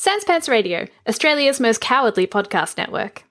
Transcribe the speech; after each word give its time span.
Sans 0.00 0.22
Pants 0.22 0.48
Radio, 0.48 0.86
Australia's 1.08 1.58
most 1.58 1.80
cowardly 1.80 2.24
podcast 2.24 2.76
network. 2.78 3.24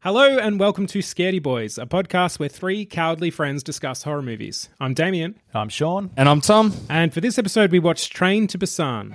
Hello 0.00 0.36
and 0.36 0.60
welcome 0.60 0.86
to 0.88 0.98
Scaredy 0.98 1.42
Boys, 1.42 1.78
a 1.78 1.86
podcast 1.86 2.38
where 2.38 2.50
three 2.50 2.84
cowardly 2.84 3.30
friends 3.30 3.62
discuss 3.62 4.02
horror 4.02 4.20
movies. 4.20 4.68
I'm 4.78 4.92
Damien, 4.92 5.36
I'm 5.54 5.70
Sean. 5.70 6.10
And 6.18 6.28
I'm 6.28 6.42
Tom. 6.42 6.74
and 6.90 7.14
for 7.14 7.22
this 7.22 7.38
episode 7.38 7.72
we 7.72 7.78
watched 7.78 8.12
Train 8.12 8.46
to 8.48 8.58
Busan. 8.58 9.14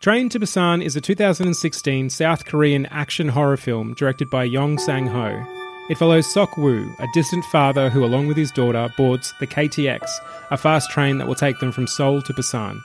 Train 0.00 0.28
to 0.28 0.38
Busan 0.38 0.80
is 0.80 0.94
a 0.94 1.00
2016 1.00 2.08
South 2.10 2.44
Korean 2.44 2.86
action 2.86 3.26
horror 3.26 3.56
film 3.56 3.94
directed 3.94 4.30
by 4.30 4.46
Yeon 4.46 4.78
Sang 4.78 5.08
Ho. 5.08 5.44
It 5.90 5.98
follows 5.98 6.32
Sok 6.32 6.56
Woo, 6.56 6.88
a 7.00 7.08
distant 7.14 7.44
father 7.46 7.90
who, 7.90 8.04
along 8.04 8.28
with 8.28 8.36
his 8.36 8.52
daughter, 8.52 8.88
boards 8.96 9.34
the 9.40 9.46
KTX, 9.48 10.08
a 10.52 10.56
fast 10.56 10.88
train 10.92 11.18
that 11.18 11.26
will 11.26 11.34
take 11.34 11.58
them 11.58 11.72
from 11.72 11.88
Seoul 11.88 12.22
to 12.22 12.32
Busan. 12.32 12.80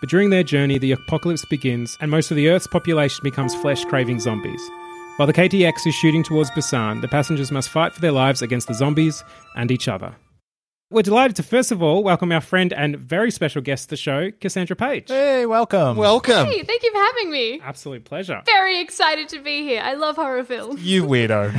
But 0.00 0.08
during 0.08 0.30
their 0.30 0.42
journey, 0.42 0.78
the 0.78 0.92
apocalypse 0.92 1.44
begins, 1.44 1.98
and 2.00 2.10
most 2.10 2.30
of 2.30 2.38
the 2.38 2.48
Earth's 2.48 2.66
population 2.66 3.20
becomes 3.22 3.54
flesh 3.54 3.84
craving 3.84 4.20
zombies. 4.20 4.62
While 5.16 5.26
the 5.26 5.34
KTX 5.34 5.86
is 5.86 5.94
shooting 5.94 6.22
towards 6.22 6.50
Busan, 6.52 7.02
the 7.02 7.08
passengers 7.08 7.52
must 7.52 7.68
fight 7.68 7.92
for 7.92 8.00
their 8.00 8.10
lives 8.10 8.40
against 8.40 8.68
the 8.68 8.74
zombies 8.74 9.22
and 9.54 9.70
each 9.70 9.86
other. 9.86 10.16
We're 10.94 11.02
delighted 11.02 11.34
to 11.38 11.42
first 11.42 11.72
of 11.72 11.82
all 11.82 12.04
welcome 12.04 12.30
our 12.30 12.40
friend 12.40 12.72
and 12.72 12.96
very 12.96 13.32
special 13.32 13.60
guest 13.60 13.86
to 13.86 13.90
the 13.90 13.96
show, 13.96 14.30
Cassandra 14.30 14.76
Page. 14.76 15.08
Hey, 15.08 15.44
welcome. 15.44 15.96
Welcome. 15.96 16.46
Hey, 16.46 16.62
thank 16.62 16.84
you 16.84 16.92
for 16.92 17.00
having 17.00 17.32
me. 17.32 17.60
Absolute 17.64 18.04
pleasure. 18.04 18.40
Very 18.46 18.80
excited 18.80 19.28
to 19.30 19.40
be 19.40 19.64
here. 19.64 19.82
I 19.82 19.94
love 19.94 20.14
horror 20.14 20.44
films. 20.44 20.80
You 20.84 21.02
weirdo. 21.02 21.52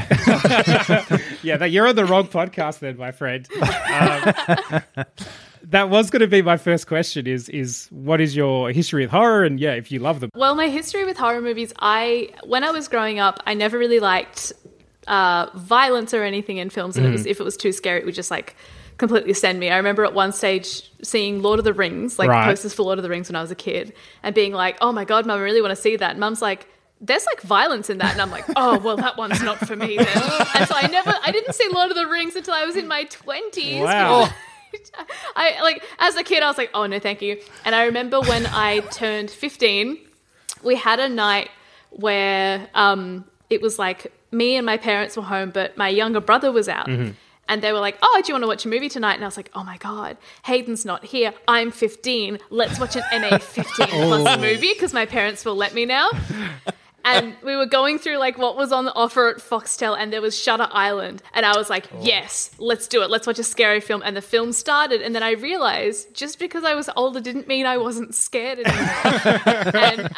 yeah, 1.44 1.58
that 1.58 1.72
you're 1.72 1.85
on 1.85 1.97
the 1.97 2.06
wrong 2.06 2.29
podcast 2.29 2.79
then, 2.79 2.96
my 2.96 3.12
friend. 3.12 3.46
Um, 3.62 5.06
that 5.63 5.90
was 5.90 6.09
going 6.09 6.22
to 6.22 6.28
be 6.28 6.41
my 6.41 6.56
first 6.56 6.88
question 6.88 7.28
is 7.28 7.50
is 7.50 7.90
what 7.91 8.22
is 8.22 8.38
your 8.38 8.72
history 8.72 9.03
with 9.03 9.12
horror 9.12 9.44
and 9.44 9.59
yeah, 9.59 9.73
if 9.73 9.91
you 9.91 10.00
love 10.00 10.22
them. 10.22 10.29
Well, 10.34 10.56
my 10.56 10.69
history 10.69 11.03
with 11.03 11.17
horror 11.17 11.41
movies, 11.41 11.73
I 11.79 12.29
when 12.46 12.63
I 12.63 12.72
was 12.72 12.88
growing 12.88 13.19
up, 13.19 13.41
I 13.46 13.53
never 13.53 13.78
really 13.78 14.00
liked 14.00 14.53
uh, 15.07 15.47
violence 15.56 16.13
or 16.13 16.23
anything 16.23 16.56
in 16.56 16.69
films, 16.69 16.96
and 16.96 17.06
it 17.06 17.12
was 17.12 17.25
if 17.25 17.41
it 17.41 17.44
was 17.44 17.57
too 17.57 17.73
scary, 17.73 18.00
it 18.00 18.06
would 18.06 18.16
just 18.16 18.31
like 18.31 18.56
completely 18.97 19.33
send 19.33 19.59
me. 19.59 19.69
I 19.69 19.78
remember 19.78 20.06
at 20.06 20.13
one 20.13 20.31
stage 20.31 20.91
seeing 21.03 21.41
Lord 21.41 21.59
of 21.59 21.66
the 21.66 21.73
Rings, 21.73 22.17
like 22.19 22.29
Right. 22.29 22.45
posters 22.45 22.73
for 22.73 22.83
Lord 22.83 22.97
of 23.00 23.03
the 23.03 23.09
Rings 23.09 23.29
when 23.29 23.35
I 23.35 23.41
was 23.41 23.51
a 23.51 23.56
kid, 23.56 23.94
and 24.23 24.33
being 24.33 24.53
like, 24.53 24.78
"Oh 24.81 24.91
my 24.91 25.06
god, 25.06 25.25
mum, 25.25 25.38
I 25.39 25.41
really 25.41 25.61
want 25.61 25.72
to 25.72 25.81
see 25.81 25.95
that." 25.95 26.11
And 26.11 26.19
mum's 26.19 26.41
like. 26.41 26.67
There's 27.01 27.25
like 27.25 27.41
violence 27.41 27.89
in 27.89 27.97
that, 27.97 28.13
and 28.13 28.22
I'm 28.22 28.31
like, 28.31 28.45
oh 28.55 28.79
well, 28.79 28.95
that 28.95 29.17
one's 29.17 29.41
not 29.44 29.57
for 29.59 29.75
me 29.75 29.97
then. 29.97 30.07
And 30.55 30.66
so 30.67 30.73
I 30.75 30.88
never, 30.89 31.13
I 31.23 31.31
didn't 31.31 31.53
see 31.53 31.67
Lord 31.69 31.91
of 31.91 31.97
the 31.97 32.07
Rings 32.07 32.38
until 32.38 32.53
I 32.53 32.63
was 32.63 32.78
in 32.78 32.88
my 32.88 33.03
twenties. 33.03 33.81
Wow. 33.84 34.29
I 35.35 35.61
like 35.61 35.84
as 36.00 36.16
a 36.16 36.23
kid, 36.23 36.41
I 36.41 36.47
was 36.47 36.57
like, 36.57 36.69
oh 36.73 36.85
no, 36.85 36.97
thank 37.00 37.22
you. 37.22 37.39
And 37.66 37.75
I 37.75 37.84
remember 37.85 38.22
when 38.22 38.47
I 38.47 38.79
turned 38.79 39.29
15, 39.29 39.97
we 40.63 40.75
had 40.75 41.01
a 41.01 41.09
night 41.09 41.50
where 41.91 42.69
um, 42.73 43.25
it 43.50 43.61
was 43.61 43.78
like 43.78 44.11
me 44.31 44.55
and 44.55 44.66
my 44.66 44.78
parents 44.78 45.17
were 45.17 45.23
home, 45.23 45.51
but 45.51 45.78
my 45.78 45.89
younger 45.89 46.22
brother 46.22 46.51
was 46.51 46.69
out. 46.69 46.88
And 47.47 47.61
they 47.61 47.72
were 47.72 47.79
like, 47.79 47.97
"Oh, 48.01 48.22
do 48.23 48.29
you 48.29 48.33
want 48.33 48.44
to 48.44 48.47
watch 48.47 48.66
a 48.66 48.69
movie 48.69 48.89
tonight?" 48.89 49.16
And 49.16 49.23
I 49.23 49.28
was 49.28 49.38
like, 49.38 49.51
"Oh 49.53 49.63
my 49.63 49.78
god, 49.78 50.17
Hayden's 50.45 50.85
not 50.85 51.06
here. 51.06 51.33
I'm 51.47 51.72
15. 51.72 52.39
Let's 52.50 52.79
watch 52.79 52.95
an 52.95 53.03
MA 53.22 53.38
15 53.38 53.88
plus 53.88 54.38
oh. 54.38 54.41
movie 54.41 54.73
because 54.73 54.94
my 54.94 55.06
parents 55.06 55.45
will 55.45 55.55
let 55.55 55.73
me 55.73 55.85
now." 55.85 56.09
and 57.05 57.35
we 57.44 57.55
were 57.55 57.67
going 57.67 58.00
through 58.00 58.17
like 58.17 58.38
what 58.38 58.57
was 58.57 58.72
on 58.72 58.85
the 58.85 58.94
offer 58.94 59.29
at 59.29 59.38
Foxtel, 59.38 59.95
and 59.97 60.11
there 60.11 60.22
was 60.22 60.38
Shutter 60.38 60.67
Island, 60.72 61.22
and 61.34 61.45
I 61.45 61.55
was 61.55 61.69
like, 61.69 61.88
oh. 61.94 62.00
"Yes, 62.01 62.50
let's 62.57 62.88
do 62.88 63.03
it. 63.03 63.09
Let's 63.11 63.28
watch 63.28 63.39
a 63.39 63.44
scary 63.44 63.79
film." 63.79 64.01
And 64.03 64.17
the 64.17 64.22
film 64.22 64.51
started, 64.51 65.01
and 65.01 65.13
then 65.13 65.23
I 65.23 65.31
realized 65.31 66.13
just 66.16 66.39
because 66.39 66.63
I 66.63 66.73
was 66.73 66.89
older 66.97 67.22
didn't 67.22 67.47
mean 67.47 67.67
I 67.67 67.78
wasn't 67.78 68.16
scared 68.16 68.59
anymore. 68.59 69.72
and 69.75 70.09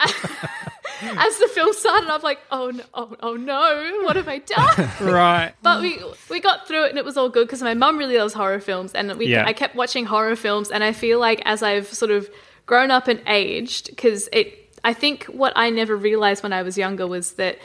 as 1.17 1.37
the 1.37 1.47
film 1.47 1.73
started, 1.73 2.09
I'm 2.09 2.21
like, 2.21 2.39
"Oh 2.51 2.71
no, 2.71 2.83
oh, 2.93 3.15
oh 3.21 3.33
no, 3.35 4.01
what 4.03 4.15
have 4.15 4.27
I 4.27 4.39
done?" 4.39 4.89
Right. 5.01 5.53
But 5.61 5.81
we 5.81 6.01
we 6.29 6.39
got 6.39 6.67
through 6.67 6.85
it 6.85 6.89
and 6.89 6.97
it 6.97 7.05
was 7.05 7.17
all 7.17 7.29
good 7.29 7.47
because 7.47 7.61
my 7.61 7.73
mum 7.73 7.97
really 7.97 8.17
loves 8.17 8.33
horror 8.33 8.59
films 8.59 8.93
and 8.93 9.13
we 9.17 9.27
Yeah. 9.27 9.45
I 9.45 9.53
kept 9.53 9.75
watching 9.75 10.05
horror 10.05 10.35
films 10.35 10.69
and 10.71 10.83
I 10.83 10.91
feel 10.93 11.19
like 11.19 11.41
as 11.45 11.61
I've 11.63 11.87
sort 11.87 12.11
of 12.11 12.29
grown 12.65 12.91
up 12.91 13.07
and 13.07 13.21
aged 13.27 13.89
because 13.89 14.29
it 14.31 14.47
I 14.83 14.93
think 14.93 15.25
what 15.25 15.53
I 15.55 15.69
never 15.69 15.95
realized 15.95 16.43
when 16.43 16.53
I 16.53 16.61
was 16.63 16.77
younger 16.77 17.07
was 17.07 17.33
that 17.33 17.57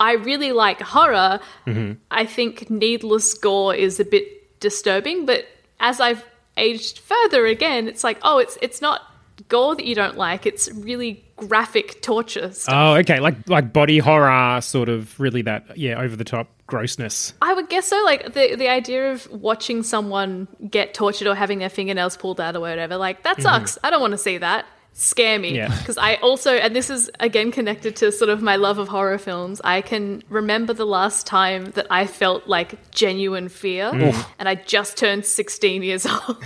I 0.00 0.12
really 0.12 0.52
like 0.52 0.80
horror. 0.80 1.40
Mm-hmm. 1.66 1.92
I 2.10 2.24
think 2.24 2.70
needless 2.70 3.34
gore 3.34 3.74
is 3.74 3.98
a 3.98 4.04
bit 4.04 4.60
disturbing, 4.60 5.26
but 5.26 5.46
as 5.80 6.00
I've 6.00 6.24
aged 6.56 7.00
further 7.00 7.46
again, 7.46 7.88
it's 7.88 8.04
like 8.04 8.18
oh, 8.22 8.38
it's 8.38 8.56
it's 8.62 8.80
not 8.80 9.02
gore 9.48 9.76
that 9.76 9.84
you 9.84 9.94
don't 9.94 10.16
like; 10.16 10.46
it's 10.46 10.70
really 10.72 11.24
graphic 11.36 12.02
torture 12.02 12.52
stuff. 12.52 12.74
Oh, 12.74 12.94
okay. 12.96 13.20
Like 13.20 13.48
like 13.48 13.72
body 13.72 13.98
horror, 13.98 14.60
sort 14.60 14.88
of 14.88 15.18
really 15.20 15.42
that 15.42 15.76
yeah 15.76 16.00
over 16.00 16.16
the 16.16 16.24
top 16.24 16.48
grossness. 16.66 17.32
I 17.40 17.54
would 17.54 17.68
guess 17.68 17.86
so. 17.86 18.00
Like 18.04 18.32
the 18.34 18.54
the 18.56 18.68
idea 18.68 19.12
of 19.12 19.30
watching 19.30 19.82
someone 19.82 20.48
get 20.70 20.94
tortured 20.94 21.28
or 21.28 21.34
having 21.34 21.58
their 21.58 21.70
fingernails 21.70 22.16
pulled 22.16 22.40
out 22.40 22.56
or 22.56 22.60
whatever, 22.60 22.96
like 22.96 23.22
that 23.24 23.40
sucks. 23.42 23.78
I 23.82 23.90
don't 23.90 24.00
want 24.00 24.12
to 24.12 24.18
see 24.18 24.38
that. 24.38 24.66
Scare 24.92 25.38
me. 25.38 25.54
Yeah. 25.54 25.68
Because 25.78 25.96
I 25.96 26.16
also, 26.16 26.54
and 26.54 26.74
this 26.74 26.90
is 26.90 27.08
again 27.20 27.52
connected 27.52 27.94
to 27.96 28.10
sort 28.10 28.30
of 28.30 28.42
my 28.42 28.56
love 28.56 28.78
of 28.78 28.88
horror 28.88 29.18
films. 29.18 29.60
I 29.62 29.80
can 29.80 30.24
remember 30.28 30.72
the 30.72 30.86
last 30.86 31.24
time 31.24 31.66
that 31.72 31.86
I 31.88 32.06
felt 32.08 32.48
like 32.48 32.90
genuine 32.90 33.48
fear, 33.48 33.92
and 34.40 34.48
I 34.48 34.56
just 34.56 34.96
turned 34.96 35.24
sixteen 35.24 35.84
years 35.84 36.04
old. 36.28 36.42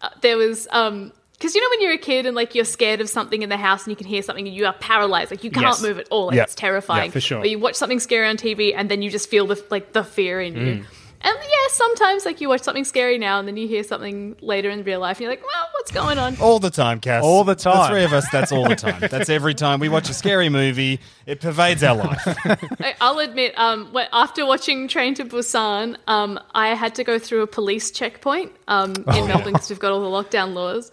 Uh, 0.00 0.08
there 0.22 0.36
was 0.36 0.68
um. 0.70 1.12
Because 1.44 1.54
you 1.54 1.60
know 1.60 1.68
when 1.72 1.82
you're 1.82 1.92
a 1.92 1.98
kid 1.98 2.24
and 2.24 2.34
like 2.34 2.54
you're 2.54 2.64
scared 2.64 3.02
of 3.02 3.08
something 3.10 3.42
in 3.42 3.50
the 3.50 3.58
house 3.58 3.84
and 3.84 3.90
you 3.92 3.96
can 3.96 4.06
hear 4.06 4.22
something 4.22 4.46
and 4.46 4.56
you 4.56 4.64
are 4.64 4.72
paralyzed, 4.72 5.30
like 5.30 5.44
you 5.44 5.50
can't 5.50 5.66
Yes. 5.66 5.82
move 5.82 5.98
at 5.98 6.08
all, 6.10 6.28
like 6.28 6.36
Yeah. 6.36 6.44
it's 6.44 6.54
terrifying. 6.54 7.06
Yeah, 7.10 7.12
for 7.12 7.20
sure. 7.20 7.40
Or 7.40 7.46
you 7.46 7.58
watch 7.58 7.74
something 7.74 8.00
scary 8.00 8.26
on 8.26 8.38
TV 8.38 8.72
and 8.74 8.90
then 8.90 9.02
you 9.02 9.10
just 9.10 9.28
feel 9.28 9.46
the 9.46 9.62
like 9.70 9.92
the 9.92 10.04
fear 10.04 10.40
in 10.40 10.54
Mm. 10.54 10.66
you. 10.66 10.84
And 11.26 11.38
yeah, 11.42 11.68
sometimes 11.70 12.24
like 12.26 12.40
you 12.40 12.48
watch 12.48 12.62
something 12.62 12.84
scary 12.84 13.16
now 13.18 13.38
and 13.38 13.46
then 13.48 13.56
you 13.58 13.66
hear 13.68 13.82
something 13.82 14.36
later 14.40 14.68
in 14.70 14.84
real 14.84 15.00
life 15.00 15.16
and 15.18 15.22
you're 15.24 15.30
like, 15.32 15.42
well, 15.42 15.68
what's 15.74 15.90
going 15.90 16.18
on? 16.18 16.36
All 16.40 16.58
the 16.58 16.70
time, 16.70 16.98
Cass. 17.00 17.22
All 17.24 17.44
the 17.44 17.54
time. 17.54 17.76
The 17.76 17.88
three 17.88 18.04
of 18.04 18.12
us, 18.14 18.26
that's 18.30 18.50
all 18.52 18.66
the 18.68 18.76
time. 18.76 19.00
That's 19.10 19.28
every 19.30 19.54
time 19.54 19.80
we 19.80 19.88
watch 19.90 20.08
a 20.10 20.14
scary 20.14 20.48
movie. 20.48 20.98
It 21.26 21.40
pervades 21.40 21.82
our 21.82 21.96
life. 21.96 22.20
I- 22.80 22.94
I'll 23.02 23.18
admit, 23.18 23.52
um, 23.58 23.90
when- 23.92 24.08
after 24.12 24.44
watching 24.46 24.86
Train 24.88 25.14
to 25.14 25.24
Busan, 25.26 25.96
um, 26.06 26.38
I 26.54 26.68
had 26.74 26.94
to 26.96 27.04
go 27.04 27.18
through 27.18 27.42
a 27.42 27.46
police 27.46 27.90
checkpoint 27.90 28.52
um, 28.68 28.94
Oh, 29.06 29.18
in 29.22 29.26
Melbourne 29.28 29.52
because 29.54 29.68
we've 29.70 29.78
got 29.78 29.92
all 29.92 30.00
the 30.00 30.06
lockdown 30.22 30.52
laws. 30.54 30.90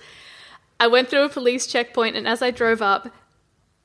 I 0.81 0.87
went 0.87 1.09
through 1.09 1.25
a 1.25 1.29
police 1.29 1.67
checkpoint, 1.67 2.15
and 2.15 2.27
as 2.27 2.41
I 2.41 2.49
drove 2.49 2.81
up, 2.81 3.13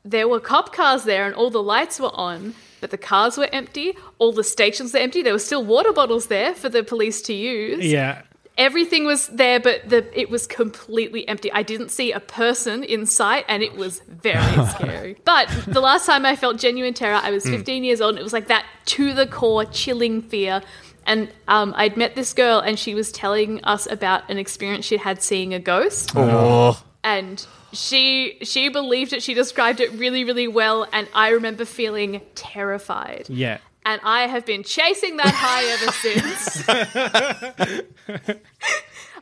there 0.03 0.27
were 0.27 0.41
cop 0.41 0.73
cars 0.73 1.05
there, 1.05 1.27
and 1.27 1.35
all 1.35 1.51
the 1.51 1.63
lights 1.63 2.01
were 2.01 2.15
on, 2.15 2.55
but 2.81 2.91
the 2.91 2.97
cars 2.97 3.37
were 3.37 3.51
empty. 3.53 3.95
All 4.19 4.33
the 4.33 4.43
stations 4.43 4.95
were 4.95 5.01
empty. 5.01 5.21
There 5.21 5.35
were 5.35 5.39
still 5.39 5.63
water 5.63 5.93
bottles 5.93 6.29
there 6.29 6.55
for 6.55 6.71
the 6.71 6.83
police 6.83 7.21
to 7.23 7.35
use. 7.35 7.85
Yeah. 7.85 8.23
everything 8.57 9.05
was 9.05 9.27
there, 9.27 9.61
but 9.61 9.87
the 9.87 10.09
it 10.19 10.31
was 10.31 10.47
completely 10.47 11.29
empty. 11.29 11.53
I 11.53 11.63
didn't 11.63 11.91
see 11.91 12.13
a 12.13 12.21
person 12.21 12.83
in 12.83 13.05
sight, 13.05 13.45
and 13.47 13.63
it 13.63 13.75
was 13.75 14.01
very 14.09 14.67
scary. 14.75 15.17
But 15.27 15.51
the 15.67 15.83
last 15.83 16.07
time 16.07 16.25
I 16.25 16.35
felt 16.35 16.57
genuine 16.57 16.95
terror, 16.95 17.21
I 17.23 17.31
was 17.31 17.45
hmm. 17.45 17.51
15 17.51 17.85
years 17.85 18.01
old, 18.01 18.13
and 18.15 18.21
it 18.21 18.23
was 18.23 18.33
like 18.33 18.49
that 18.49 18.65
to 18.87 19.13
the 19.13 19.27
core, 19.27 19.67
chilling 19.67 20.23
fear. 20.23 20.63
And 21.07 21.31
um, 21.49 21.73
I'd 21.77 21.97
met 21.97 22.15
this 22.17 22.35
girl, 22.35 22.59
and 22.59 22.79
she 22.79 22.95
was 22.95 23.13
telling 23.13 23.65
us 23.65 23.87
about 23.91 24.29
an 24.29 24.39
experience 24.39 24.85
she 24.85 24.97
had 24.97 25.23
seeing 25.23 25.55
a 25.55 25.61
ghost. 25.61 26.13
Oh. 26.15 26.83
and 27.05 27.47
she 27.73 28.39
she 28.43 28.69
believed 28.69 29.13
it. 29.13 29.23
She 29.23 29.35
described 29.35 29.81
it 29.81 29.93
really 29.93 30.25
really 30.25 30.49
well. 30.49 30.87
And 30.93 31.09
i 31.15 31.29
remember 31.31 31.65
feeling 31.65 32.21
terrified. 32.35 33.27
Yeah. 33.29 33.59
and 33.85 34.01
i 34.03 34.27
have 34.27 34.45
been 34.47 34.63
chasing 34.65 35.17
that 35.19 35.35
high 35.35 35.65
ever 35.75 35.93
since. 35.93 36.69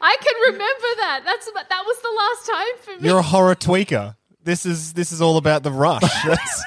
I 0.01 0.17
can 0.21 0.53
remember 0.53 0.91
that. 0.99 1.23
That's 1.25 1.47
that 1.53 1.83
was 1.87 1.99
the 2.03 2.15
last 2.17 2.47
time 2.47 2.77
for 2.83 3.03
me. 3.03 3.09
You're 3.09 3.19
a 3.19 3.23
horror 3.23 3.55
tweaker. 3.55 4.17
This 4.45 4.67
is 4.67 4.93
this 4.93 5.11
is 5.11 5.21
all 5.23 5.37
about 5.39 5.63
the 5.63 5.73
rush. 5.73 6.03
That's- 6.25 6.63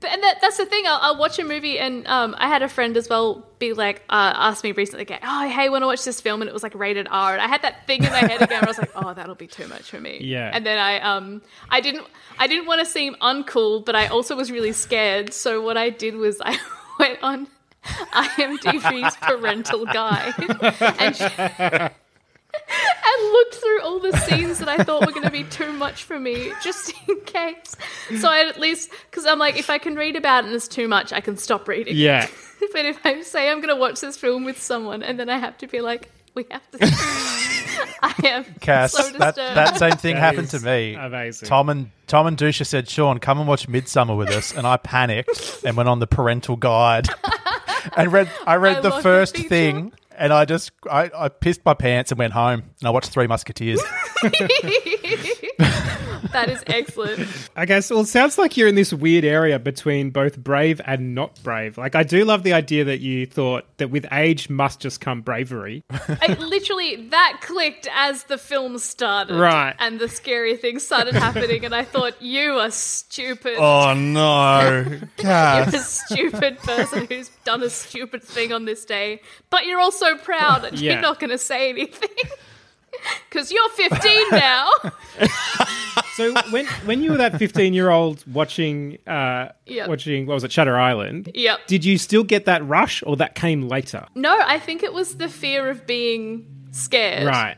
But, 0.00 0.10
and 0.12 0.22
that, 0.22 0.36
that's 0.42 0.58
the 0.58 0.66
thing. 0.66 0.84
I'll, 0.86 0.98
I'll 1.00 1.18
watch 1.18 1.38
a 1.38 1.44
movie, 1.44 1.78
and 1.78 2.06
um, 2.06 2.34
I 2.38 2.46
had 2.46 2.62
a 2.62 2.68
friend 2.68 2.94
as 2.96 3.08
well 3.08 3.46
be 3.58 3.72
like, 3.72 4.02
uh, 4.10 4.32
ask 4.36 4.62
me 4.62 4.72
recently, 4.72 5.06
like, 5.08 5.20
oh, 5.24 5.48
hey, 5.48 5.70
want 5.70 5.82
to 5.82 5.86
watch 5.86 6.04
this 6.04 6.20
film? 6.20 6.42
And 6.42 6.48
it 6.48 6.52
was 6.52 6.62
like 6.62 6.74
rated 6.74 7.08
R, 7.10 7.32
and 7.32 7.40
I 7.40 7.48
had 7.48 7.62
that 7.62 7.86
thing 7.86 8.04
in 8.04 8.10
my 8.10 8.18
head 8.18 8.42
again. 8.42 8.60
Where 8.60 8.64
I 8.64 8.66
was 8.66 8.78
like, 8.78 8.90
oh, 8.94 9.14
that'll 9.14 9.34
be 9.34 9.46
too 9.46 9.66
much 9.68 9.90
for 9.90 9.98
me. 10.00 10.18
Yeah. 10.20 10.50
And 10.52 10.64
then 10.66 10.78
I, 10.78 11.00
um, 11.00 11.40
I 11.70 11.80
didn't, 11.80 12.06
I 12.38 12.46
didn't 12.46 12.66
want 12.66 12.80
to 12.80 12.86
seem 12.86 13.14
uncool, 13.22 13.84
but 13.84 13.96
I 13.96 14.08
also 14.08 14.36
was 14.36 14.52
really 14.52 14.72
scared. 14.72 15.32
So 15.32 15.62
what 15.62 15.76
I 15.78 15.88
did 15.90 16.16
was 16.16 16.40
I 16.44 16.58
went 16.98 17.22
on 17.22 17.48
IMDb's 18.12 19.16
parental 19.16 19.86
guide 19.86 20.34
and. 21.90 21.92
and 23.18 23.32
looked 23.32 23.54
through 23.56 23.82
all 23.82 23.98
the 24.00 24.16
scenes 24.18 24.58
that 24.58 24.68
I 24.68 24.82
thought 24.82 25.06
were 25.06 25.12
going 25.12 25.24
to 25.24 25.30
be 25.30 25.44
too 25.44 25.72
much 25.72 26.04
for 26.04 26.18
me, 26.18 26.52
just 26.62 26.92
in 27.08 27.20
case. 27.22 27.76
So 28.20 28.28
I 28.28 28.46
at 28.48 28.58
least, 28.60 28.90
because 29.10 29.26
I'm 29.26 29.38
like, 29.38 29.58
if 29.58 29.70
I 29.70 29.78
can 29.78 29.94
read 29.96 30.16
about 30.16 30.44
it 30.44 30.48
and 30.48 30.54
it's 30.56 30.68
too 30.68 30.88
much, 30.88 31.12
I 31.12 31.20
can 31.20 31.36
stop 31.36 31.68
reading. 31.68 31.96
Yeah. 31.96 32.26
But 32.72 32.86
if 32.86 33.04
I 33.04 33.20
say 33.20 33.50
I'm 33.50 33.58
going 33.60 33.68
to 33.74 33.78
watch 33.78 34.00
this 34.00 34.16
film 34.16 34.44
with 34.44 34.60
someone 34.60 35.02
and 35.02 35.20
then 35.20 35.28
I 35.28 35.36
have 35.38 35.58
to 35.58 35.66
be 35.66 35.82
like, 35.82 36.10
we 36.34 36.46
have 36.50 36.62
to. 36.70 36.78
I 38.02 38.14
am 38.24 38.44
Cass, 38.60 38.92
so 38.92 39.02
that, 39.18 39.34
disturbed. 39.36 39.56
that 39.56 39.78
same 39.78 39.92
thing 39.92 40.14
That 40.14 40.20
happened 40.20 40.48
to 40.50 40.60
me. 40.60 40.94
amazing. 40.94 41.46
Tom 41.46 41.68
and 41.68 41.90
Tom 42.06 42.26
and 42.26 42.36
Dusha 42.38 42.66
said, 42.66 42.88
"Sean, 42.88 43.18
come 43.18 43.38
and 43.38 43.46
watch 43.46 43.68
Midsommar 43.68 44.16
with 44.16 44.30
us," 44.30 44.52
and 44.52 44.66
I 44.66 44.76
panicked 44.78 45.62
and 45.64 45.76
went 45.76 45.88
on 45.88 45.98
the 46.00 46.06
parental 46.06 46.56
guide 46.56 47.06
and 47.96 48.10
read. 48.12 48.30
I 48.46 48.56
read 48.56 48.78
I 48.78 48.80
the 48.80 48.90
first 49.02 49.34
the 49.34 49.38
feature. 49.42 49.48
thing, 49.50 49.92
and 50.16 50.32
I 50.32 50.44
just 50.44 50.72
I, 50.90 51.10
I 51.14 51.28
pissed 51.28 51.64
my 51.64 51.74
pants 51.74 52.10
and 52.10 52.18
went 52.18 52.32
home 52.32 52.62
and 52.80 52.88
I 52.88 52.90
watched 52.90 53.10
Three 53.10 53.26
Musketeers. 53.26 53.82
that 56.34 56.48
is 56.48 56.62
excellent. 56.66 57.26
I 57.56 57.64
guess, 57.64 57.90
well, 57.90 58.00
it 58.00 58.08
sounds 58.08 58.38
like 58.38 58.56
you're 58.56 58.68
in 58.68 58.74
this 58.74 58.92
weird 58.92 59.24
area 59.24 59.58
between 59.58 60.10
both 60.10 60.36
brave 60.36 60.80
and 60.84 61.14
not 61.14 61.42
brave. 61.42 61.78
Like, 61.78 61.94
I 61.94 62.02
do 62.02 62.24
love 62.24 62.42
the 62.42 62.52
idea 62.52 62.84
that 62.84 63.00
you 63.00 63.26
thought 63.26 63.64
that 63.78 63.90
with 63.90 64.06
age 64.12 64.50
must 64.50 64.80
just 64.80 65.00
come 65.00 65.22
bravery. 65.22 65.84
I, 65.90 66.36
literally, 66.38 67.08
that 67.08 67.40
clicked 67.42 67.88
as 67.94 68.24
the 68.24 68.38
film 68.38 68.78
started. 68.78 69.36
Right. 69.36 69.74
And 69.78 70.00
the 70.00 70.08
scary 70.08 70.56
things 70.56 70.84
started 70.84 71.14
happening, 71.14 71.64
and 71.64 71.74
I 71.74 71.84
thought, 71.84 72.20
you 72.20 72.58
are 72.58 72.70
stupid. 72.70 73.56
oh 73.58 73.94
no, 73.94 74.84
You're 75.18 75.30
a 75.30 75.78
stupid 75.78 76.58
person 76.58 77.06
who's 77.06 77.30
done 77.44 77.62
a 77.62 77.70
stupid 77.70 78.22
thing 78.22 78.52
on 78.52 78.64
this 78.64 78.84
day, 78.84 79.20
but 79.50 79.66
you're 79.66 79.80
also 79.80 80.03
proud 80.18 80.64
and 80.64 80.78
Yeah. 80.78 80.92
you're 80.92 81.02
not 81.02 81.18
going 81.20 81.30
to 81.30 81.38
say 81.38 81.70
anything. 81.70 82.10
Because 83.28 83.50
you're 83.52 83.68
15 83.70 84.22
now. 84.30 84.70
So 86.16 86.32
when 86.50 86.64
when 86.86 87.02
you 87.02 87.10
were 87.10 87.16
that 87.18 87.38
15 87.38 87.74
year 87.74 87.90
old 87.90 88.24
watching 88.32 88.98
uh 89.06 89.48
Yep. 89.66 89.88
watching 89.88 90.26
what 90.26 90.34
was 90.34 90.44
it 90.44 90.52
Shutter 90.52 90.76
Island? 90.78 91.30
Yep. 91.34 91.66
Did 91.66 91.84
you 91.84 91.98
still 91.98 92.22
get 92.22 92.44
that 92.44 92.64
rush 92.66 93.02
or 93.04 93.16
that 93.16 93.34
came 93.34 93.68
later? 93.68 94.06
No, 94.14 94.32
I 94.46 94.60
think 94.60 94.84
it 94.84 94.92
was 94.92 95.16
the 95.16 95.28
fear 95.28 95.68
of 95.68 95.86
being 95.88 96.46
scared. 96.70 97.26
Right. 97.26 97.56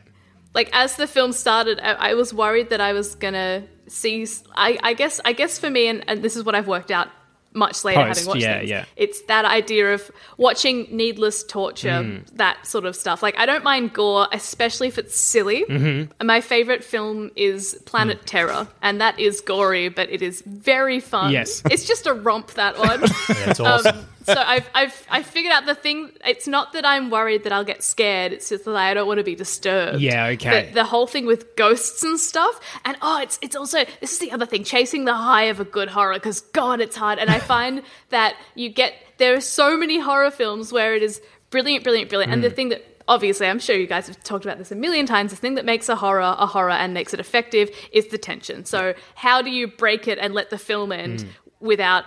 Like 0.55 0.69
as 0.73 0.95
the 0.95 1.05
film 1.05 1.33
started, 1.33 1.79
I, 1.81 2.09
I 2.09 2.13
was 2.15 2.33
worried 2.33 2.69
that 2.71 2.81
I 2.81 2.93
was 2.93 3.13
gonna 3.13 3.63
see. 3.87 4.25
I, 4.55 4.79
I 4.81 4.93
guess. 4.95 5.21
I 5.23 5.33
guess 5.33 5.59
for 5.59 5.69
me, 5.69 5.87
and, 5.87 6.03
and 6.09 6.23
this 6.23 6.35
is 6.35 6.43
what 6.43 6.55
I've 6.55 6.67
worked 6.67 6.89
out 6.89 7.09
much 7.57 7.83
later, 7.83 8.01
Post, 8.03 8.19
having 8.19 8.27
watched 8.29 8.41
yeah, 8.41 8.57
things. 8.59 8.69
yeah. 8.69 8.85
It's 8.95 9.21
that 9.23 9.43
idea 9.45 9.93
of 9.93 10.09
watching 10.37 10.87
needless 10.91 11.43
torture, 11.43 12.03
Hmm. 12.03 12.17
that 12.37 12.65
sort 12.65 12.85
of 12.85 12.95
stuff. 12.95 13.21
Like 13.23 13.37
I 13.37 13.45
don't 13.45 13.63
mind 13.63 13.93
gore, 13.93 14.27
especially 14.31 14.87
if 14.87 14.97
it's 14.97 15.19
silly. 15.19 15.65
Mm-hmm. 15.67 16.25
My 16.25 16.39
favorite 16.41 16.83
film 16.83 17.31
is 17.35 17.73
Planet 17.85 18.19
Hmm. 18.19 18.25
Terror, 18.25 18.67
and 18.81 19.01
that 19.01 19.19
is 19.19 19.41
gory, 19.41 19.89
but 19.89 20.09
it 20.09 20.21
is 20.21 20.41
very 20.45 20.99
fun. 20.99 21.31
Yes. 21.31 21.61
it's 21.69 21.85
just 21.85 22.05
a 22.07 22.13
romp. 22.13 22.51
That 22.53 22.77
one. 22.79 23.01
it's 23.29 23.59
awesome. 23.59 23.97
Um, 23.97 24.05
so 24.27 24.43
I've, 24.45 24.69
I've 24.73 25.07
I 25.09 25.23
figured 25.23 25.53
out 25.53 25.65
the 25.65 25.75
thing. 25.75 26.11
It's 26.25 26.47
not 26.47 26.73
that 26.73 26.85
I'm 26.85 27.09
worried 27.09 27.43
that 27.45 27.53
I'll 27.53 27.63
get 27.63 27.81
scared. 27.81 28.33
It's 28.33 28.49
just 28.49 28.65
that 28.65 28.75
I 28.75 28.93
don't 28.93 29.07
want 29.07 29.19
to 29.19 29.23
be 29.23 29.35
disturbed. 29.35 30.01
Yeah, 30.01 30.27
okay. 30.27 30.65
But 30.65 30.73
the 30.73 30.83
whole 30.83 31.07
thing 31.07 31.25
with 31.25 31.55
ghosts 31.55 32.03
and 32.03 32.19
stuff, 32.19 32.59
and 32.83 32.97
oh, 33.01 33.21
it's 33.21 33.39
it's 33.41 33.55
also 33.55 33.85
this 34.01 34.11
is 34.11 34.19
the 34.19 34.31
other 34.31 34.45
thing, 34.45 34.63
chasing 34.63 35.05
the 35.05 35.15
high 35.15 35.43
of 35.43 35.59
a 35.59 35.65
good 35.65 35.89
horror 35.89 36.15
because 36.15 36.41
God, 36.41 36.81
it's 36.81 36.95
hard. 36.95 37.19
And 37.19 37.29
I 37.29 37.39
find 37.39 37.81
that 38.09 38.35
you 38.55 38.69
get 38.69 38.93
there 39.17 39.35
are 39.35 39.41
so 39.41 39.77
many 39.77 39.99
horror 39.99 40.31
films 40.31 40.71
where 40.71 40.93
it 40.93 41.03
is 41.03 41.21
brilliant, 41.49 41.83
brilliant, 41.83 42.09
brilliant, 42.09 42.33
and 42.33 42.43
the 42.43 42.49
mm. 42.49 42.55
thing 42.55 42.69
that. 42.69 42.83
Obviously, 43.09 43.47
I'm 43.47 43.59
sure 43.59 43.73
you 43.73 43.87
guys 43.87 44.07
have 44.07 44.21
talked 44.21 44.43
about 44.43 44.57
this 44.57 44.69
a 44.69 44.75
million 44.75 45.05
times. 45.05 45.31
The 45.31 45.37
thing 45.37 45.55
that 45.55 45.63
makes 45.63 45.87
a 45.87 45.95
horror 45.95 46.19
a 46.19 46.45
horror 46.45 46.71
and 46.71 46.93
makes 46.93 47.13
it 47.13 47.21
effective 47.21 47.69
is 47.93 48.07
the 48.07 48.17
tension. 48.17 48.65
So, 48.65 48.95
how 49.15 49.41
do 49.41 49.49
you 49.49 49.69
break 49.69 50.09
it 50.09 50.19
and 50.19 50.33
let 50.33 50.49
the 50.49 50.57
film 50.57 50.91
end 50.91 51.19
mm. 51.19 51.27
without 51.61 52.03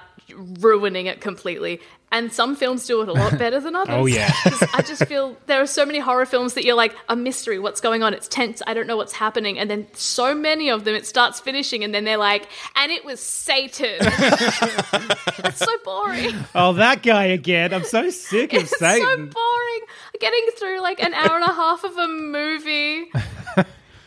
ruining 0.59 1.07
it 1.07 1.23
completely? 1.23 1.81
And 2.13 2.33
some 2.33 2.57
films 2.57 2.87
do 2.87 3.03
it 3.03 3.09
a 3.09 3.13
lot 3.13 3.39
better 3.39 3.61
than 3.61 3.77
others. 3.77 3.95
Oh, 3.97 4.07
yeah, 4.07 4.33
I 4.75 4.83
just 4.85 5.05
feel 5.07 5.37
there 5.47 5.63
are 5.63 5.67
so 5.67 5.87
many 5.87 6.01
horror 6.01 6.27
films 6.27 6.55
that 6.55 6.65
you're 6.65 6.75
like 6.75 6.93
a 7.09 7.15
mystery. 7.15 7.61
What's 7.61 7.81
going 7.81 8.03
on? 8.03 8.15
It's 8.15 8.27
tense. 8.27 8.63
I 8.67 8.75
don't 8.75 8.89
know 8.89 8.97
what's 8.97 9.13
happening. 9.13 9.61
And 9.61 9.71
then 9.71 9.87
so 9.93 10.35
many 10.35 10.71
of 10.71 10.83
them, 10.85 10.97
it 10.97 11.07
starts 11.07 11.39
finishing, 11.39 11.85
and 11.85 11.95
then 11.95 12.05
they're 12.05 12.17
like, 12.17 12.49
and 12.75 12.91
it 12.91 13.05
was 13.05 13.21
Satan. 13.21 13.99
That's 14.01 15.59
so 15.59 15.77
boring. 15.85 16.35
Oh, 16.55 16.73
that 16.75 17.03
guy 17.05 17.25
again. 17.27 17.73
I'm 17.73 17.85
so 17.85 18.11
sick 18.11 18.53
of 18.55 18.63
It's 18.63 18.79
Satan. 18.79 19.01
so 19.07 19.17
boring. 19.17 19.81
Getting 20.21 20.47
through 20.59 20.81
like 20.83 21.01
an 21.03 21.15
hour 21.15 21.37
and 21.37 21.45
a 21.45 21.53
half 21.55 21.85
of 21.85 21.97
a 21.97 22.09
movie. 22.09 23.11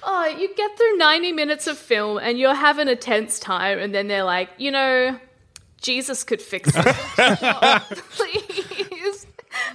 Oh, 0.05 0.25
you 0.25 0.53
get 0.53 0.77
through 0.77 0.97
90 0.97 1.31
minutes 1.31 1.65
of 1.65 1.77
film 1.77 2.17
and 2.17 2.37
you're 2.37 2.53
having 2.53 2.89
a 2.89 2.95
tense 2.97 3.39
time, 3.39 3.79
and 3.79 3.95
then 3.95 4.09
they're 4.09 4.25
like, 4.25 4.49
you 4.57 4.69
know, 4.69 5.17
Jesus 5.83 6.23
could 6.23 6.41
fix 6.41 6.71
it. 6.73 6.83
Oh, 6.85 7.79
please. 8.11 9.27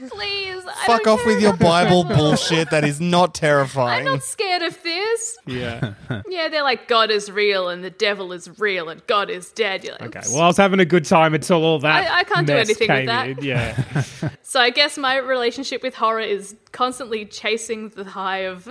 Please. 0.08 0.62
I 0.66 0.86
Fuck 0.86 1.06
off 1.06 1.24
with 1.24 1.40
your 1.40 1.56
Bible 1.56 2.02
bullshit. 2.02 2.70
That 2.70 2.82
is 2.84 3.00
not 3.00 3.32
terrifying. 3.34 4.00
I'm 4.00 4.04
terrifying. 4.04 4.04
not 4.16 4.22
scared 4.24 4.62
of 4.62 4.82
this. 4.82 5.38
yeah. 5.46 5.94
Yeah, 6.28 6.48
they're 6.48 6.64
like, 6.64 6.88
God 6.88 7.10
is 7.12 7.30
real 7.30 7.68
and 7.68 7.84
the 7.84 7.90
devil 7.90 8.32
is 8.32 8.58
real 8.58 8.88
and 8.88 9.06
God 9.06 9.30
is 9.30 9.50
dead. 9.52 9.84
You're 9.84 9.92
like, 10.00 10.16
Okay. 10.16 10.26
Well, 10.32 10.42
I 10.42 10.46
was 10.48 10.56
having 10.56 10.80
a 10.80 10.84
good 10.84 11.04
time 11.04 11.32
until 11.34 11.62
all 11.64 11.78
that. 11.80 12.10
I- 12.10 12.18
I 12.20 12.24
can't 12.24 12.46
do 12.46 12.54
mess 12.54 12.68
anything 12.68 12.88
with 12.88 12.96
came 12.96 13.06
that. 13.06 13.28
in. 13.28 13.44
Yeah. 13.44 14.04
So 14.42 14.60
I 14.60 14.70
guess 14.70 14.96
my 14.96 15.16
relationship 15.18 15.82
with 15.82 15.94
horror 15.94 16.20
is 16.20 16.56
constantly 16.72 17.26
chasing 17.26 17.90
the 17.90 18.04
high 18.04 18.38
of 18.46 18.66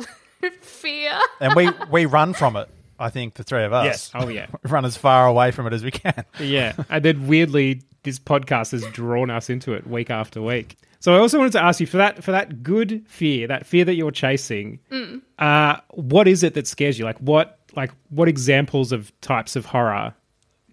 fear. 0.62 1.17
and 1.39 1.53
we 1.56 1.70
we 1.91 2.06
run 2.08 2.34
from 2.34 2.56
it. 2.58 2.67
I 2.99 3.09
think 3.09 3.35
the 3.35 3.43
three 3.43 3.63
of 3.63 3.73
us. 3.73 3.85
yes. 3.85 4.11
Oh, 4.15 4.27
yeah. 4.27 4.47
Run 4.63 4.85
as 4.85 4.97
far 4.97 5.27
away 5.27 5.51
from 5.51 5.67
it 5.67 5.73
as 5.73 5.83
we 5.83 5.91
can. 5.91 6.25
Yeah. 6.39 6.73
And 6.89 7.03
then 7.03 7.27
weirdly, 7.27 7.81
this 8.03 8.19
podcast 8.19 8.71
has 8.71 8.83
drawn 8.91 9.29
us 9.29 9.49
into 9.49 9.73
it 9.73 9.85
week 9.87 10.09
after 10.09 10.41
week. 10.41 10.77
So 10.99 11.13
I 11.15 11.19
also 11.19 11.37
wanted 11.37 11.53
to 11.53 11.63
ask 11.63 11.79
you 11.79 11.85
for 11.85 11.97
that 11.97 12.23
for 12.23 12.31
that 12.31 12.63
good 12.63 13.05
fear, 13.07 13.47
that 13.47 13.65
fear 13.65 13.85
that 13.85 13.93
you're 13.95 14.11
chasing. 14.11 14.79
Mm. 14.91 15.21
Uh, 15.37 15.77
what 15.91 16.27
is 16.27 16.41
it 16.43 16.55
that 16.55 16.65
scares 16.67 16.97
you? 16.97 17.05
Like 17.05 17.17
what 17.19 17.59
like 17.75 17.91
what 18.09 18.27
examples 18.27 18.91
of 18.91 19.11
types 19.21 19.55
of 19.55 19.65
horror 19.65 20.13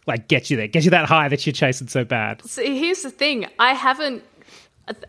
like 0.06 0.28
get 0.28 0.50
you 0.50 0.56
there, 0.56 0.66
get 0.66 0.84
you 0.84 0.90
that 0.90 1.06
high 1.06 1.28
that 1.28 1.44
you're 1.46 1.52
chasing 1.52 1.88
so 1.88 2.04
bad? 2.04 2.42
So 2.46 2.62
here's 2.62 3.02
the 3.02 3.10
thing: 3.10 3.46
I 3.58 3.74
haven't, 3.74 4.22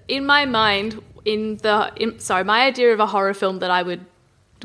in 0.08 0.26
my 0.26 0.46
mind, 0.46 1.02
in 1.24 1.58
the 1.58 1.92
in, 1.96 2.20
sorry, 2.20 2.44
my 2.44 2.66
idea 2.66 2.92
of 2.94 3.00
a 3.00 3.08
horror 3.08 3.34
film 3.34 3.60
that 3.60 3.72
I 3.72 3.84
would 3.84 4.06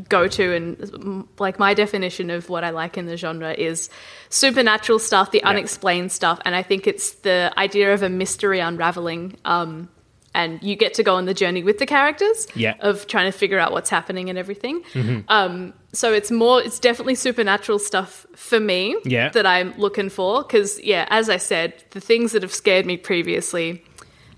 go 0.09 0.29
to 0.29 0.55
and 0.55 1.27
like 1.39 1.59
my 1.59 1.75
definition 1.75 2.31
of 2.31 2.49
what 2.49 2.65
I 2.65 2.71
like 2.71 2.97
in 2.97 3.07
the 3.07 3.17
genre 3.17 3.53
is 3.53 3.91
supernatural 4.29 4.99
stuff, 4.99 5.31
the 5.31 5.43
unexplained 5.45 6.13
stuff, 6.13 6.41
and 6.45 6.55
I 6.55 6.63
think 6.63 6.87
it's 6.87 7.13
the 7.13 7.53
idea 7.59 7.93
of 7.95 8.03
a 8.03 8.09
mystery 8.09 8.61
unraveling. 8.61 9.37
Um, 9.45 9.89
and 10.33 10.63
you 10.63 10.77
get 10.77 10.95
to 10.95 11.03
go 11.03 11.17
on 11.17 11.25
the 11.25 11.35
journey 11.35 11.65
with 11.65 11.79
the 11.79 11.87
characters 11.87 12.47
Yeah. 12.55 12.75
of 12.79 13.09
trying 13.09 13.31
to 13.33 13.37
figure 13.37 13.59
out 13.59 13.73
what's 13.73 13.91
happening 13.91 14.31
and 14.31 14.39
everything. 14.39 14.85
Um, 15.27 15.73
so 15.93 16.13
it's 16.13 16.31
more, 16.31 16.63
it's 16.63 16.79
definitely 16.79 17.17
supernatural 17.17 17.81
stuff 17.81 18.27
for 18.37 18.61
me 18.61 18.97
Yeah. 19.05 19.31
that 19.31 19.45
I'm 19.45 19.75
looking 19.77 20.09
for. 20.09 20.43
Because, 20.43 20.81
yeah, 20.85 21.07
as 21.11 21.29
I 21.29 21.37
said, 21.37 21.83
the 21.91 22.01
things 22.01 22.31
that 22.31 22.43
have 22.43 22.55
scared 22.55 22.87
me 22.87 22.97
previously 22.97 23.83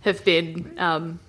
have 0.01 0.25
been 0.25 0.73
um, 0.79 1.21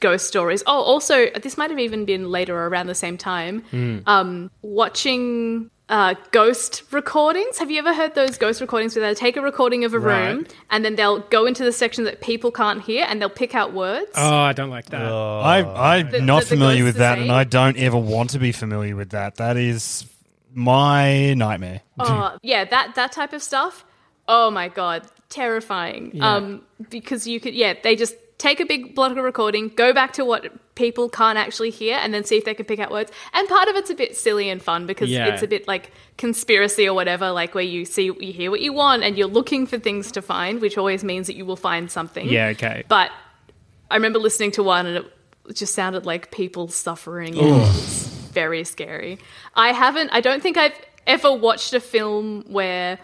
ghost 0.00 0.26
stories. 0.26 0.62
Oh, 0.66 0.80
also, 0.82 1.26
this 1.42 1.56
might 1.58 1.70
have 1.70 1.78
even 1.78 2.04
been 2.04 2.30
later 2.30 2.56
or 2.56 2.68
around 2.68 2.86
the 2.86 2.94
same 2.94 3.16
time. 3.18 3.60
Hmm. 3.70 3.98
Um, 4.06 4.50
watching 4.62 5.70
uh, 5.88 6.14
ghost 6.32 6.82
recordings. 6.90 7.58
Have 7.58 7.70
you 7.70 7.78
ever 7.78 7.94
heard 7.94 8.14
those 8.14 8.38
ghost 8.38 8.60
recordings 8.60 8.96
where 8.96 9.06
they 9.08 9.14
take 9.14 9.36
a 9.36 9.40
recording 9.40 9.84
of 9.84 9.94
a 9.94 9.98
room 10.00 10.44
and 10.70 10.84
then 10.84 10.96
they'll 10.96 11.20
go 11.20 11.46
into 11.46 11.62
the 11.62 11.70
section 11.72 12.02
that 12.04 12.20
people 12.20 12.50
can't 12.50 12.82
hear 12.82 13.06
and 13.08 13.20
they'll 13.20 13.28
pick 13.30 13.54
out 13.54 13.72
words? 13.72 14.10
Oh, 14.16 14.36
I 14.36 14.52
don't 14.52 14.70
like 14.70 14.86
that. 14.86 15.02
I, 15.02 15.98
I'm 15.98 16.10
The- 16.10 16.20
not 16.22 16.40
the- 16.44 16.48
the 16.50 16.54
familiar 16.56 16.78
ghost 16.84 16.86
with 16.86 16.96
that, 16.96 17.18
and 17.18 17.30
I 17.30 17.44
don't 17.44 17.76
ever 17.76 17.96
want 17.98 18.30
to 18.30 18.38
be 18.40 18.50
familiar 18.52 18.96
with 18.96 19.10
that. 19.10 19.36
That 19.36 19.56
is 19.56 20.06
my 20.54 21.34
nightmare. 21.34 21.82
Oh, 21.98 22.36
yeah, 22.42 22.64
that 22.64 22.94
that 22.96 23.12
type 23.12 23.32
of 23.32 23.42
stuff. 23.42 23.84
Oh 24.26 24.50
my 24.50 24.66
god, 24.68 25.06
terrifying. 25.28 26.18
Um, 26.20 26.62
because 26.90 27.26
you 27.28 27.38
could, 27.38 27.54
yeah, 27.54 27.74
they 27.82 27.94
just 27.94 28.16
take 28.38 28.60
a 28.60 28.66
big 28.66 28.94
block 28.94 29.12
of 29.12 29.18
recording, 29.24 29.68
go 29.68 29.92
back 29.92 30.12
to 30.14 30.24
what 30.24 30.52
people 30.74 31.08
can't 31.08 31.38
actually 31.38 31.70
hear, 31.70 31.96
and 31.96 32.12
then 32.12 32.22
see 32.22 32.36
if 32.36 32.44
they 32.44 32.52
can 32.54 32.66
pick 32.66 32.78
out 32.78 32.90
words. 32.90 33.10
And 33.32 33.48
part 33.48 33.68
of 33.68 33.76
it's 33.76 33.88
a 33.88 33.94
bit 33.94 34.16
silly 34.16 34.50
and 34.50 34.62
fun 34.62 34.86
because 34.86 35.08
Yeah. 35.08 35.28
it's 35.28 35.42
a 35.42 35.46
bit 35.46 35.66
like 35.66 35.90
conspiracy 36.18 36.86
or 36.86 36.94
whatever, 36.94 37.30
like 37.30 37.54
where 37.54 37.64
you 37.64 37.84
see, 37.86 38.04
you 38.04 38.32
hear 38.32 38.50
what 38.50 38.60
you 38.60 38.72
want, 38.74 39.02
and 39.02 39.16
you're 39.16 39.26
looking 39.26 39.66
for 39.66 39.78
things 39.78 40.12
to 40.12 40.20
find, 40.22 40.60
which 40.60 40.76
always 40.76 41.02
means 41.02 41.26
that 41.28 41.36
you 41.36 41.46
will 41.46 41.56
find 41.56 41.90
something. 41.90 42.28
Yeah, 42.28 42.48
okay. 42.48 42.84
But 42.88 43.10
I 43.90 43.94
remember 43.96 44.18
listening 44.18 44.50
to 44.52 44.62
one 44.62 44.84
and 44.86 44.96
it 44.98 45.12
just 45.54 45.74
sounded 45.74 46.04
like 46.04 46.30
people 46.30 46.68
suffering. 46.68 47.38
And 47.38 47.62
it 47.62 47.72
very 48.32 48.64
scary. 48.64 49.18
I 49.54 49.72
haven't, 49.72 50.10
I 50.12 50.20
don't 50.20 50.42
think 50.42 50.58
I've 50.58 50.78
ever 51.06 51.32
watched 51.32 51.72
a 51.72 51.80
film 51.80 52.44
where 52.48 52.98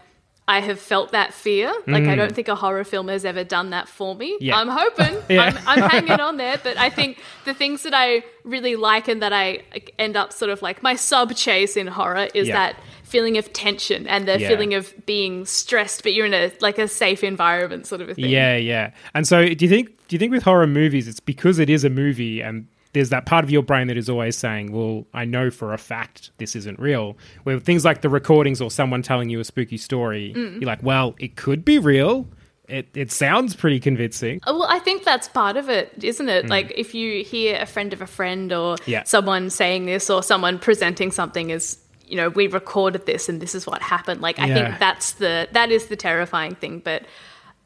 I 0.48 0.60
have 0.60 0.80
felt 0.80 1.12
that 1.12 1.32
fear. 1.32 1.72
Like, 1.86 2.04
I 2.04 2.16
don't 2.16 2.32
mm. 2.32 2.34
think 2.34 2.48
a 2.48 2.56
horror 2.56 2.82
film 2.82 3.06
has 3.08 3.24
ever 3.24 3.44
done 3.44 3.70
that 3.70 3.88
for 3.88 4.14
me. 4.16 4.36
Yeah. 4.40 4.56
I'm 4.56 4.68
hoping. 4.68 5.16
Yeah. 5.28 5.56
I'm, 5.66 5.84
I'm 5.84 5.90
hanging 5.90 6.20
on 6.20 6.36
there. 6.36 6.58
But 6.62 6.76
I 6.76 6.90
think 6.90 7.20
the 7.44 7.54
things 7.54 7.84
that 7.84 7.94
I 7.94 8.24
really 8.44 8.74
like 8.76 9.06
and 9.08 9.22
that 9.22 9.32
I 9.32 9.62
end 9.98 10.16
up 10.16 10.32
sort 10.32 10.50
of 10.50 10.60
like 10.60 10.82
my 10.82 10.96
sub 10.96 11.34
chase 11.36 11.76
in 11.76 11.86
horror 11.86 12.28
is 12.34 12.48
Yeah. 12.48 12.54
that 12.54 12.76
feeling 13.04 13.36
of 13.38 13.52
tension 13.52 14.06
and 14.08 14.26
the 14.26 14.38
feeling 14.38 14.74
of 14.74 14.92
being 15.06 15.44
stressed, 15.44 16.02
but 16.02 16.14
you're 16.14 16.26
in 16.26 16.34
a 16.34 16.50
like 16.60 16.78
a 16.78 16.88
safe 16.88 17.22
environment 17.22 17.86
sort 17.86 18.00
of 18.00 18.08
a 18.08 18.14
thing. 18.14 18.28
Yeah, 18.28 18.56
yeah. 18.56 18.90
And 19.14 19.28
so, 19.28 19.46
do 19.46 19.64
you 19.64 19.68
think? 19.68 19.90
Do 20.08 20.16
you 20.16 20.18
think 20.18 20.32
with 20.32 20.42
horror 20.42 20.66
movies, 20.66 21.06
it's 21.06 21.20
because 21.20 21.58
it 21.58 21.70
is 21.70 21.84
a 21.84 21.90
movie, 21.90 22.40
and 22.40 22.66
there's 22.92 23.08
that 23.10 23.24
part 23.26 23.42
of 23.44 23.50
your 23.50 23.62
brain 23.62 23.86
that 23.88 23.96
is 23.96 24.08
always 24.10 24.36
saying, 24.36 24.72
"Well, 24.72 25.06
I 25.14 25.24
know 25.24 25.50
for 25.50 25.72
a 25.72 25.78
fact 25.78 26.30
this 26.38 26.54
isn't 26.56 26.78
real." 26.78 27.16
Where 27.44 27.58
things 27.58 27.84
like 27.84 28.02
the 28.02 28.08
recordings 28.10 28.60
or 28.60 28.70
someone 28.70 29.02
telling 29.02 29.30
you 29.30 29.40
a 29.40 29.44
spooky 29.44 29.76
story, 29.78 30.32
Mm. 30.36 30.60
you're 30.60 30.66
like, 30.66 30.82
"Well, 30.82 31.14
it 31.18 31.36
could 31.36 31.64
be 31.64 31.78
real. 31.78 32.26
It 32.68 32.88
it 32.94 33.10
sounds 33.10 33.54
pretty 33.56 33.80
convincing." 33.80 34.40
Oh, 34.46 34.58
Well, 34.60 34.68
I 34.70 34.78
think 34.78 35.04
that's 35.04 35.26
part 35.28 35.56
of 35.56 35.68
it, 35.68 35.92
isn't 36.02 36.28
it? 36.28 36.48
Like 36.48 36.72
if 36.76 36.94
you 36.94 37.24
hear 37.24 37.58
a 37.60 37.66
friend 37.66 37.92
of 37.92 38.00
a 38.02 38.06
friend 38.06 38.52
or. 38.52 38.76
Yeah. 38.86 39.02
someone 39.04 39.50
saying 39.50 39.86
this 39.86 40.08
or 40.10 40.22
someone 40.22 40.58
presenting 40.58 41.10
something 41.12 41.50
as, 41.52 41.78
you 42.06 42.16
know, 42.16 42.28
we 42.28 42.46
recorded 42.46 43.06
this 43.06 43.28
and 43.28 43.40
this 43.40 43.54
is 43.54 43.66
what 43.66 43.80
happened. 43.82 44.20
Like 44.20 44.38
I 44.38 44.46
Yeah. 44.48 44.54
think 44.54 44.78
that's 44.78 45.12
the 45.12 45.48
that 45.52 45.70
is 45.70 45.86
the 45.86 45.96
terrifying 45.96 46.54
thing, 46.56 46.80
but 46.84 47.04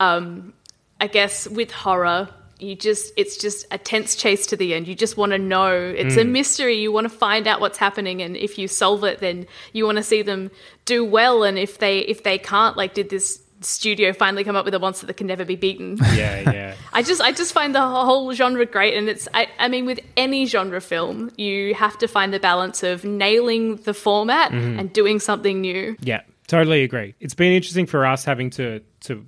um 0.00 0.52
I 1.00 1.08
guess 1.08 1.46
with 1.48 1.70
horror 1.70 2.28
you 2.58 2.74
just 2.74 3.12
it's 3.16 3.36
just 3.36 3.66
a 3.70 3.78
tense 3.78 4.14
chase 4.16 4.46
to 4.46 4.56
the 4.56 4.72
end. 4.74 4.88
You 4.88 4.94
just 4.94 5.16
want 5.16 5.32
to 5.32 5.38
know. 5.38 5.70
It's 5.74 6.16
a 6.16 6.22
Hmm. 6.24 6.32
mystery. 6.32 6.78
You 6.80 6.90
want 6.92 7.04
to 7.04 7.10
find 7.16 7.46
out 7.46 7.60
what's 7.60 7.78
happening 7.78 8.22
and 8.22 8.36
if 8.36 8.58
you 8.58 8.66
solve 8.68 9.04
it 9.04 9.18
then 9.18 9.46
you 9.72 9.84
want 9.84 9.96
to 9.98 10.02
see 10.02 10.22
them 10.22 10.50
do 10.84 11.04
well 11.04 11.42
and 11.44 11.58
if 11.58 11.78
they 11.78 11.98
if 12.00 12.22
they 12.22 12.38
can't 12.38 12.76
like 12.76 12.94
did 12.94 13.10
this 13.10 13.42
studio 13.62 14.12
finally 14.12 14.44
come 14.44 14.54
up 14.54 14.66
with 14.66 14.74
a 14.74 14.78
monster 14.78 15.06
that 15.06 15.14
can 15.16 15.26
never 15.26 15.44
be 15.44 15.56
beaten. 15.56 15.96
Yeah, 16.14 16.50
yeah. 16.52 16.74
I 16.92 17.02
just 17.02 17.20
I 17.22 17.32
just 17.32 17.52
find 17.54 17.74
the 17.74 17.80
whole 17.80 18.32
genre 18.34 18.66
great 18.66 18.94
and 18.94 19.08
it's 19.08 19.28
I, 19.34 19.48
I 19.58 19.68
mean 19.68 19.86
with 19.86 20.00
any 20.16 20.44
genre 20.46 20.80
film 20.80 21.30
you 21.36 21.74
have 21.74 21.96
to 21.98 22.06
find 22.06 22.32
the 22.34 22.38
balance 22.40 22.82
of 22.82 23.04
nailing 23.04 23.76
the 23.76 23.94
format 23.94 24.52
Mm-hmm. 24.52 24.78
and 24.78 24.92
doing 24.92 25.18
something 25.20 25.60
new. 25.60 25.96
Yeah, 26.00 26.20
totally 26.46 26.82
agree. 26.84 27.14
It's 27.20 27.34
been 27.34 27.52
interesting 27.52 27.86
for 27.86 28.04
us 28.06 28.24
having 28.24 28.50
to 28.50 28.80
to 29.00 29.24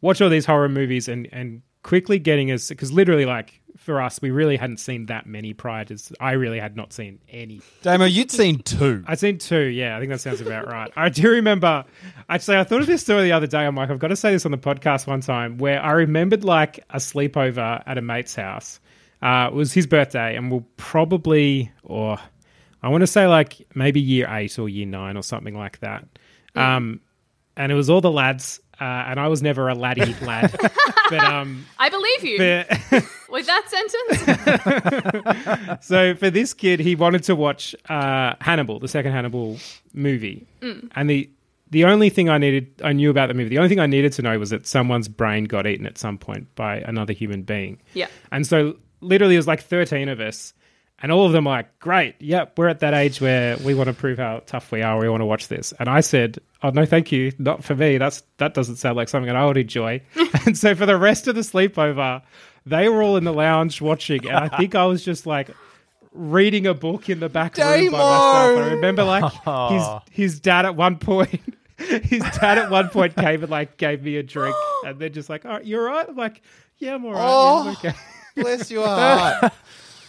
watch 0.00 0.20
all 0.22 0.28
these 0.30 0.46
horror 0.46 0.68
movies 0.68 1.08
and 1.08 1.28
and 1.32 1.62
quickly 1.84 2.18
getting 2.18 2.50
us 2.50 2.68
because 2.70 2.90
literally 2.90 3.26
like 3.26 3.60
for 3.76 4.00
us 4.00 4.20
we 4.22 4.30
really 4.30 4.56
hadn't 4.56 4.78
seen 4.78 5.06
that 5.06 5.26
many 5.26 5.52
prior 5.52 5.84
to 5.84 5.96
I 6.18 6.32
really 6.32 6.58
had 6.58 6.74
not 6.74 6.92
seen 6.92 7.20
any. 7.28 7.60
Damo, 7.82 8.06
you'd 8.06 8.30
seen 8.30 8.58
two. 8.60 9.04
I'd 9.06 9.20
seen 9.20 9.38
two. 9.38 9.60
Yeah, 9.60 9.96
I 9.96 10.00
think 10.00 10.10
that 10.10 10.20
sounds 10.20 10.40
about 10.40 10.66
right. 10.66 10.90
I 10.96 11.10
do 11.10 11.30
remember. 11.30 11.84
Actually, 12.28 12.56
I 12.56 12.64
thought 12.64 12.80
of 12.80 12.86
this 12.86 13.02
story 13.02 13.22
the 13.24 13.32
other 13.32 13.46
day. 13.46 13.64
I'm 13.64 13.76
like, 13.76 13.90
I've 13.90 13.98
got 14.00 14.08
to 14.08 14.16
say 14.16 14.32
this 14.32 14.44
on 14.44 14.50
the 14.50 14.58
podcast 14.58 15.06
one 15.06 15.20
time 15.20 15.58
where 15.58 15.80
I 15.80 15.92
remembered 15.92 16.42
like 16.42 16.78
a 16.90 16.96
sleepover 16.96 17.82
at 17.86 17.98
a 17.98 18.02
mate's 18.02 18.34
house. 18.34 18.80
Uh, 19.22 19.48
it 19.50 19.54
was 19.54 19.72
his 19.72 19.86
birthday, 19.86 20.36
and 20.36 20.50
we'll 20.50 20.66
probably, 20.76 21.70
or 21.82 22.18
I 22.82 22.88
want 22.88 23.02
to 23.02 23.06
say 23.06 23.26
like 23.26 23.66
maybe 23.74 24.00
year 24.00 24.26
eight 24.30 24.58
or 24.58 24.68
year 24.68 24.86
nine 24.86 25.16
or 25.16 25.22
something 25.22 25.56
like 25.56 25.80
that. 25.80 26.06
Um, 26.54 27.00
and 27.56 27.72
it 27.72 27.74
was 27.74 27.90
all 27.90 28.00
the 28.00 28.10
lads, 28.10 28.60
uh, 28.80 28.84
and 28.84 29.20
I 29.20 29.28
was 29.28 29.42
never 29.42 29.68
a 29.68 29.74
laddie 29.74 30.14
lad, 30.22 30.54
but 31.10 31.18
um, 31.24 31.64
I 31.78 31.88
believe 31.88 32.24
you 32.24 32.38
but- 32.38 33.04
with 33.30 33.46
that 33.46 33.64
sentence. 35.68 35.80
so 35.86 36.14
for 36.14 36.30
this 36.30 36.54
kid, 36.54 36.80
he 36.80 36.94
wanted 36.94 37.24
to 37.24 37.34
watch 37.36 37.74
uh, 37.88 38.34
Hannibal, 38.40 38.78
the 38.80 38.88
second 38.88 39.12
Hannibal 39.12 39.58
movie, 39.92 40.46
and 40.60 41.08
the 41.10 41.30
the 41.70 41.84
only 41.84 42.08
thing 42.10 42.28
I 42.28 42.38
needed, 42.38 42.72
I 42.84 42.92
knew 42.92 43.10
about 43.10 43.26
the 43.28 43.34
movie. 43.34 43.48
The 43.48 43.58
only 43.58 43.68
thing 43.68 43.80
I 43.80 43.86
needed 43.86 44.12
to 44.14 44.22
know 44.22 44.38
was 44.38 44.50
that 44.50 44.66
someone's 44.66 45.08
brain 45.08 45.44
got 45.44 45.66
eaten 45.66 45.86
at 45.86 45.98
some 45.98 46.18
point 46.18 46.54
by 46.54 46.76
another 46.76 47.12
human 47.12 47.42
being. 47.42 47.80
Yeah. 47.94 48.06
and 48.30 48.46
so 48.46 48.76
literally, 49.00 49.34
it 49.34 49.38
was 49.38 49.46
like 49.48 49.62
thirteen 49.62 50.08
of 50.08 50.20
us, 50.20 50.54
and 51.02 51.10
all 51.10 51.26
of 51.26 51.32
them 51.32 51.44
were 51.46 51.50
like, 51.52 51.78
"Great, 51.80 52.14
yep, 52.20 52.56
we're 52.58 52.68
at 52.68 52.80
that 52.80 52.94
age 52.94 53.20
where 53.20 53.56
we 53.58 53.74
want 53.74 53.88
to 53.88 53.94
prove 53.94 54.18
how 54.18 54.42
tough 54.46 54.70
we 54.72 54.82
are. 54.82 54.98
We 55.00 55.08
want 55.08 55.20
to 55.22 55.26
watch 55.26 55.48
this." 55.48 55.72
And 55.80 55.88
I 55.88 56.00
said, 56.00 56.38
"Oh 56.64 56.70
no, 56.70 56.86
thank 56.86 57.12
you, 57.12 57.30
not 57.38 57.62
for 57.62 57.76
me. 57.76 57.98
That's 57.98 58.22
that 58.38 58.54
doesn't 58.54 58.76
sound 58.76 58.96
like 58.96 59.10
something 59.10 59.26
that 59.26 59.36
I 59.36 59.44
would 59.44 59.58
enjoy." 59.58 60.00
and 60.46 60.56
so 60.56 60.74
for 60.74 60.86
the 60.86 60.96
rest 60.96 61.28
of 61.28 61.34
the 61.34 61.42
sleepover, 61.42 62.22
they 62.64 62.88
were 62.88 63.02
all 63.02 63.18
in 63.18 63.24
the 63.24 63.32
lounge 63.34 63.82
watching, 63.82 64.26
and 64.26 64.36
I 64.36 64.48
think 64.48 64.74
I 64.74 64.86
was 64.86 65.04
just 65.04 65.26
like 65.26 65.50
reading 66.12 66.66
a 66.66 66.72
book 66.72 67.10
in 67.10 67.20
the 67.20 67.28
back 67.28 67.58
room 67.58 67.66
by 67.66 67.98
myself. 67.98 68.58
I 68.58 68.70
remember 68.72 69.04
like 69.04 69.30
his 69.70 69.86
his 70.10 70.40
dad 70.40 70.64
at 70.64 70.74
one 70.74 70.96
point. 70.98 71.40
His 71.76 72.22
dad 72.40 72.56
at 72.56 72.70
one 72.70 72.88
point 72.88 73.16
came 73.16 73.42
and 73.42 73.50
like 73.50 73.78
gave 73.78 74.00
me 74.00 74.16
a 74.16 74.22
drink, 74.22 74.54
and 74.86 74.96
they're 74.96 75.08
just 75.08 75.28
like, 75.28 75.44
"All 75.44 75.54
right, 75.54 75.66
you're 75.66 75.88
all 75.88 75.96
right." 75.96 76.08
I'm 76.08 76.14
like, 76.14 76.40
"Yeah, 76.78 76.94
I'm 76.94 77.04
all 77.04 77.10
right." 77.10 77.18
yeah, 77.18 77.26
oh, 77.28 77.62
I'm 77.62 77.68
okay. 77.72 77.98
Bless 78.36 78.70
your 78.70 78.86
heart. 78.86 79.52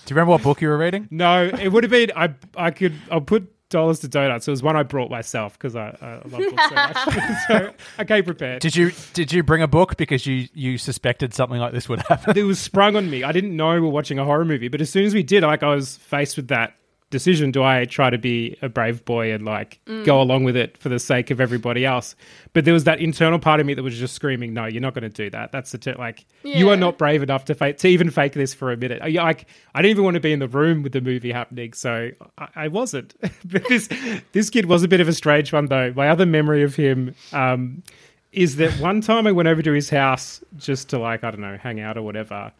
Do 0.06 0.14
you 0.14 0.16
remember 0.16 0.34
what 0.34 0.44
book 0.44 0.62
you 0.62 0.68
were 0.68 0.78
reading? 0.78 1.08
No, 1.10 1.46
it 1.46 1.70
would 1.70 1.84
have 1.84 1.90
been. 1.90 2.12
I 2.16 2.36
I 2.56 2.70
could. 2.70 2.94
I'll 3.10 3.20
put 3.20 3.52
dollars 3.70 4.00
to 4.00 4.08
donuts. 4.08 4.48
It 4.48 4.52
was 4.52 4.64
one 4.64 4.76
I 4.76 4.84
brought 4.84 5.10
myself 5.10 5.54
because 5.54 5.76
I, 5.76 5.98
I 6.02 6.28
love 6.28 6.42
books 6.52 6.70
so 6.70 6.76
much. 6.76 6.98
so 7.48 7.74
I 7.98 8.04
came 8.04 8.24
prepared. 8.24 8.62
Did 8.62 8.76
you 8.76 8.92
did 9.14 9.34
you 9.34 9.44
bring 9.44 9.62
a 9.62 9.68
book 9.68 9.98
because 9.98 10.26
you 10.26 10.48
you 10.54 10.78
suspected 10.78 11.34
something 11.34 11.60
like 11.60 11.74
this 11.74 11.90
would 11.90 12.02
happen? 12.04 12.38
it 12.38 12.44
was 12.44 12.60
sprung 12.60 12.96
on 12.96 13.10
me. 13.10 13.24
I 13.24 13.32
didn't 13.32 13.56
know 13.56 13.74
we 13.74 13.80
were 13.80 13.90
watching 13.90 14.20
a 14.20 14.26
horror 14.26 14.46
movie, 14.46 14.68
but 14.68 14.82
as 14.82 14.90
soon 14.90 15.06
as 15.06 15.14
we 15.14 15.24
did, 15.24 15.44
like 15.44 15.64
I 15.64 15.74
was 15.74 15.98
faced 15.98 16.38
with 16.38 16.50
that 16.50 16.76
decision: 17.10 17.52
do 17.52 17.64
I 17.64 17.86
try 17.86 18.10
to 18.10 18.18
be 18.18 18.58
a 18.62 18.70
brave 18.70 19.06
boy 19.06 19.32
and 19.32 19.46
like 19.46 19.80
go 20.04 20.22
along 20.22 20.44
with 20.44 20.56
it 20.56 20.78
for 20.78 20.90
the 20.90 21.00
sake 21.00 21.32
of 21.32 21.40
everybody 21.40 21.86
else? 21.86 22.16
But 22.54 22.66
there 22.66 22.74
was 22.74 22.84
that 22.86 23.00
internal 23.00 23.40
part 23.40 23.60
of 23.60 23.66
me 23.66 23.74
that 23.74 23.84
was 23.84 23.98
just 23.98 24.16
screaming, 24.16 24.54
"No, 24.54 24.66
you're 24.66 24.82
not 24.82 24.94
going 24.94 25.04
to 25.04 25.10
do 25.10 25.30
that. 25.32 25.52
That's 25.52 25.72
the 25.72 25.96
like 25.98 26.26
you 26.44 26.70
are 26.70 26.78
not 26.78 26.98
brave 26.98 27.24
enough 27.24 27.46
to 27.46 27.56
fake 27.56 27.78
to 27.80 27.88
even 27.88 28.10
fake 28.10 28.34
this 28.34 28.54
for 28.54 28.72
a 28.72 28.78
minute." 28.78 29.02
I, 29.02 29.10
like 29.10 29.48
I 29.74 29.82
didn't 29.82 29.92
even 29.92 30.04
want 30.04 30.16
to 30.16 30.20
be 30.22 30.34
in 30.34 30.40
the 30.40 30.48
room 30.48 30.84
with 30.84 30.94
the 30.94 31.02
movie 31.02 31.32
happening, 31.32 31.74
so 31.74 32.12
I, 32.38 32.48
I 32.56 32.68
wasn't. 32.68 33.16
but 33.46 33.68
this 33.68 33.90
this 34.32 34.50
kid 34.50 34.66
was 34.66 34.84
a 34.84 34.88
bit 34.88 35.02
of 35.02 35.08
a 35.08 35.14
strange 35.14 35.54
one, 35.54 35.68
though. 35.68 35.94
My 35.96 36.10
other 36.10 36.26
memory 36.26 36.64
of 36.64 36.76
him. 36.76 37.16
Um, 37.34 37.84
is 38.32 38.58
that 38.58 38.78
one 38.82 39.00
time 39.00 39.26
I 39.28 39.32
went 39.32 39.48
over 39.48 39.62
to 39.62 39.72
his 39.72 39.90
house 39.90 40.44
just 40.58 40.90
to 40.90 41.00
like 41.00 41.24
I 41.24 41.32
don't 41.32 41.40
know 41.40 41.58
hang 41.58 41.80
out 41.80 41.98
or 41.98 42.02
whatever, 42.02 42.52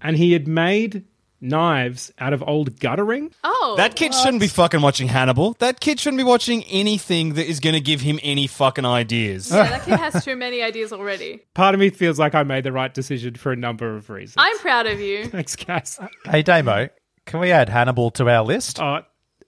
and 0.00 0.16
he 0.16 0.32
had 0.32 0.48
made 0.48 1.04
knives 1.40 2.12
out 2.18 2.32
of 2.32 2.42
old 2.46 2.80
guttering. 2.80 3.30
Oh, 3.44 3.74
That 3.76 3.94
kid 3.94 4.14
shouldn't 4.14 4.40
be 4.40 4.48
fucking 4.48 4.80
watching 4.80 5.08
Hannibal. 5.08 5.54
That 5.60 5.80
kid 5.80 6.00
shouldn't 6.00 6.18
be 6.18 6.24
watching 6.24 6.64
anything 6.64 7.34
that 7.34 7.48
is 7.48 7.60
going 7.60 7.74
to 7.74 7.80
give 7.80 8.00
him 8.00 8.18
any 8.22 8.46
fucking 8.46 8.84
ideas. 8.84 9.50
yeah, 9.50 9.68
that 9.70 9.84
kid 9.84 9.98
has 10.00 10.24
too 10.24 10.36
many 10.36 10.62
ideas 10.62 10.92
already. 10.92 11.40
Part 11.54 11.74
of 11.74 11.80
me 11.80 11.90
feels 11.90 12.18
like 12.18 12.34
I 12.34 12.42
made 12.42 12.64
the 12.64 12.72
right 12.72 12.92
decision 12.92 13.34
for 13.34 13.52
a 13.52 13.56
number 13.56 13.96
of 13.96 14.10
reasons. 14.10 14.34
I'm 14.38 14.58
proud 14.58 14.86
of 14.86 15.00
you. 15.00 15.24
Thanks, 15.26 15.54
guys. 15.56 15.98
hey 16.24 16.42
Damo, 16.42 16.88
can 17.26 17.40
we 17.40 17.52
add 17.52 17.68
Hannibal 17.68 18.10
to 18.12 18.28
our 18.28 18.44
list? 18.44 18.80
Oh, 18.80 19.00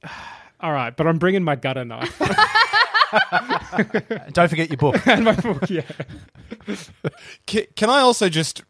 all 0.60 0.72
right, 0.72 0.96
but 0.96 1.06
I'm 1.06 1.18
bringing 1.18 1.42
my 1.42 1.56
gutter 1.56 1.84
knife 1.84 2.16
Don't 4.32 4.48
forget 4.48 4.68
your 4.70 4.76
book. 4.76 5.04
and 5.06 5.24
my 5.24 5.34
book. 5.34 5.68
Yeah, 5.68 5.82
Ca- 7.46 7.66
Can 7.74 7.90
I 7.90 8.00
also 8.00 8.28
just 8.28 8.62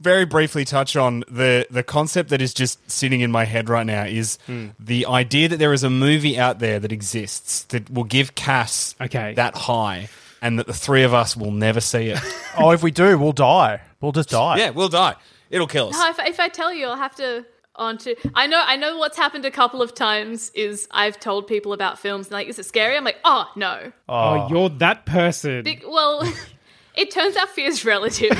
very 0.00 0.24
briefly 0.24 0.64
touch 0.64 0.96
on 0.96 1.24
the 1.28 1.66
the 1.70 1.82
concept 1.82 2.30
that 2.30 2.40
is 2.40 2.54
just 2.54 2.90
sitting 2.90 3.20
in 3.20 3.32
my 3.32 3.44
head 3.44 3.68
right 3.68 3.86
now 3.86 4.04
is 4.04 4.38
hmm. 4.46 4.68
the 4.78 5.06
idea 5.06 5.48
that 5.48 5.58
there 5.58 5.72
is 5.72 5.82
a 5.82 5.90
movie 5.90 6.38
out 6.38 6.58
there 6.58 6.78
that 6.78 6.92
exists 6.92 7.64
that 7.64 7.90
will 7.90 8.04
give 8.04 8.34
Cass 8.34 8.94
Okay. 9.00 9.34
that 9.34 9.56
high 9.56 10.08
and 10.40 10.58
that 10.58 10.66
the 10.66 10.74
three 10.74 11.02
of 11.02 11.12
us 11.12 11.36
will 11.36 11.50
never 11.50 11.80
see 11.80 12.10
it. 12.10 12.20
oh, 12.58 12.70
if 12.70 12.82
we 12.82 12.90
do, 12.90 13.18
we'll 13.18 13.32
die. 13.32 13.80
We'll 14.00 14.12
just 14.12 14.30
die. 14.30 14.58
yeah, 14.58 14.70
we'll 14.70 14.88
die. 14.88 15.16
It'll 15.50 15.66
kill 15.66 15.88
us. 15.88 15.94
No, 15.94 16.08
if, 16.10 16.18
if 16.20 16.40
I 16.40 16.48
tell 16.48 16.72
you, 16.72 16.86
I'll 16.86 16.96
have 16.96 17.16
to 17.16 17.44
onto. 17.74 18.14
I 18.34 18.46
know, 18.46 18.62
I 18.64 18.76
know 18.76 18.98
what's 18.98 19.16
happened 19.16 19.44
a 19.44 19.50
couple 19.50 19.80
of 19.80 19.94
times 19.94 20.50
is 20.54 20.86
I've 20.90 21.18
told 21.18 21.46
people 21.46 21.72
about 21.72 21.98
films 21.98 22.26
and 22.26 22.32
like, 22.32 22.48
is 22.48 22.58
it 22.58 22.66
scary? 22.66 22.96
I'm 22.96 23.04
like, 23.04 23.18
oh 23.24 23.46
no. 23.56 23.92
Oh, 24.08 24.48
you're 24.48 24.68
that 24.70 25.06
person. 25.06 25.64
Big, 25.64 25.84
well, 25.86 26.22
it 26.96 27.10
turns 27.10 27.36
out 27.36 27.48
fear 27.50 27.68
is 27.68 27.84
relative. 27.84 28.36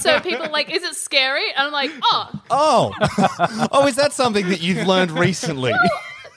so 0.00 0.20
people 0.20 0.44
are 0.46 0.50
like, 0.50 0.70
is 0.70 0.82
it 0.82 0.94
scary? 0.94 1.44
And 1.56 1.66
I'm 1.66 1.72
like, 1.72 1.90
oh, 2.02 2.30
Oh, 2.50 3.68
oh, 3.72 3.86
is 3.86 3.96
that 3.96 4.12
something 4.12 4.48
that 4.48 4.60
you've 4.62 4.86
learned 4.86 5.10
recently? 5.12 5.72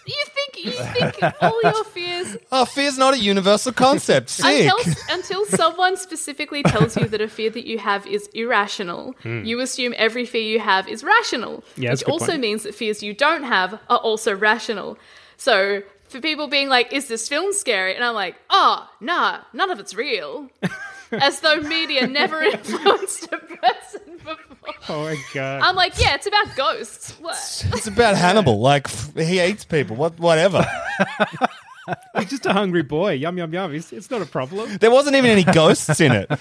you 0.08 0.24
think 0.36 0.66
you 0.66 0.72
think 0.72 1.34
all 1.42 1.60
your 1.64 1.84
fears 1.86 2.38
Oh, 2.52 2.64
fear's 2.66 2.98
not 2.98 3.16
a 3.16 3.18
universal 3.20 3.72
concept. 3.74 4.30
Sick. 4.42 4.70
until 4.70 4.94
until 5.10 5.46
someone 5.48 5.98
specifically 5.98 6.62
tells 6.64 6.96
you 6.96 7.08
that 7.08 7.22
a 7.22 7.28
fear 7.28 7.50
that 7.50 7.66
you 7.66 7.80
have 7.80 8.06
is 8.06 8.28
irrational. 8.34 9.16
You 9.24 9.60
assume 9.62 9.94
every 9.98 10.26
fear 10.26 10.44
you 10.44 10.60
have 10.60 10.88
is 10.88 11.04
rational, 11.04 11.64
Hmm. 11.76 11.82
Yeah, 11.84 11.90
that's 11.90 12.02
which 12.04 12.10
also 12.12 12.28
point. 12.28 12.42
means 12.42 12.64
that 12.64 12.76
fears 12.76 13.02
you 13.02 13.14
don't 13.16 13.44
have 13.44 13.74
are 13.90 13.98
also 13.98 14.36
rational. 14.36 14.98
So 15.38 15.82
for 16.08 16.20
people 16.22 16.48
being 16.48 16.70
like, 16.70 16.94
"Is 16.94 17.08
this 17.08 17.28
film 17.28 17.52
scary?" 17.52 17.96
and 17.96 18.04
I'm 18.04 18.14
like, 18.14 18.36
"Oh, 18.52 18.88
nah, 19.02 19.40
none 19.54 19.72
of 19.72 19.80
it's 19.80 19.96
real," 19.96 20.50
as 21.22 21.40
though 21.42 21.58
media 21.62 22.08
never 22.08 22.42
influenced 22.44 23.26
a 23.32 23.38
person 23.38 24.18
before. 24.18 24.74
oh 24.90 25.04
my 25.04 25.18
god. 25.34 25.62
I'm 25.62 25.76
like, 25.76 26.00
"Yeah, 26.00 26.16
it's 26.16 26.28
about 26.28 26.56
ghosts." 26.56 27.12
What? 27.20 27.36
It's 27.74 27.88
about 27.96 28.16
Hannibal. 28.16 28.60
Like 28.60 28.88
f- 28.88 29.16
he 29.16 29.42
eats 29.42 29.66
people. 29.66 29.96
What? 29.96 30.20
Whatever. 30.20 30.66
He's 32.18 32.30
just 32.32 32.46
a 32.48 32.54
hungry 32.54 32.82
boy. 32.82 33.12
Yum 33.14 33.38
yum 33.38 33.54
yum. 33.54 33.74
It's, 33.76 33.94
it's 33.94 34.10
not 34.10 34.22
a 34.22 34.26
problem. 34.26 34.78
There 34.78 34.90
wasn't 34.90 35.16
even 35.18 35.30
any 35.30 35.44
ghosts 35.44 36.00
in 36.02 36.12
it. 36.12 36.32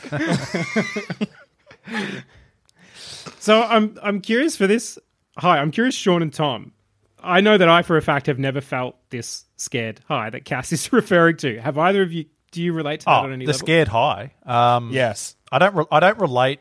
So 3.38 3.62
I'm 3.62 3.98
I'm 4.02 4.20
curious 4.20 4.56
for 4.56 4.66
this. 4.66 4.98
Hi, 5.36 5.58
I'm 5.58 5.70
curious, 5.70 5.94
Sean 5.94 6.22
and 6.22 6.32
Tom. 6.32 6.72
I 7.22 7.40
know 7.40 7.56
that 7.58 7.68
I, 7.68 7.82
for 7.82 7.96
a 7.96 8.02
fact, 8.02 8.26
have 8.26 8.38
never 8.38 8.60
felt 8.60 8.96
this 9.10 9.44
scared. 9.56 10.00
Hi, 10.08 10.30
that 10.30 10.44
Cass 10.44 10.72
is 10.72 10.92
referring 10.92 11.36
to. 11.38 11.58
Have 11.60 11.76
either 11.78 12.02
of 12.02 12.12
you? 12.12 12.26
Do 12.54 12.62
you 12.62 12.72
relate 12.72 13.00
to 13.00 13.06
that 13.06 13.10
Oh, 13.20 13.24
on 13.24 13.32
any 13.32 13.44
the 13.44 13.52
level? 13.52 13.66
scared 13.66 13.88
high. 13.88 14.32
Um, 14.46 14.90
Yes. 14.92 15.36
I 15.52 15.58
don't. 15.58 15.74
Re- 15.74 15.84
I 15.92 16.00
don't 16.00 16.18
relate. 16.18 16.60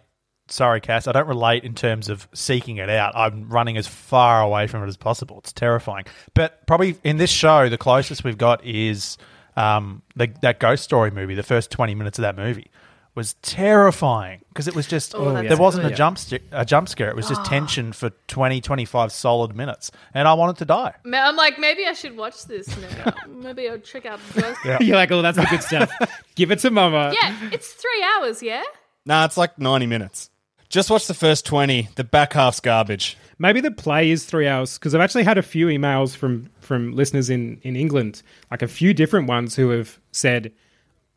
Sorry, 0.49 0.81
Cass. 0.81 1.07
I 1.07 1.13
don't 1.13 1.27
relate 1.27 1.63
in 1.63 1.73
terms 1.73 2.09
of 2.09 2.27
seeking 2.33 2.77
it 2.77 2.89
out. 2.89 3.15
I'm 3.15 3.47
running 3.49 3.77
as 3.77 3.87
far 3.87 4.41
away 4.41 4.67
from 4.67 4.83
it 4.83 4.87
as 4.87 4.97
possible. 4.97 5.39
It's 5.39 5.53
terrifying. 5.53 6.05
But 6.33 6.67
probably 6.67 6.97
in 7.03 7.17
this 7.17 7.31
show, 7.31 7.69
the 7.69 7.77
closest 7.77 8.23
we've 8.25 8.37
got 8.37 8.63
is 8.65 9.17
um, 9.55 10.01
the, 10.15 10.27
that 10.41 10.59
ghost 10.59 10.83
story 10.83 11.11
movie. 11.11 11.33
The 11.35 11.43
first 11.43 11.71
twenty 11.71 11.95
minutes 11.95 12.19
of 12.19 12.23
that 12.23 12.35
movie 12.35 12.69
was 13.15 13.35
terrifying 13.41 14.41
because 14.49 14.67
it 14.67 14.75
was 14.75 14.87
just 14.87 15.13
Oh, 15.13 15.33
that's 15.33 15.47
there 15.47 15.57
wasn't 15.57 15.83
good. 15.83 15.93
a 15.93 15.95
jump 15.95 16.17
st- 16.17 16.41
a 16.51 16.65
jump 16.65 16.89
scare. 16.89 17.09
It 17.09 17.15
was 17.15 17.27
just 17.27 17.41
ah. 17.41 17.43
tension 17.43 17.93
for 17.93 18.11
20, 18.27 18.61
25 18.61 19.11
solid 19.11 19.55
minutes, 19.55 19.91
and 20.13 20.27
I 20.27 20.33
wanted 20.33 20.57
to 20.57 20.65
die. 20.65 20.93
I'm 21.13 21.35
like, 21.35 21.59
maybe 21.59 21.85
I 21.85 21.93
should 21.93 22.17
watch 22.17 22.45
this 22.45 22.67
now. 22.77 23.13
maybe 23.29 23.69
I'll 23.69 23.77
check 23.77 24.05
out 24.05 24.19
Ghost. 24.33 24.59
Yeah. 24.65 24.77
You're 24.81 24.95
like, 24.95 25.11
oh, 25.11 25.21
that's 25.21 25.37
the 25.37 25.45
good 25.45 25.63
stuff. 25.63 25.91
Give 26.35 26.51
it 26.51 26.59
to 26.59 26.71
Mama. 26.71 27.13
Yeah, 27.13 27.49
it's 27.51 27.71
three 27.73 28.05
hours. 28.15 28.41
Yeah. 28.41 28.63
Nah, 29.05 29.25
it's 29.25 29.37
like 29.37 29.59
ninety 29.59 29.85
minutes. 29.85 30.29
Just 30.69 30.89
watch 30.89 31.07
the 31.07 31.13
first 31.13 31.45
twenty. 31.45 31.89
The 31.95 32.03
back 32.03 32.33
half's 32.33 32.59
garbage. 32.59 33.17
Maybe 33.37 33.61
the 33.61 33.71
play 33.71 34.09
is 34.09 34.25
three 34.25 34.47
hours 34.47 34.77
because 34.77 34.95
I've 34.95 35.01
actually 35.01 35.23
had 35.23 35.37
a 35.37 35.43
few 35.43 35.67
emails 35.67 36.15
from 36.15 36.49
from 36.61 36.93
listeners 36.93 37.29
in 37.29 37.59
in 37.61 37.75
England, 37.75 38.23
like 38.49 38.61
a 38.61 38.67
few 38.67 38.93
different 38.93 39.27
ones 39.27 39.55
who 39.55 39.69
have 39.69 39.99
said, 40.11 40.51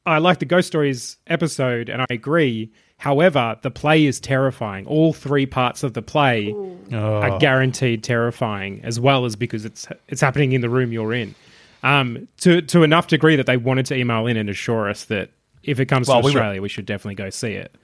"I 0.06 0.18
like 0.18 0.38
the 0.38 0.44
Ghost 0.46 0.68
Stories 0.68 1.16
episode, 1.26 1.88
and 1.88 2.00
I 2.02 2.06
agree. 2.10 2.70
However, 2.98 3.56
the 3.60 3.70
play 3.70 4.06
is 4.06 4.18
terrifying. 4.20 4.86
All 4.86 5.12
three 5.12 5.44
parts 5.44 5.82
of 5.82 5.92
the 5.92 6.00
play 6.02 6.54
are 6.92 7.38
guaranteed 7.38 8.02
terrifying, 8.02 8.80
as 8.84 8.98
well 8.98 9.24
as 9.26 9.36
because 9.36 9.64
it's 9.64 9.86
it's 10.08 10.20
happening 10.20 10.52
in 10.52 10.60
the 10.62 10.70
room 10.70 10.92
you're 10.92 11.12
in." 11.12 11.34
Um, 11.82 12.26
to 12.38 12.62
to 12.62 12.82
enough 12.84 13.06
degree 13.08 13.36
that 13.36 13.46
they 13.46 13.56
wanted 13.58 13.86
to 13.86 13.96
email 13.96 14.26
in 14.26 14.36
and 14.36 14.48
assure 14.48 14.88
us 14.88 15.04
that 15.04 15.30
if 15.62 15.78
it 15.80 15.86
comes 15.86 16.08
Well, 16.08 16.20
to 16.22 16.26
we 16.26 16.32
were- 16.32 16.38
Australia, 16.40 16.62
we 16.62 16.68
should 16.68 16.86
definitely 16.86 17.16
go 17.16 17.28
see 17.30 17.52
it. 17.52 17.74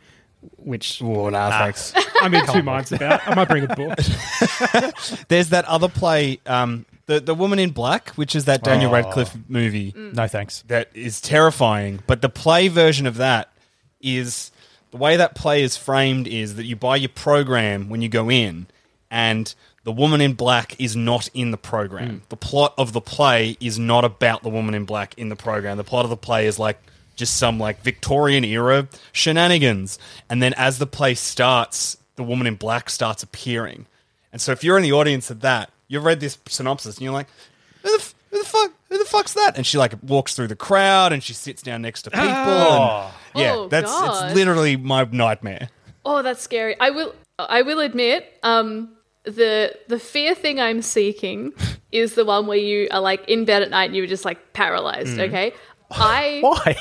Which 0.57 1.01
Oh, 1.03 1.29
nah, 1.29 1.51
thanks. 1.51 1.93
I'm 2.21 2.35
in 2.35 2.45
two 2.47 2.63
minds 2.65 2.91
about. 2.91 3.21
I 3.29 3.35
might 3.35 3.49
bring 3.49 3.65
a 3.65 3.69
book. 3.77 3.97
There's 5.29 5.51
that 5.51 5.65
other 5.67 5.89
play, 5.89 6.41
um, 6.47 6.85
the 7.07 7.21
the 7.21 7.35
Woman 7.35 7.59
in 7.59 7.71
Black, 7.71 8.11
which 8.11 8.35
is 8.35 8.45
that 8.47 8.63
Daniel 8.63 8.91
Oh. 8.91 8.95
Radcliffe 8.95 9.37
movie 9.49 9.93
mm. 9.93 10.15
No 10.15 10.27
thanks. 10.29 10.63
that 10.69 10.89
is 10.95 11.21
terrifying. 11.21 12.01
But 12.07 12.23
the 12.23 12.29
play 12.29 12.69
version 12.69 13.07
of 13.07 13.17
that 13.17 13.51
is 14.01 14.51
the 14.91 14.97
way 14.99 15.17
that 15.17 15.35
play 15.35 15.63
is 15.63 15.77
framed 15.77 16.27
is 16.29 16.57
that 16.57 16.65
you 16.65 16.77
buy 16.77 16.97
your 16.97 17.09
program 17.09 17.89
when 17.89 18.03
you 18.03 18.09
go 18.09 18.31
in, 18.31 18.67
and 19.11 19.55
the 19.85 19.93
Woman 19.93 20.21
in 20.21 20.35
Black 20.35 20.79
is 20.81 20.95
not 20.95 21.29
in 21.35 21.51
the 21.51 21.57
program. 21.57 22.21
Mm. 22.21 22.29
The 22.29 22.37
plot 22.37 22.75
of 22.79 22.93
the 22.93 23.01
play 23.01 23.57
is 23.61 23.79
not 23.79 24.05
about 24.05 24.43
the 24.43 24.49
Woman 24.51 24.75
in 24.75 24.85
Black 24.85 25.15
in 25.17 25.29
the 25.29 25.37
program. 25.37 25.77
The 25.77 25.85
plot 25.85 26.05
of 26.05 26.11
the 26.11 26.17
play 26.17 26.47
is 26.47 26.59
like 26.59 26.79
just 27.17 27.37
some 27.37 27.59
like 27.59 27.83
Victorian 27.83 28.45
era 28.45 28.87
shenanigans, 29.13 29.99
and 30.31 30.43
then 30.43 30.55
as 30.55 30.79
the 30.79 30.87
play 30.87 31.15
starts, 31.15 31.97
the 32.17 32.23
Woman 32.23 32.47
in 32.47 32.55
Black 32.57 32.91
starts 32.91 33.23
appearing. 33.23 33.87
And 34.33 34.41
so 34.41 34.53
if 34.53 34.63
you're 34.63 34.77
in 34.77 34.83
the 34.83 34.93
audience 34.93 35.31
of 35.31 35.41
that, 35.41 35.71
you've 35.93 36.05
read 36.05 36.21
this 36.21 36.39
synopsis 36.49 36.97
and 36.97 37.05
you're 37.05 37.13
like, 37.13 37.29
who 37.83 37.91
the, 37.91 38.03
f- 38.03 38.15
who 38.31 38.39
the 38.39 38.45
fuck, 38.49 38.73
who 38.89 38.99
the 38.99 39.05
fuck's 39.05 39.35
that? 39.35 39.57
And 39.57 39.67
she 39.67 39.77
like 39.79 39.93
walks 40.03 40.35
through 40.35 40.49
the 40.49 40.57
crowd 40.57 41.13
and 41.13 41.23
she 41.23 41.33
sits 41.35 41.63
down 41.63 41.83
next 41.83 42.03
to 42.03 42.11
people. 42.11 42.27
And, 42.31 43.13
yeah, 43.35 43.55
Oh, 43.55 43.69
that's 43.69 43.91
God. 43.91 44.27
it's 44.27 44.35
literally 44.35 44.77
my 44.77 45.05
nightmare. 45.11 45.69
Oh, 46.05 46.23
that's 46.23 46.41
scary. 46.43 46.75
I 46.81 46.91
will. 46.91 47.15
I 47.39 47.63
will 47.63 47.81
admit, 47.81 48.33
um, 48.43 48.91
the 49.25 49.75
the 49.89 49.99
fear 49.99 50.35
thing 50.35 50.61
I'm 50.61 50.83
seeking 50.83 51.53
is 51.93 52.15
the 52.15 52.25
one 52.25 52.47
where 52.47 52.59
you 52.59 52.89
are 52.91 53.01
like 53.01 53.29
in 53.29 53.45
bed 53.45 53.63
at 53.63 53.71
night 53.71 53.87
and 53.87 53.97
you're 53.97 54.07
just 54.07 54.25
like 54.25 54.53
paralyzed. 54.53 55.19
Okay. 55.19 55.53
I 55.91 56.39
Why? 56.41 56.77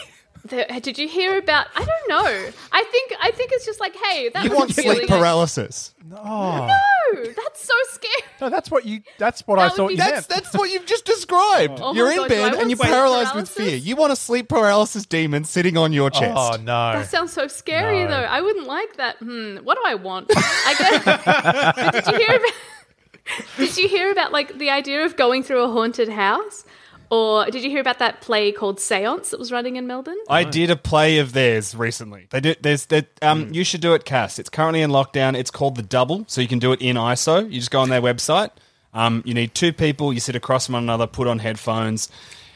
the, 0.45 0.79
did 0.81 0.97
you 0.97 1.07
hear 1.07 1.37
about? 1.37 1.67
I 1.75 1.83
don't 1.83 2.09
know. 2.09 2.49
I 2.71 2.83
think 2.83 3.13
I 3.21 3.31
think 3.31 3.51
it's 3.53 3.65
just 3.65 3.79
like, 3.79 3.95
hey, 3.95 4.29
that 4.29 4.43
You 4.45 4.55
want 4.55 4.75
really 4.77 4.95
sleep 4.97 5.09
paralysis. 5.09 5.93
No, 6.09 6.67
that's 7.13 7.63
so 7.65 7.73
scary. 7.89 8.30
No, 8.41 8.49
that's 8.49 8.71
what 8.71 8.85
you. 8.85 9.01
That's 9.19 9.45
what 9.47 9.59
I 9.59 9.63
That 9.67 9.71
would 9.71 9.77
thought 9.77 9.87
be- 9.89 9.93
you 9.93 9.97
That's 9.99 10.27
meant. 10.29 10.43
that's 10.43 10.55
what 10.57 10.71
you've 10.71 10.85
just 10.87 11.05
described. 11.05 11.79
Oh 11.81 11.93
my 11.93 11.97
you're 11.97 12.11
in 12.11 12.17
God, 12.17 12.27
do 12.29 12.33
I 12.33 12.37
bed 12.37 12.41
want 12.53 12.61
and 12.61 12.69
you're 12.71 12.77
sleep 12.77 12.89
paralyzed 12.91 13.35
with 13.35 13.55
paralysis? 13.55 13.55
fear. 13.55 13.75
You 13.77 13.95
want 13.95 14.11
a 14.11 14.15
sleep 14.15 14.49
paralysis 14.49 15.05
demon 15.05 15.43
sitting 15.43 15.77
on 15.77 15.93
your 15.93 16.09
chest. 16.09 16.33
Oh 16.35 16.57
no! 16.57 16.65
That 16.93 17.07
sounds 17.09 17.31
so 17.31 17.47
scary, 17.47 18.03
No. 18.03 18.09
though. 18.09 18.23
I 18.23 18.41
wouldn't 18.41 18.65
like 18.67 18.97
that. 18.97 19.17
Hmm. 19.17 19.57
What 19.57 19.75
do 19.77 19.83
I 19.85 19.95
want? 19.95 20.31
I 20.35 20.75
guess. 20.77 21.75
but 21.75 21.91
did 22.05 22.07
you 22.07 22.17
hear 22.27 22.35
about? 22.37 22.51
Did 23.57 23.77
you 23.77 23.87
hear 23.87 24.11
about 24.11 24.31
like 24.33 24.57
the 24.57 24.71
idea 24.71 25.05
of 25.05 25.15
going 25.15 25.43
through 25.43 25.63
a 25.63 25.67
haunted 25.71 26.09
house, 26.09 26.65
or 27.11 27.45
did 27.45 27.63
you 27.63 27.69
hear 27.69 27.81
about 27.81 27.99
that 27.99 28.21
play 28.21 28.51
called 28.51 28.79
Seance 28.79 29.29
that 29.29 29.39
was 29.39 29.51
running 29.51 29.75
in 29.75 29.85
Melbourne? 29.85 30.17
I 30.29 30.43
did 30.43 30.71
a 30.71 30.75
play 30.75 31.19
of 31.19 31.33
theirs 31.33 31.75
recently. 31.75 32.27
They 32.31 32.39
do. 32.39 32.55
There's 32.59 32.87
that. 32.87 33.07
Um, 33.21 33.53
you 33.53 33.63
should 33.63 33.81
do 33.81 33.93
it, 33.93 34.05
Cass. 34.05 34.39
It's 34.39 34.49
currently 34.49 34.81
in 34.81 34.89
lockdown. 34.89 35.35
It's 35.37 35.51
called 35.51 35.75
the 35.75 35.83
Double, 35.83 36.23
so 36.27 36.41
you 36.41 36.47
can 36.47 36.57
do 36.59 36.71
it 36.71 36.81
in 36.81 36.95
ISO. 36.95 37.43
You 37.45 37.59
just 37.59 37.69
go 37.69 37.81
on 37.81 37.89
their 37.89 38.01
website. 38.01 38.49
Um, 38.93 39.21
you 39.25 39.33
need 39.33 39.53
two 39.53 39.71
people. 39.73 40.11
You 40.11 40.19
sit 40.19 40.35
across 40.35 40.65
from 40.65 40.73
one 40.73 40.83
another. 40.83 41.05
Put 41.05 41.27
on 41.27 41.39
headphones. 41.39 42.09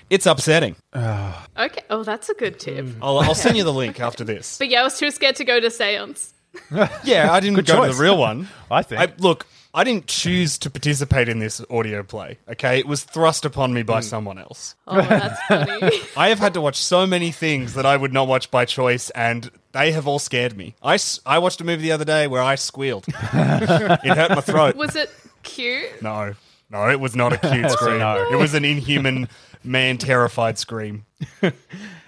It's 0.10 0.26
upsetting. 0.26 0.76
Okay. 0.96 1.82
Oh, 1.89 2.04
that's 2.04 2.30
a 2.30 2.34
good 2.36 2.60
tip. 2.60 2.88
I'll, 3.02 3.20
I'll 3.20 3.36
send 3.36 3.58
you 3.58 3.63
the 3.63 3.74
link 3.74 4.00
after 4.00 4.24
this. 4.24 4.58
But 4.58 4.70
yeah, 4.70 4.82
I 4.82 4.84
was 4.84 4.98
too 5.00 5.10
scared 5.12 5.36
to 5.38 5.44
go 5.46 5.60
to 5.60 5.70
Seance. 5.70 6.32
Yeah, 7.04 7.34
I 7.34 7.41
didn't 7.41 7.56
Good 7.56 7.65
go 7.65 7.82
to 7.82 7.88
choice. 7.89 7.98
the 7.98 8.04
real 8.04 8.18
one. 8.18 8.48
I 8.72 8.82
think. 8.82 9.02
I, 9.02 9.12
look, 9.18 9.46
I 9.76 9.84
didn't 9.84 10.08
choose 10.08 10.58
to 10.60 10.70
participate 10.70 11.28
in 11.28 11.40
this 11.40 11.62
audio 11.70 12.02
play. 12.02 12.40
Okay, 12.50 12.80
it 12.80 12.88
was 12.88 13.04
thrust 13.04 13.44
upon 13.44 13.74
me 13.74 13.84
by 13.84 14.00
hmm. 14.00 14.04
someone 14.04 14.40
else. 14.40 14.76
Oh, 14.88 15.02
that's 15.02 15.42
funny. 15.44 15.92
I 16.18 16.30
have 16.30 16.40
had 16.40 16.54
to 16.54 16.62
watch 16.62 16.78
so 16.78 17.06
many 17.06 17.32
things 17.32 17.74
that 17.74 17.86
I 17.86 17.98
would 17.98 18.14
not 18.14 18.28
watch 18.28 18.50
by 18.50 18.66
choice, 18.66 19.10
and 19.12 19.52
they 19.74 19.92
have 19.92 20.08
all 20.08 20.20
scared 20.20 20.56
me. 20.56 20.76
I, 20.82 20.96
s- 20.96 21.20
I 21.26 21.40
watched 21.40 21.60
a 21.60 21.66
movie 21.66 21.84
the 21.84 21.92
other 21.92 22.06
day 22.06 22.28
where 22.28 22.42
I 22.42 22.56
squealed. 22.56 23.06
it 23.10 23.14
hurt 23.14 24.30
my 24.32 24.42
throat. 24.42 24.76
was 24.76 24.96
it 24.96 25.12
cute? 25.44 26.02
No, 26.02 26.34
no, 26.70 26.90
it 26.90 27.00
was 27.00 27.16
not 27.16 27.34
a 27.34 27.38
cute 27.38 27.70
scream. 27.72 28.00
no. 28.00 28.28
It 28.32 28.38
was 28.38 28.54
an 28.54 28.64
inhuman, 28.64 29.28
man 29.64 29.98
terrified 29.98 30.58
scream. 30.58 31.06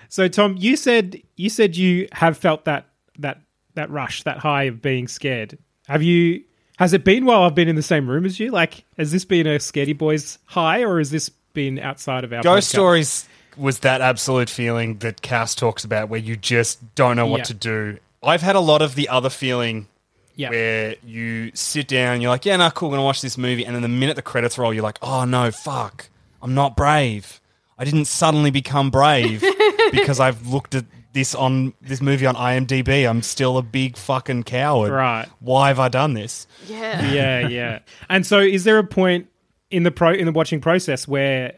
So 0.10 0.28
Tom, 0.28 0.56
you 0.58 0.78
said 0.78 1.22
you 1.36 1.50
said 1.50 1.76
you 1.76 2.08
have 2.12 2.38
felt 2.38 2.66
that 2.66 2.88
that 3.20 3.42
that 3.76 3.90
rush, 3.90 4.24
that 4.24 4.38
high 4.38 4.64
of 4.64 4.82
being 4.82 5.08
scared. 5.08 5.58
Have 5.88 6.04
you? 6.04 6.44
Has 6.78 6.94
it 6.94 7.04
been 7.04 7.26
while 7.26 7.44
I've 7.44 7.56
been 7.56 7.68
in 7.68 7.76
the 7.76 7.82
same 7.84 8.10
room 8.10 8.26
as 8.26 8.40
you? 8.40 8.52
Like, 8.52 8.86
has 8.98 9.12
this 9.12 9.26
been 9.26 9.48
a 9.48 9.56
scaredy 9.58 9.98
boys 9.98 10.38
high, 10.46 10.84
or 10.84 11.00
has 11.00 11.10
this 11.12 11.30
been 11.54 11.80
outside 11.80 12.24
of 12.24 12.32
our 12.34 12.42
Ghost 12.44 12.70
podcast? 12.70 12.72
Stories 12.72 13.26
was 13.58 13.80
that 13.80 14.02
absolute 14.02 14.50
feeling 14.50 15.00
that 15.00 15.22
Cass 15.24 15.56
talks 15.56 15.84
about 15.84 16.10
where 16.10 16.20
you 16.20 16.36
just 16.38 16.94
don't 16.96 17.16
know 17.16 17.26
what 17.26 17.40
Yeah. 17.40 17.44
to 17.46 17.54
do. 17.56 17.98
I've 18.22 18.42
had 18.44 18.56
a 18.56 18.60
lot 18.60 18.82
of 18.84 18.94
the 18.96 19.10
other 19.10 19.30
feeling 19.32 19.88
Yeah, 20.36 20.52
where 20.52 20.96
you 21.04 21.52
sit 21.56 21.88
down 21.88 22.14
and 22.14 22.22
you're 22.22 22.30
like, 22.30 22.46
yeah, 22.46 22.56
nah, 22.58 22.70
cool, 22.70 22.92
gonna 22.92 23.02
watch 23.04 23.22
this 23.22 23.36
movie. 23.40 23.66
And 23.66 23.74
then 23.74 23.82
the 23.82 23.88
minute 23.88 24.16
the 24.16 24.22
credits 24.22 24.60
roll, 24.60 24.72
you're 24.72 24.84
like, 24.84 25.00
oh 25.02 25.26
no, 25.26 25.50
fuck, 25.50 26.10
I'm 26.44 26.54
not 26.54 26.76
brave. 26.78 27.42
I 27.80 27.86
didn't 27.86 28.06
suddenly 28.06 28.52
become 28.52 28.92
brave 28.92 29.44
because 29.92 30.20
I've 30.20 30.46
looked 30.48 30.76
at 30.76 30.86
this 31.18 31.34
on 31.36 31.74
this 31.82 32.00
movie 32.02 32.26
on 32.26 32.36
IMDb. 32.36 33.10
I'm 33.10 33.22
still 33.24 33.58
a 33.58 33.62
big 33.64 33.98
fucking 33.98 34.44
coward. 34.44 34.92
Right. 34.92 35.28
Why 35.40 35.70
have 35.70 35.80
I 35.80 35.90
done 35.90 36.14
this? 36.14 36.46
Yeah. 36.68 37.12
yeah, 37.12 37.48
yeah. 37.48 37.80
And 38.10 38.26
so, 38.26 38.40
is 38.40 38.64
there 38.64 38.78
a 38.78 38.84
point 38.84 39.28
in 39.72 39.84
the 39.84 39.92
pro 39.92 40.14
in 40.14 40.26
the 40.26 40.32
watching 40.32 40.62
process 40.62 41.08
where 41.08 41.56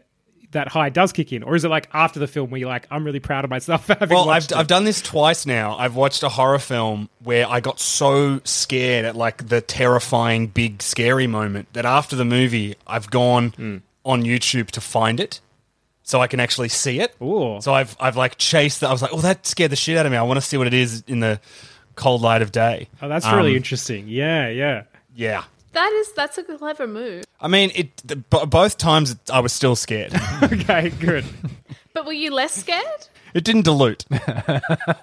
that 0.52 0.66
high 0.66 0.88
does 0.88 1.12
kick 1.12 1.32
in, 1.32 1.42
or 1.44 1.54
is 1.54 1.64
it 1.64 1.68
like 1.68 1.88
after 1.92 2.18
the 2.18 2.26
film 2.26 2.50
where 2.50 2.58
you're 2.58 2.68
like, 2.68 2.86
I'm 2.90 3.04
really 3.04 3.20
proud 3.20 3.44
of 3.44 3.50
myself 3.50 3.86
for 3.86 3.94
having 4.00 4.14
Well, 4.14 4.24
I've, 4.30 4.42
watched 4.42 4.52
I've 4.56 4.66
done 4.66 4.82
this 4.84 5.00
twice 5.00 5.46
now. 5.46 5.76
I've 5.76 5.94
watched 5.94 6.22
a 6.24 6.28
horror 6.28 6.58
film 6.58 7.08
where 7.22 7.46
I 7.48 7.60
got 7.60 7.78
so 7.78 8.40
scared 8.44 9.04
at 9.04 9.14
like 9.14 9.46
the 9.48 9.60
terrifying, 9.60 10.48
big, 10.48 10.82
scary 10.82 11.28
moment 11.28 11.72
that 11.74 11.84
after 11.84 12.16
the 12.16 12.24
movie, 12.24 12.74
I've 12.86 13.10
gone 13.10 13.50
Hmm. 13.50 13.76
on 14.04 14.22
YouTube 14.24 14.70
to 14.72 14.80
find 14.80 15.20
it 15.20 15.40
so 16.10 16.20
I 16.20 16.26
can 16.26 16.40
actually 16.40 16.68
see 16.68 17.00
it. 17.00 17.14
Ooh. 17.22 17.58
So 17.60 17.72
I've 17.72 17.96
I've 18.00 18.16
like 18.16 18.36
chased 18.36 18.80
that. 18.80 18.88
I 18.88 18.92
was 18.92 19.00
like, 19.02 19.12
oh, 19.14 19.20
that 19.20 19.46
scared 19.46 19.70
the 19.72 19.76
shit 19.76 19.96
out 19.96 20.04
of 20.06 20.12
me. 20.12 20.18
I 20.18 20.22
want 20.22 20.36
to 20.38 20.42
see 20.42 20.56
what 20.56 20.66
it 20.66 20.74
is 20.74 21.04
in 21.06 21.20
the 21.20 21.40
cold 21.94 22.20
light 22.22 22.42
of 22.42 22.52
day. 22.52 22.88
Oh, 23.00 23.08
that's 23.08 23.26
really 23.26 23.50
Um, 23.52 23.56
interesting. 23.56 24.08
Yeah, 24.08 24.48
yeah. 24.48 24.82
Yeah. 25.14 25.44
That 25.72 25.92
is 25.92 26.12
that's 26.14 26.36
a 26.38 26.42
clever 26.42 26.86
move. 26.88 27.24
I 27.40 27.46
mean, 27.48 27.70
it. 27.74 27.96
The, 28.04 28.16
b- 28.16 28.44
both 28.46 28.76
times 28.76 29.14
I 29.32 29.38
was 29.40 29.52
still 29.52 29.76
scared. 29.76 30.12
Okay, 30.42 30.90
good. 30.90 31.24
But 31.92 32.06
were 32.06 32.12
you 32.12 32.32
less 32.32 32.54
scared? 32.54 33.08
It 33.34 33.44
didn't 33.44 33.62
dilute. 33.64 34.04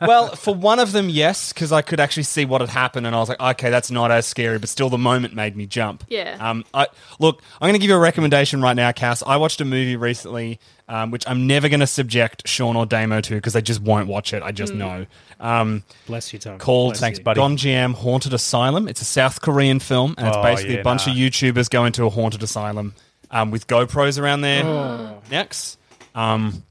well, 0.02 0.36
for 0.36 0.54
one 0.54 0.80
of 0.80 0.92
them, 0.92 1.08
yes, 1.10 1.54
because 1.54 1.72
I 1.72 1.82
could 1.82 2.00
actually 2.00 2.24
see 2.24 2.44
what 2.46 2.60
had 2.62 2.70
happened, 2.70 3.08
and 3.08 3.16
I 3.16 3.20
was 3.20 3.30
like, 3.30 3.40
okay, 3.40 3.70
that's 3.70 3.90
not 3.92 4.12
as 4.12 4.26
scary, 4.26 4.60
but 4.60 4.68
still, 4.70 4.90
the 4.90 4.98
moment 4.98 5.34
made 5.34 5.56
me 5.56 5.66
jump. 5.68 6.04
Yeah. 6.10 6.38
Um. 6.40 6.66
I 6.74 6.88
look. 7.20 7.42
I'm 7.62 7.68
going 7.68 7.74
to 7.74 7.80
give 7.80 7.90
you 7.90 7.96
a 7.96 8.00
recommendation 8.00 8.62
right 8.62 8.76
now, 8.76 8.92
Cass. 8.92 9.24
I 9.26 9.38
watched 9.38 9.62
a 9.62 9.66
movie 9.66 9.96
recently, 9.96 10.60
um, 10.88 11.12
which 11.12 11.24
I'm 11.28 11.48
never 11.48 11.70
going 11.70 11.80
to 11.82 11.88
subject 11.88 12.48
Sean 12.48 12.76
or 12.76 12.86
Damo 12.86 13.22
to 13.22 13.36
because 13.36 13.54
they 13.54 13.62
just 13.62 13.82
won't 13.82 14.08
watch 14.08 14.34
it. 14.34 14.42
I 14.44 14.52
just 14.52 14.74
know. 14.74 15.06
Um, 15.40 15.84
Bless 16.06 16.32
you, 16.34 16.40
Tom. 16.40 16.58
called 16.60 16.94
Bless 16.94 17.00
Thanks, 17.02 17.18
you. 17.20 17.24
buddy. 17.26 17.40
Gonjiam 17.42 17.94
Haunted 17.94 18.34
Asylum. 18.34 18.88
It's 18.88 19.02
a 19.02 19.06
South 19.06 19.42
Korean 19.42 19.80
film, 19.80 20.16
and 20.18 20.28
it's 20.28 20.38
Oh, 20.38 20.42
basically 20.44 20.76
yeah, 20.76 20.80
a 20.82 20.84
bunch 20.84 21.06
nah. 21.08 21.14
of 21.14 21.18
YouTubers 21.20 21.70
go 21.70 21.86
into 21.86 22.06
a 22.06 22.10
haunted 22.10 22.42
asylum 22.44 22.94
um, 23.32 23.52
with 23.52 23.68
GoPros 23.68 24.20
around 24.22 24.42
their 24.42 24.64
Oh. 24.66 25.22
necks. 25.30 25.78
Um, 26.16 26.64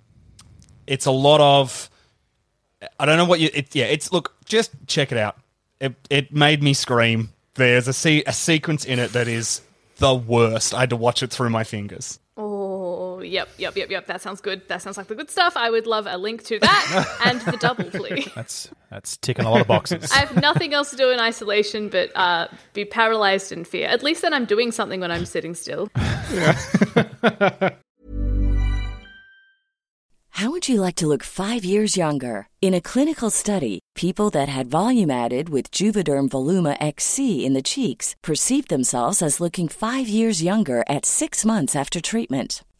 it's 0.86 1.06
a 1.06 1.10
lot 1.10 1.40
of. 1.40 1.90
I 2.98 3.06
don't 3.06 3.16
know 3.16 3.24
what 3.24 3.40
you. 3.40 3.50
It, 3.52 3.74
yeah, 3.74 3.86
it's 3.86 4.12
look. 4.12 4.34
Just 4.44 4.70
check 4.86 5.12
it 5.12 5.18
out. 5.18 5.36
It 5.80 5.94
it 6.10 6.32
made 6.32 6.62
me 6.62 6.72
scream. 6.74 7.30
There's 7.54 7.88
a 7.88 7.92
se- 7.92 8.24
a 8.26 8.32
sequence 8.32 8.84
in 8.84 8.98
it 8.98 9.12
that 9.12 9.28
is 9.28 9.60
the 9.98 10.14
worst. 10.14 10.74
I 10.74 10.80
had 10.80 10.90
to 10.90 10.96
watch 10.96 11.22
it 11.22 11.30
through 11.30 11.50
my 11.50 11.64
fingers. 11.64 12.18
Oh, 13.16 13.22
yep, 13.22 13.48
yep, 13.56 13.74
yep, 13.76 13.90
yep. 13.90 14.06
That 14.06 14.20
sounds 14.20 14.42
good. 14.42 14.68
That 14.68 14.82
sounds 14.82 14.98
like 14.98 15.06
the 15.06 15.14
good 15.14 15.30
stuff. 15.30 15.56
I 15.56 15.70
would 15.70 15.86
love 15.86 16.06
a 16.06 16.18
link 16.18 16.44
to 16.44 16.58
that 16.58 17.16
and 17.24 17.40
the 17.40 17.56
double, 17.56 17.84
please. 17.84 18.28
That's 18.34 18.68
that's 18.90 19.16
ticking 19.16 19.46
a 19.46 19.50
lot 19.50 19.62
of 19.62 19.66
boxes. 19.66 20.12
I 20.12 20.18
have 20.18 20.36
nothing 20.36 20.74
else 20.74 20.90
to 20.90 20.96
do 20.96 21.10
in 21.10 21.18
isolation 21.18 21.88
but 21.88 22.14
uh, 22.14 22.48
be 22.74 22.84
paralyzed 22.84 23.52
in 23.52 23.64
fear. 23.64 23.88
At 23.88 24.02
least 24.02 24.20
then 24.20 24.34
I'm 24.34 24.44
doing 24.44 24.70
something 24.70 25.00
when 25.00 25.10
I'm 25.10 25.24
sitting 25.24 25.54
still. 25.54 25.88
How 30.36 30.50
would 30.50 30.68
you 30.68 30.82
like 30.82 30.96
to 30.96 31.06
look 31.06 31.22
five 31.22 31.64
years 31.64 31.96
younger? 31.96 32.48
In 32.60 32.74
a 32.74 32.82
clinical 32.82 33.30
study, 33.30 33.80
people 33.94 34.28
that 34.30 34.50
had 34.50 34.66
volume 34.66 35.10
added 35.10 35.48
with 35.48 35.70
Juvederm 35.70 36.28
Voluma 36.28 36.76
XC 36.78 37.46
in 37.46 37.54
the 37.54 37.62
cheeks 37.62 38.14
perceived 38.22 38.68
themselves 38.68 39.22
as 39.22 39.40
looking 39.40 39.66
five 39.66 40.06
years 40.06 40.42
younger 40.42 40.84
at 40.90 41.06
six 41.06 41.46
months 41.46 41.74
after 41.74 42.02
treatment. 42.02 42.62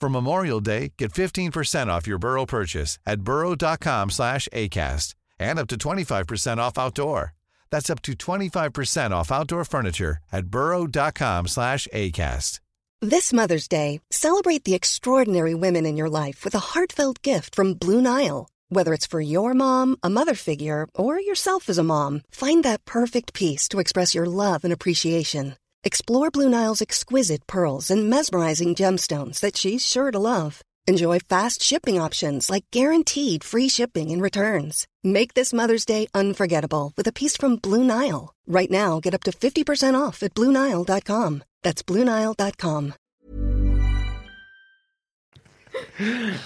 For 0.00 0.08
Memorial 0.08 0.60
Day, 0.60 0.92
get 0.98 1.12
15% 1.12 1.86
off 1.88 2.06
your 2.06 2.18
Burrow 2.18 2.46
purchase 2.46 2.98
at 3.06 3.20
burrow.com 3.22 4.10
slash 4.10 4.48
ACAST 4.52 5.14
and 5.38 5.58
up 5.58 5.68
to 5.68 5.76
25% 5.76 6.58
off 6.58 6.78
outdoor. 6.78 7.32
That's 7.70 7.90
up 7.90 8.02
to 8.02 8.12
25% 8.12 9.12
off 9.12 9.32
outdoor 9.32 9.64
furniture 9.64 10.18
at 10.30 10.46
burrow.com 10.46 11.48
slash 11.48 11.88
ACAST. 11.92 12.60
This 13.00 13.32
Mother's 13.32 13.68
Day, 13.68 14.00
celebrate 14.10 14.64
the 14.64 14.74
extraordinary 14.74 15.54
women 15.54 15.84
in 15.84 15.96
your 15.96 16.08
life 16.08 16.44
with 16.44 16.54
a 16.54 16.72
heartfelt 16.72 17.20
gift 17.22 17.54
from 17.54 17.74
Blue 17.74 18.00
Nile. 18.00 18.48
Whether 18.70 18.94
it's 18.94 19.06
for 19.06 19.20
your 19.20 19.52
mom, 19.52 19.96
a 20.02 20.08
mother 20.08 20.34
figure, 20.34 20.86
or 20.94 21.20
yourself 21.20 21.68
as 21.68 21.78
a 21.78 21.82
mom, 21.82 22.22
find 22.30 22.64
that 22.64 22.84
perfect 22.84 23.34
piece 23.34 23.68
to 23.68 23.80
express 23.80 24.14
your 24.14 24.26
love 24.26 24.64
and 24.64 24.72
appreciation. 24.72 25.56
Explore 25.86 26.30
Blue 26.30 26.48
Nile's 26.48 26.80
exquisite 26.80 27.46
pearls 27.46 27.90
and 27.90 28.08
mesmerizing 28.08 28.74
gemstones 28.74 29.40
that 29.40 29.54
she's 29.54 29.86
sure 29.86 30.10
to 30.10 30.18
love. 30.18 30.62
Enjoy 30.86 31.18
fast 31.18 31.62
shipping 31.62 32.00
options 32.00 32.48
like 32.48 32.64
guaranteed 32.70 33.44
free 33.44 33.68
shipping 33.68 34.10
and 34.10 34.22
returns. 34.22 34.86
Make 35.02 35.34
this 35.34 35.52
Mother's 35.52 35.84
Day 35.84 36.06
unforgettable 36.14 36.94
with 36.96 37.06
a 37.06 37.12
piece 37.12 37.36
from 37.36 37.56
Blue 37.56 37.84
Nile. 37.84 38.32
Right 38.46 38.70
now, 38.70 38.98
get 38.98 39.12
up 39.12 39.24
to 39.24 39.30
50% 39.30 39.94
off 39.94 40.22
at 40.22 40.32
BlueNile.com. 40.32 41.44
That's 41.62 41.82
BlueNile.com. 41.82 42.94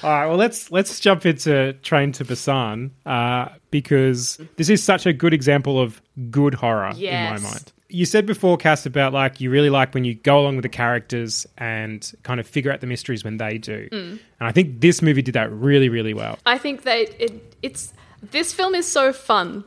All 0.02 0.10
right, 0.10 0.26
well 0.26 0.36
let's 0.36 0.72
let's 0.72 0.98
jump 0.98 1.26
into 1.26 1.74
Train 1.82 2.10
to 2.12 2.24
Busan 2.24 2.90
uh, 3.06 3.50
because 3.70 4.40
this 4.56 4.68
is 4.68 4.82
such 4.82 5.06
a 5.06 5.12
good 5.12 5.34
example 5.34 5.78
of 5.78 6.02
good 6.30 6.54
horror 6.54 6.90
in 6.96 7.24
my 7.30 7.38
mind. 7.38 7.72
You 7.90 8.04
said 8.04 8.26
before, 8.26 8.58
Cass, 8.58 8.84
about 8.84 9.14
like 9.14 9.40
you 9.40 9.50
really 9.50 9.70
like 9.70 9.94
when 9.94 10.04
you 10.04 10.14
go 10.14 10.40
along 10.40 10.56
with 10.56 10.62
the 10.62 10.68
characters 10.68 11.46
and 11.56 12.12
kind 12.22 12.38
of 12.38 12.46
figure 12.46 12.70
out 12.70 12.80
the 12.80 12.86
mysteries 12.86 13.24
when 13.24 13.38
they 13.38 13.56
do, 13.56 13.88
mm. 13.90 14.10
and 14.10 14.20
I 14.40 14.52
think 14.52 14.80
this 14.80 15.00
movie 15.00 15.22
did 15.22 15.34
that 15.34 15.50
really, 15.50 15.88
really 15.88 16.12
well. 16.12 16.38
I 16.44 16.58
think 16.58 16.82
that 16.82 17.08
it, 17.18 17.56
it's 17.62 17.94
this 18.22 18.52
film 18.52 18.74
is 18.74 18.86
so 18.86 19.12
fun. 19.12 19.64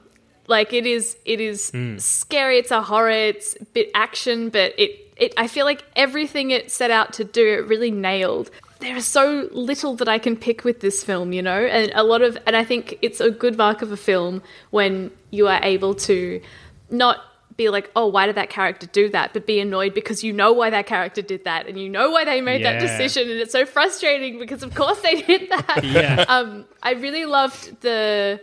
Like 0.48 0.74
it 0.74 0.86
is, 0.86 1.18
it 1.26 1.40
is 1.40 1.72
mm. 1.72 2.00
scary. 2.00 2.60
It's 2.60 2.72
a 2.72 2.82
horror. 2.82 3.10
It's 3.10 3.56
a 3.60 3.66
bit 3.66 3.90
action, 3.96 4.50
but 4.50 4.74
it, 4.78 5.14
it. 5.18 5.34
I 5.38 5.48
feel 5.48 5.66
like 5.66 5.84
everything 5.96 6.52
it 6.52 6.72
set 6.72 6.92
out 6.92 7.14
to 7.14 7.24
do, 7.24 7.48
it 7.48 7.68
really 7.68 7.92
nailed. 7.92 8.52
There 8.80 8.96
is 8.96 9.06
so 9.06 9.48
little 9.52 9.96
that 9.96 10.08
I 10.08 10.20
can 10.20 10.36
pick 10.36 10.64
with 10.64 10.82
this 10.82 11.04
film, 11.04 11.34
you 11.34 11.42
know, 11.42 11.66
and 11.66 11.92
a 11.96 12.04
lot 12.04 12.22
of, 12.22 12.38
and 12.48 12.56
I 12.56 12.64
think 12.64 12.98
it's 13.02 13.20
a 13.20 13.30
good 13.30 13.58
mark 13.58 13.82
of 13.82 13.92
a 13.92 13.98
film 13.98 14.42
when 14.72 15.12
you 15.30 15.48
are 15.48 15.60
able 15.64 15.94
to 15.96 16.42
not 16.90 17.24
be 17.66 17.70
like, 17.70 17.90
oh, 17.96 18.08
why 18.08 18.26
did 18.26 18.36
that 18.36 18.50
character 18.50 18.88
do 18.88 19.10
that? 19.10 19.34
But 19.34 19.46
be 19.46 19.60
annoyed 19.60 19.94
because 19.94 20.24
you 20.24 20.34
know 20.34 20.52
why 20.54 20.70
that 20.72 20.86
character 20.88 21.22
did 21.22 21.44
that 21.46 21.68
and 21.68 21.80
you 21.80 21.90
know 21.90 22.10
why 22.12 22.26
they 22.26 22.42
made 22.42 22.64
that 22.66 22.80
decision. 22.80 23.30
And 23.30 23.40
it's 23.40 23.52
so 23.52 23.66
frustrating 23.66 24.40
because, 24.40 24.64
of 24.64 24.74
course, 24.76 25.00
they 25.02 25.22
did 25.22 25.50
that. 25.50 25.84
Yeah. 25.84 26.26
Um, 26.28 26.66
I 26.82 26.92
really 26.94 27.26
loved 27.26 27.82
the, 27.82 28.42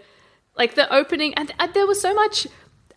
like, 0.56 0.74
the 0.74 0.92
opening. 0.94 1.34
And, 1.34 1.52
and 1.58 1.72
there 1.74 1.86
was 1.86 2.00
so 2.00 2.12
much. 2.14 2.46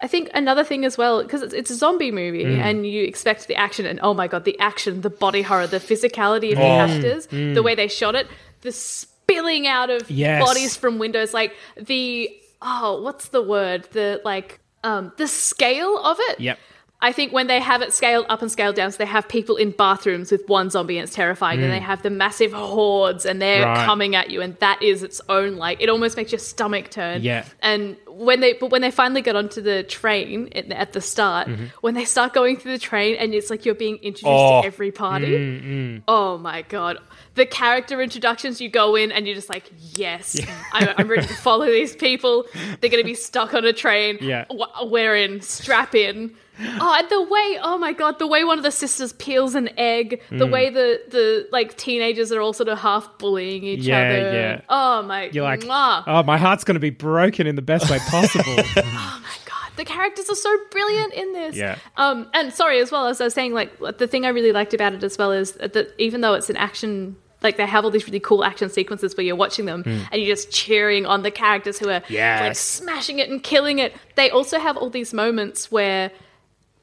I 0.04 0.08
think 0.08 0.30
another 0.34 0.64
thing 0.64 0.84
as 0.86 0.98
well, 0.98 1.22
because 1.22 1.42
it's, 1.44 1.54
it's 1.54 1.70
a 1.70 1.76
zombie 1.76 2.10
movie 2.12 2.60
and 2.60 2.88
you 2.88 3.04
expect 3.04 3.48
the 3.48 3.56
action, 3.56 3.86
and 3.86 4.00
oh 4.02 4.14
my 4.16 4.28
God, 4.28 4.46
the 4.46 4.58
action, 4.60 5.02
the 5.02 5.12
body 5.12 5.44
horror, 5.44 5.68
the 5.68 5.78
physicality 5.78 6.52
of 6.54 6.58
the 6.58 6.66
actors, 6.66 7.28
the 7.28 7.62
way 7.62 7.76
they 7.76 7.88
shot 7.88 8.16
it, 8.16 8.28
the 8.62 8.72
spilling 8.72 9.68
out 9.68 9.90
of 9.92 10.10
Yes. 10.10 10.44
bodies 10.44 10.76
from 10.76 10.98
windows, 10.98 11.36
like 11.36 11.56
the, 11.78 12.36
oh, 12.64 13.02
what's 13.04 13.28
the 13.30 13.44
word? 13.44 13.88
The, 13.92 14.20
like, 14.26 14.60
um, 14.84 15.12
the 15.18 15.28
scale 15.28 15.98
of 16.04 16.18
it. 16.20 16.40
Yep. 16.40 16.60
I 17.04 17.12
think 17.12 17.34
when 17.34 17.48
they 17.48 17.60
have 17.60 17.82
it 17.82 17.94
scaled 17.94 18.28
up 18.30 18.42
and 18.44 18.52
scaled 18.52 18.76
down, 18.76 18.92
so 18.92 18.98
they 18.98 19.06
have 19.06 19.28
people 19.28 19.56
in 19.56 19.72
bathrooms 19.72 20.32
with 20.32 20.48
one 20.48 20.70
zombie 20.70 20.98
and 20.98 21.06
it's 21.08 21.16
terrifying, 21.16 21.62
and 21.64 21.72
they 21.72 21.80
have 21.80 22.04
the 22.04 22.10
massive 22.12 22.54
hordes 22.54 23.26
and 23.26 23.42
they're 23.42 23.64
Mm. 23.66 23.76
Right. 23.76 23.86
coming 23.86 24.16
at 24.16 24.30
you, 24.30 24.42
and 24.42 24.56
that 24.60 24.82
is 24.84 25.02
its 25.02 25.20
own 25.28 25.56
like 25.56 25.82
it 25.82 25.90
almost 25.90 26.16
makes 26.16 26.32
your 26.32 26.40
stomach 26.40 26.90
turn. 26.92 27.24
Yeah. 27.24 27.46
And 27.62 27.98
when 28.08 28.40
they 28.40 28.54
but 28.54 28.70
when 28.72 28.82
they 28.82 28.92
finally 28.92 29.22
get 29.22 29.36
onto 29.36 29.62
the 29.62 29.82
train 29.84 30.50
at, 30.54 30.94
the 30.94 31.02
start, 31.02 31.48
Mm-hmm. 31.48 31.66
when 31.82 31.94
they 31.96 32.06
start 32.06 32.34
going 32.34 32.58
through 32.58 32.74
the 32.74 32.80
train 32.80 33.16
and 33.16 33.34
it's 33.34 33.50
like 33.50 33.66
you're 33.66 33.74
being 33.76 33.96
introduced 33.98 34.28
Oh. 34.28 34.62
to 34.62 34.68
every 34.68 34.92
party. 34.92 35.28
Mm, 35.28 36.04
Oh 36.08 36.38
my 36.38 36.62
god. 36.64 36.98
The 37.36 37.46
character 37.46 38.02
introductions, 38.02 38.60
you 38.62 38.70
go 38.70 38.96
in 38.96 39.12
and 39.12 39.26
you're 39.26 39.36
just 39.36 39.50
like, 39.50 39.72
yes, 39.96 40.38
I'm, 40.74 40.90
I'm 40.98 41.08
ready 41.08 41.26
to 41.26 41.34
follow 41.34 41.66
these 41.66 41.96
people. 41.96 42.46
They're 42.80 42.90
going 42.90 43.02
to 43.04 43.08
be 43.08 43.14
stuck 43.16 43.54
on 43.54 43.66
a 43.66 43.74
train. 43.74 44.18
Yeah. 44.32 44.46
We're 44.84 45.16
in, 45.16 45.42
strap 45.42 45.96
in. 45.96 46.36
Oh, 46.80 46.96
and 46.98 47.10
the 47.10 47.22
way, 47.22 47.60
oh 47.64 47.78
my 47.78 47.94
god, 47.94 48.20
the 48.20 48.28
way 48.28 48.44
one 48.44 48.58
of 48.58 48.64
the 48.64 48.72
sisters 48.72 49.14
peels 49.14 49.56
an 49.56 49.70
egg, 49.78 50.22
the 50.30 50.46
Mm. 50.48 50.52
way 50.52 50.70
the 50.70 51.02
the 51.10 51.48
like 51.52 51.76
teenagers 51.78 52.32
are 52.32 52.40
all 52.42 52.54
sort 52.54 52.70
of 52.70 52.78
half 52.80 53.18
bullying 53.18 53.64
each 53.64 53.82
Yeah, 53.82 53.98
other. 54.00 54.34
yeah. 54.34 54.62
Oh 54.70 55.02
my, 55.04 55.30
You're 55.34 55.44
like, 55.44 55.62
mwah. 55.62 56.04
oh, 56.08 56.24
my 56.24 56.38
heart's 56.38 56.64
going 56.64 56.76
to 56.76 56.80
be 56.80 56.90
broken 56.92 57.48
in 57.48 57.56
the 57.56 57.62
best 57.62 57.90
way 57.90 58.00
possible. 58.10 58.56
Oh 58.78 59.20
my 59.24 59.36
god, 59.46 59.72
the 59.76 59.86
characters 59.86 60.30
are 60.30 60.36
so 60.36 60.56
brilliant 60.72 61.14
in 61.14 61.34
this. 61.34 61.56
Yeah. 61.56 61.78
Um, 61.98 62.28
and 62.34 62.54
sorry, 62.54 62.80
as 62.80 62.92
well 62.92 63.08
as 63.08 63.20
I 63.22 63.26
was 63.26 63.34
saying, 63.34 63.54
like 63.54 63.72
the 63.98 64.08
thing 64.08 64.26
I 64.26 64.30
really 64.30 64.52
liked 64.52 64.74
about 64.74 64.94
it 64.94 65.04
as 65.04 65.18
well 65.18 65.32
is 65.32 65.54
that 65.54 65.94
even 65.98 66.22
though 66.22 66.34
it's 66.34 66.50
an 66.50 66.58
action, 66.58 67.16
like 67.44 67.58
they 67.58 67.66
have 67.66 67.84
all 67.86 67.92
these 67.92 68.06
really 68.06 68.20
cool 68.20 68.44
action 68.44 68.70
sequences 68.70 69.16
where 69.18 69.26
you're 69.26 69.36
watching 69.36 69.66
them 69.66 69.84
and 69.86 70.22
you're 70.22 70.36
just 70.36 70.52
cheering 70.52 71.06
on 71.06 71.24
the 71.24 71.32
characters 71.32 71.80
who 71.80 71.88
are 71.90 72.02
like 72.10 72.48
Hmm. 72.48 72.54
Smashing 72.54 73.20
it 73.20 73.30
and 73.30 73.42
killing 73.44 73.80
it. 73.80 73.94
They 74.16 74.30
also 74.30 74.60
have 74.60 74.78
all 74.78 74.90
these 74.90 75.14
moments 75.14 75.72
where 75.72 76.12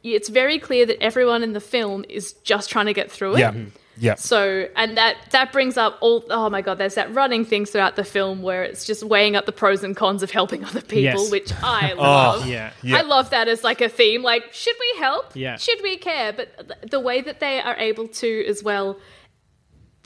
it's 0.04 0.28
very 0.28 0.58
clear 0.58 0.86
that 0.86 1.02
everyone 1.02 1.42
in 1.42 1.52
the 1.52 1.60
film 1.60 2.04
is 2.08 2.32
just 2.44 2.70
trying 2.70 2.86
to 2.86 2.92
get 2.94 3.10
through 3.10 3.36
it. 3.36 3.40
Yeah. 3.40 3.54
Yeah. 4.00 4.14
So, 4.14 4.68
and 4.76 4.96
that 4.96 5.16
that 5.32 5.50
brings 5.52 5.76
up 5.76 5.98
all. 6.00 6.24
Oh 6.30 6.48
my 6.48 6.62
god, 6.62 6.78
there's 6.78 6.94
that 6.94 7.12
running 7.12 7.44
thing 7.44 7.64
throughout 7.64 7.96
the 7.96 8.04
film 8.04 8.42
where 8.42 8.62
it's 8.62 8.84
just 8.84 9.02
weighing 9.02 9.34
up 9.34 9.44
the 9.44 9.50
pros 9.50 9.82
and 9.82 9.96
cons 9.96 10.22
of 10.22 10.30
helping 10.30 10.64
other 10.64 10.80
people, 10.82 11.02
Yes. 11.24 11.30
which 11.32 11.52
I 11.64 11.92
love. 11.96 12.46
yeah. 12.46 12.70
Yeah. 12.82 12.98
I 12.98 13.00
love 13.02 13.30
that 13.30 13.48
as 13.48 13.64
like 13.64 13.80
a 13.80 13.88
theme. 13.88 14.22
Like, 14.22 14.52
should 14.52 14.76
we 14.78 15.00
help? 15.00 15.34
Yeah. 15.34 15.56
Should 15.56 15.80
we 15.82 15.96
care? 15.96 16.32
But 16.32 16.68
th- 16.68 16.90
the 16.92 17.00
way 17.00 17.20
that 17.22 17.40
they 17.40 17.58
are 17.60 17.74
able 17.76 18.06
to 18.06 18.46
as 18.46 18.62
well, 18.62 19.00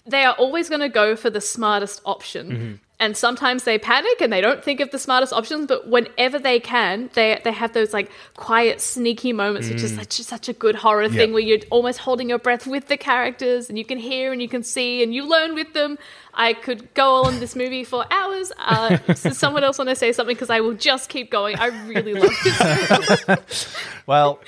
they 0.07 0.25
are 0.25 0.35
always 0.37 0.71
going 0.71 0.81
to 0.81 0.89
go 0.89 1.15
for 1.15 1.29
the 1.29 1.43
smartest 1.43 2.01
option. 2.07 2.51
Mm-hmm. 2.51 2.75
And 3.05 3.17
sometimes 3.17 3.65
they 3.65 3.79
panic 3.79 4.21
and 4.21 4.33
they 4.33 4.41
don't 4.41 4.63
think 4.63 4.79
of 4.81 4.89
the 4.93 4.99
smartest 5.07 5.33
options, 5.33 5.67
but 5.67 5.89
whenever 5.89 6.39
they 6.39 6.61
can, 6.61 7.11
they 7.15 7.41
they 7.43 7.51
have 7.63 7.73
those 7.73 7.93
like 7.93 8.09
quiet, 8.37 8.81
sneaky 8.81 9.33
moments, 9.33 9.69
which 9.69 9.79
Mm. 9.83 9.85
is 9.85 9.95
such 9.97 10.13
such 10.35 10.49
a 10.49 10.53
good 10.65 10.77
horror 10.77 11.09
thing 11.09 11.33
where 11.33 11.43
you're 11.43 11.59
almost 11.71 11.99
holding 12.07 12.29
your 12.29 12.39
breath 12.39 12.65
with 12.75 12.85
the 12.87 12.97
characters 12.97 13.69
and 13.69 13.77
you 13.77 13.85
can 13.85 13.99
hear 13.99 14.31
and 14.33 14.41
you 14.41 14.49
can 14.49 14.63
see 14.63 15.03
and 15.03 15.13
you 15.17 15.23
learn 15.29 15.55
with 15.57 15.73
them. 15.79 15.99
I 16.33 16.53
could 16.55 16.95
go 16.95 17.09
on 17.27 17.41
this 17.41 17.55
movie 17.57 17.85
for 17.85 18.05
hours. 18.11 18.53
Uh, 18.57 18.97
does 19.23 19.37
someone 19.37 19.65
else 19.65 19.79
want 19.79 19.91
to 19.91 19.97
say 19.97 20.13
something? 20.13 20.35
Because 20.37 20.49
I 20.59 20.61
will 20.61 20.75
just 20.91 21.09
keep 21.15 21.29
going. 21.31 21.57
I 21.59 21.67
really 21.93 22.15
love 22.15 22.33
this. 22.45 23.77
Well, 24.07 24.41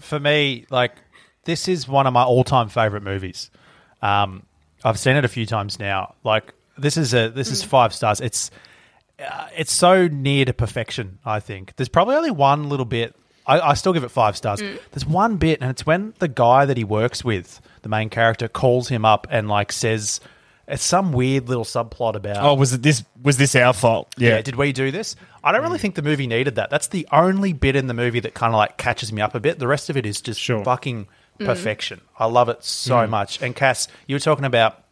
for 0.00 0.18
me, 0.18 0.66
like 0.70 0.92
this 1.44 1.68
is 1.68 1.86
one 1.86 2.06
of 2.06 2.12
my 2.12 2.24
all-time 2.24 2.68
favorite 2.70 3.02
movies. 3.02 3.50
Um, 4.02 4.44
I've 4.84 4.98
seen 4.98 5.16
it 5.16 5.24
a 5.24 5.28
few 5.28 5.46
times 5.46 5.78
now. 5.78 6.14
Like 6.24 6.54
this 6.78 6.96
is 6.96 7.14
a 7.14 7.28
this 7.28 7.50
is 7.50 7.62
mm. 7.62 7.66
five 7.66 7.92
stars. 7.92 8.20
It's 8.20 8.50
uh, 9.18 9.48
it's 9.56 9.72
so 9.72 10.08
near 10.08 10.44
to 10.44 10.52
perfection. 10.52 11.18
I 11.24 11.40
think 11.40 11.74
there's 11.76 11.88
probably 11.88 12.16
only 12.16 12.30
one 12.30 12.68
little 12.68 12.86
bit. 12.86 13.14
I, 13.46 13.60
I 13.60 13.74
still 13.74 13.92
give 13.92 14.04
it 14.04 14.10
five 14.10 14.36
stars. 14.36 14.60
Mm. 14.60 14.78
There's 14.92 15.06
one 15.06 15.36
bit, 15.36 15.60
and 15.60 15.70
it's 15.70 15.86
when 15.86 16.14
the 16.18 16.28
guy 16.28 16.64
that 16.64 16.76
he 16.76 16.84
works 16.84 17.24
with, 17.24 17.60
the 17.82 17.88
main 17.88 18.10
character, 18.10 18.48
calls 18.48 18.88
him 18.88 19.04
up 19.04 19.26
and 19.30 19.48
like 19.48 19.72
says. 19.72 20.20
It's 20.70 20.84
some 20.84 21.12
weird 21.14 21.48
little 21.48 21.64
subplot 21.64 22.14
about. 22.14 22.44
Oh, 22.44 22.52
was 22.52 22.74
it 22.74 22.82
this? 22.82 23.02
Was 23.22 23.38
this 23.38 23.56
our 23.56 23.72
fault? 23.72 24.14
Yeah. 24.18 24.32
Yeah. 24.32 24.42
did 24.42 24.56
we 24.56 24.72
do 24.72 24.90
this? 24.90 25.16
I 25.42 25.50
don't 25.50 25.62
really 25.62 25.78
mm. 25.78 25.80
think 25.80 25.94
the 25.94 26.02
movie 26.02 26.26
needed 26.26 26.56
that. 26.56 26.68
That's 26.68 26.88
the 26.88 27.08
only 27.10 27.54
bit 27.54 27.74
in 27.74 27.86
the 27.86 27.94
movie 27.94 28.20
that 28.20 28.34
kind 28.34 28.52
of 28.52 28.58
like 28.58 28.76
catches 28.76 29.10
me 29.10 29.22
up 29.22 29.34
a 29.34 29.40
bit. 29.40 29.58
The 29.58 29.66
rest 29.66 29.88
of 29.88 29.96
it 29.96 30.04
is 30.04 30.20
just 30.20 30.38
Sure. 30.38 30.62
fucking 30.62 31.08
perfection. 31.38 32.00
I 32.18 32.26
love 32.26 32.48
it 32.48 32.62
so 32.64 33.06
much. 33.06 33.40
And 33.40 33.54
Cass, 33.54 33.88
you 34.06 34.14
were 34.14 34.20
talking 34.20 34.44
about 34.44 34.82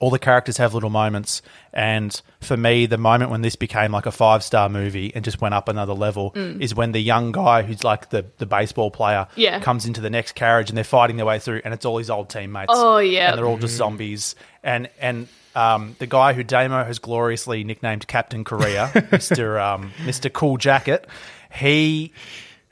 all 0.00 0.10
the 0.10 0.18
characters 0.18 0.56
have 0.58 0.74
little 0.74 0.90
moments. 0.90 1.42
And 1.72 2.20
for 2.40 2.56
me, 2.56 2.86
the 2.86 2.98
moment 2.98 3.30
when 3.32 3.42
this 3.42 3.56
became 3.56 3.90
like 3.90 4.06
a 4.06 4.12
five 4.12 4.42
star 4.44 4.68
movie 4.68 5.12
and 5.14 5.24
just 5.24 5.40
went 5.40 5.54
up 5.54 5.68
another 5.68 5.92
level 5.92 6.32
is 6.36 6.74
when 6.74 6.92
the 6.92 7.00
young 7.00 7.32
guy 7.32 7.62
who's 7.62 7.82
like 7.82 8.10
the, 8.10 8.24
the 8.38 8.46
baseball 8.46 8.90
player 8.92 9.26
Yeah. 9.34 9.58
comes 9.60 9.86
into 9.86 10.00
the 10.00 10.10
next 10.10 10.36
carriage 10.36 10.70
and 10.70 10.76
they're 10.76 10.84
fighting 10.84 11.16
their 11.16 11.26
way 11.26 11.38
through 11.40 11.62
and 11.64 11.74
it's 11.74 11.84
all 11.84 11.98
his 11.98 12.10
old 12.10 12.28
teammates. 12.30 12.72
Oh, 12.74 12.98
yeah. 12.98 13.30
And 13.30 13.38
they're 13.38 13.46
all 13.46 13.58
just 13.58 13.76
zombies. 13.76 14.34
And 14.62 14.88
and 15.00 15.26
um, 15.56 15.96
the 15.98 16.06
guy 16.06 16.32
who 16.32 16.44
Damo 16.44 16.84
has 16.84 17.00
gloriously 17.00 17.64
nicknamed 17.64 18.06
Captain 18.06 18.44
Korea, 18.44 18.92
Mister 19.12 19.58
um, 19.58 19.90
Mister 20.06 20.28
Cool 20.28 20.56
Jacket, 20.58 21.06
he 21.52 22.12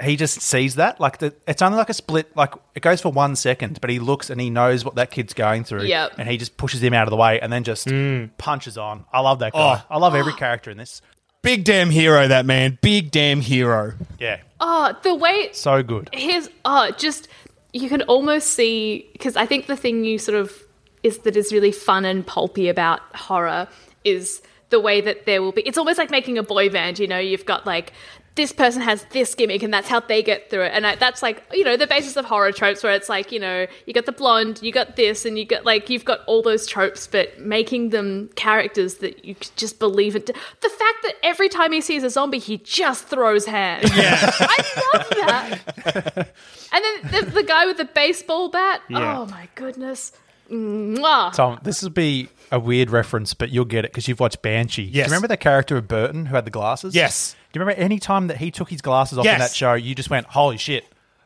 he 0.03 0.17
just 0.17 0.41
sees 0.41 0.75
that 0.75 1.01
like 1.01 1.19
the, 1.19 1.35
it's 1.49 1.63
only 1.63 1.79
like 1.79 1.89
a 1.89 1.95
split, 1.95 2.37
like 2.37 2.53
it 2.75 2.81
goes 2.81 3.01
for 3.01 3.11
one 3.11 3.37
second, 3.37 3.81
but 3.81 3.91
he 3.91 3.99
looks 3.99 4.31
and 4.31 4.41
he 4.41 4.51
knows 4.51 4.85
what 4.85 4.97
that 4.97 5.11
kid's 5.11 5.33
going 5.35 5.65
through, 5.65 5.85
Yep. 5.85 6.13
and 6.19 6.29
he 6.29 6.37
just 6.37 6.57
pushes 6.57 6.83
him 6.83 6.93
out 6.93 7.05
of 7.05 7.11
the 7.11 7.17
way 7.17 7.41
and 7.41 7.53
then 7.53 7.65
just 7.65 7.87
mm. 7.87 8.31
punches 8.39 8.77
on. 8.77 9.05
I 9.13 9.21
love 9.21 9.39
that 9.39 9.53
guy. 9.53 9.83
Oh. 9.83 9.87
I 9.89 9.99
love 9.99 10.15
every 10.15 10.33
character 10.45 10.71
in 10.71 10.77
this. 10.77 11.03
Big 11.43 11.65
damn 11.65 11.91
hero, 11.91 12.27
that 12.29 12.45
man. 12.45 12.79
Big 12.83 13.11
damn 13.11 13.41
hero. 13.41 13.93
Yeah, 14.19 14.41
oh, 14.61 14.95
the 15.03 15.15
way 15.15 15.51
so 15.53 15.83
good. 15.83 16.11
here's 16.13 16.49
oh 16.65 16.91
just 16.99 17.29
you 17.73 17.89
can 17.89 18.03
almost 18.03 18.51
see 18.51 19.09
because 19.13 19.37
i 19.37 19.45
think 19.45 19.67
the 19.67 19.77
thing 19.77 20.05
you 20.05 20.19
sort 20.19 20.39
of 20.39 20.63
is 21.03 21.19
that 21.19 21.37
is 21.37 21.53
really 21.53 21.73
fun 21.73 22.05
and 22.05 22.27
pulpy 22.27 22.69
about 22.69 23.01
horror 23.15 23.69
is 24.05 24.41
the 24.71 24.81
way 24.81 25.01
that 25.01 25.27
there 25.27 25.43
will 25.43 25.53
be 25.53 25.63
it's 25.63 25.79
almost 25.79 25.99
like 25.99 26.11
making 26.11 26.39
a 26.39 26.43
boy 26.43 26.69
band 26.71 26.99
you 26.99 27.07
know 27.07 27.19
you've 27.19 27.45
got 27.45 27.67
like 27.67 27.93
this 28.37 28.53
person 28.53 28.81
has 28.83 29.05
this 29.11 29.35
gimmick 29.35 29.63
and 29.63 29.73
that's 29.75 29.89
how 29.89 30.01
they 30.01 30.23
get 30.23 30.49
through 30.49 30.63
it 30.63 30.73
and 30.73 30.87
I, 30.87 30.95
that's 30.95 31.23
like 31.23 31.43
you 31.53 31.65
know 31.65 31.77
the 31.77 31.87
basis 31.87 32.17
of 32.17 32.25
horror 32.25 32.53
tropes 32.53 32.83
where 32.83 32.93
it's 32.93 33.09
like 33.09 33.33
you 33.33 33.41
know 33.41 33.67
you 33.87 33.93
got 33.93 34.07
the 34.07 34.13
blonde 34.13 34.61
you 34.63 34.73
got 34.73 34.97
this 34.97 35.25
and 35.25 35.39
you 35.39 35.45
got 35.45 35.65
like 35.65 35.91
you've 35.91 36.05
got 36.05 36.21
all 36.27 36.43
those 36.43 36.67
tropes 36.67 37.07
but 37.07 37.39
making 37.41 37.91
them 37.91 38.31
characters 38.37 38.97
that 38.97 39.25
you 39.25 39.35
just 39.57 39.79
believe 39.79 40.15
it 40.15 40.27
the 40.27 40.69
fact 40.69 40.99
that 41.03 41.15
every 41.23 41.49
time 41.49 41.73
he 41.73 41.81
sees 41.81 42.05
a 42.05 42.11
zombie 42.11 42.39
he 42.39 42.59
just 42.59 43.07
throws 43.07 43.47
hands 43.47 43.91
yeah 43.97 44.31
i 44.41 44.83
love 44.95 45.09
that 45.11 46.29
and 46.73 46.85
then 46.85 47.25
the, 47.25 47.31
the 47.31 47.43
guy 47.43 47.67
with 47.67 47.77
the 47.77 47.85
baseball 47.85 48.49
bat. 48.49 48.83
Yeah. 48.89 49.19
Oh 49.19 49.27
my 49.27 49.49
goodness. 49.55 50.13
Mwah. 50.51 51.33
Tom, 51.33 51.59
this 51.63 51.83
will 51.83 51.91
be 51.91 52.29
a 52.53 52.59
weird 52.61 52.91
reference, 52.91 53.35
but 53.35 53.51
you'll 53.51 53.65
get 53.65 53.85
it 53.85 53.91
because 53.93 54.09
you've 54.09 54.21
watched 54.21 54.43
Banshee. 54.43 54.91
Do 54.91 54.99
you 54.99 55.05
remember 55.05 55.29
the 55.29 55.37
character 55.37 55.77
of 55.77 55.89
Burton 55.89 56.27
who 56.27 56.35
had 56.35 56.45
the 56.45 56.51
glasses? 56.51 56.95
Yes. 56.95 57.35
Do 57.53 57.59
you 57.59 57.65
remember 57.65 57.81
any 57.81 57.99
time 57.99 58.27
that 58.29 58.37
he 58.39 58.51
took 58.51 58.71
his 58.71 58.81
glasses 58.83 59.19
off 59.19 59.27
in 59.27 59.39
that 59.39 59.53
show, 59.55 59.75
you 59.75 59.95
just 59.95 60.11
went, 60.11 60.27
holy 60.27 60.57
shit. 60.59 60.85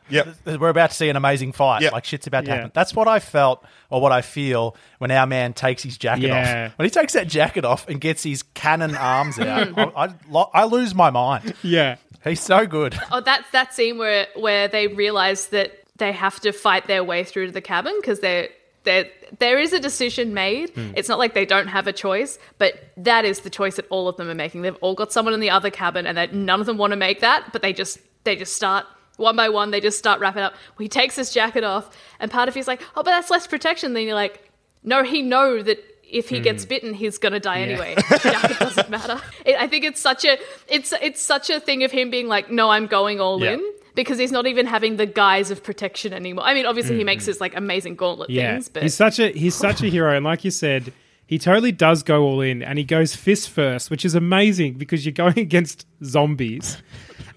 Yep. 0.09 0.35
We're 0.59 0.69
about 0.69 0.89
to 0.89 0.95
see 0.95 1.07
an 1.09 1.15
amazing 1.15 1.53
fight. 1.53 1.83
Yep. 1.83 1.93
Like 1.93 2.03
shit's 2.05 2.27
about 2.27 2.43
to 2.45 2.49
Yeah. 2.51 2.55
happen. 2.55 2.71
That's 2.73 2.93
what 2.93 3.07
I 3.07 3.19
felt 3.19 3.63
or 3.89 4.01
what 4.01 4.11
I 4.11 4.21
feel 4.21 4.75
when 4.97 5.09
our 5.09 5.25
man 5.25 5.53
takes 5.53 5.83
his 5.83 5.97
jacket 5.97 6.27
Yeah. 6.27 6.67
off. 6.71 6.77
When 6.77 6.85
he 6.85 6.89
takes 6.89 7.13
that 7.13 7.27
jacket 7.29 7.63
off 7.63 7.87
and 7.87 8.01
gets 8.01 8.23
his 8.23 8.43
cannon 8.43 8.95
arms 8.95 9.39
out, 9.39 9.69
I, 9.77 9.83
I, 10.07 10.09
lo- 10.29 10.49
I 10.53 10.65
lose 10.65 10.93
my 10.93 11.11
mind. 11.11 11.53
Yeah. 11.63 11.95
He's 12.25 12.41
so 12.41 12.65
good. 12.67 12.99
Oh, 13.11 13.21
that's 13.21 13.49
that 13.51 13.73
scene 13.73 13.97
where 13.97 14.27
where 14.35 14.67
they 14.67 14.87
realize 14.87 15.47
that 15.47 15.71
they 15.97 16.11
have 16.11 16.39
to 16.41 16.51
fight 16.51 16.87
their 16.87 17.03
way 17.03 17.23
through 17.23 17.45
to 17.47 17.51
the 17.51 17.61
cabin 17.61 17.93
because 18.01 18.19
they're. 18.19 18.49
There, 18.83 19.05
there 19.37 19.59
is 19.59 19.73
a 19.73 19.79
decision 19.79 20.33
made. 20.33 20.71
Hmm. 20.71 20.91
It's 20.95 21.07
not 21.07 21.19
like 21.19 21.33
they 21.33 21.45
don't 21.45 21.67
have 21.67 21.85
a 21.87 21.93
choice, 21.93 22.39
but 22.57 22.73
that 22.97 23.25
is 23.25 23.41
the 23.41 23.49
choice 23.49 23.75
that 23.75 23.85
all 23.89 24.07
of 24.07 24.17
them 24.17 24.27
are 24.27 24.35
making. 24.35 24.63
They've 24.63 24.75
all 24.81 24.95
got 24.95 25.11
someone 25.11 25.33
in 25.33 25.39
the 25.39 25.51
other 25.51 25.69
cabin, 25.69 26.07
and 26.07 26.17
that 26.17 26.33
none 26.33 26.59
of 26.59 26.65
them 26.65 26.77
want 26.77 26.91
to 26.91 26.97
make 26.97 27.19
that, 27.19 27.51
but 27.53 27.61
they 27.61 27.73
just 27.73 27.99
they 28.23 28.35
just 28.35 28.53
start 28.53 28.85
one 29.17 29.35
by 29.35 29.49
one. 29.49 29.71
They 29.71 29.81
just 29.81 29.99
start 29.99 30.19
wrapping 30.19 30.41
up. 30.41 30.53
Well, 30.53 30.83
he 30.83 30.87
takes 30.89 31.15
his 31.15 31.31
jacket 31.31 31.63
off, 31.63 31.95
and 32.19 32.31
part 32.31 32.49
of 32.49 32.55
he's 32.55 32.67
like, 32.67 32.81
"Oh, 32.95 33.03
but 33.03 33.11
that's 33.11 33.29
less 33.29 33.47
protection." 33.47 33.93
Then 33.93 34.05
you're 34.05 34.15
like, 34.15 34.49
"No, 34.83 35.03
he 35.03 35.21
know 35.21 35.61
that 35.61 35.77
if 36.03 36.29
he 36.29 36.39
gets 36.39 36.63
hmm. 36.63 36.69
bitten, 36.69 36.93
he's 36.93 37.17
gonna 37.17 37.39
die 37.39 37.61
anyway. 37.61 37.95
The 37.95 38.19
jacket 38.23 38.59
doesn't 38.59 38.89
matter." 38.89 39.21
It, 39.45 39.55
I 39.59 39.67
think 39.67 39.85
it's 39.85 40.01
such 40.01 40.25
a 40.25 40.37
it's 40.67 40.93
it's 41.01 41.21
such 41.21 41.49
a 41.49 41.59
thing 41.59 41.83
of 41.83 41.91
him 41.91 42.09
being 42.09 42.27
like, 42.27 42.49
"No, 42.51 42.69
I'm 42.69 42.87
going 42.87 43.19
all 43.19 43.43
Yeah. 43.43 43.53
in." 43.53 43.73
Because 43.95 44.17
he's 44.17 44.31
not 44.31 44.47
even 44.47 44.65
having 44.65 44.97
the 44.97 45.05
guise 45.05 45.51
of 45.51 45.63
protection 45.63 46.13
anymore. 46.13 46.45
I 46.45 46.53
mean, 46.53 46.65
obviously 46.65 46.97
he 46.97 47.03
makes 47.03 47.25
his 47.25 47.41
like 47.41 47.55
amazing 47.55 47.95
gauntlet 47.95 48.29
Yeah, 48.29 48.53
things, 48.53 48.69
but 48.69 48.83
he's 48.83 48.95
such 48.95 49.19
a 49.19 49.31
he's 49.31 49.55
such 49.55 49.81
a 49.81 49.87
hero, 49.87 50.15
and 50.15 50.23
like 50.23 50.45
you 50.45 50.51
said, 50.51 50.93
he 51.25 51.37
totally 51.37 51.71
does 51.71 52.03
go 52.03 52.23
all 52.23 52.41
in, 52.41 52.61
and 52.61 52.77
he 52.77 52.83
goes 52.83 53.15
fist 53.15 53.49
first, 53.49 53.89
which 53.89 54.05
is 54.05 54.15
amazing 54.15 54.73
because 54.75 55.05
you're 55.05 55.13
going 55.13 55.37
against 55.39 55.85
zombies. 56.03 56.81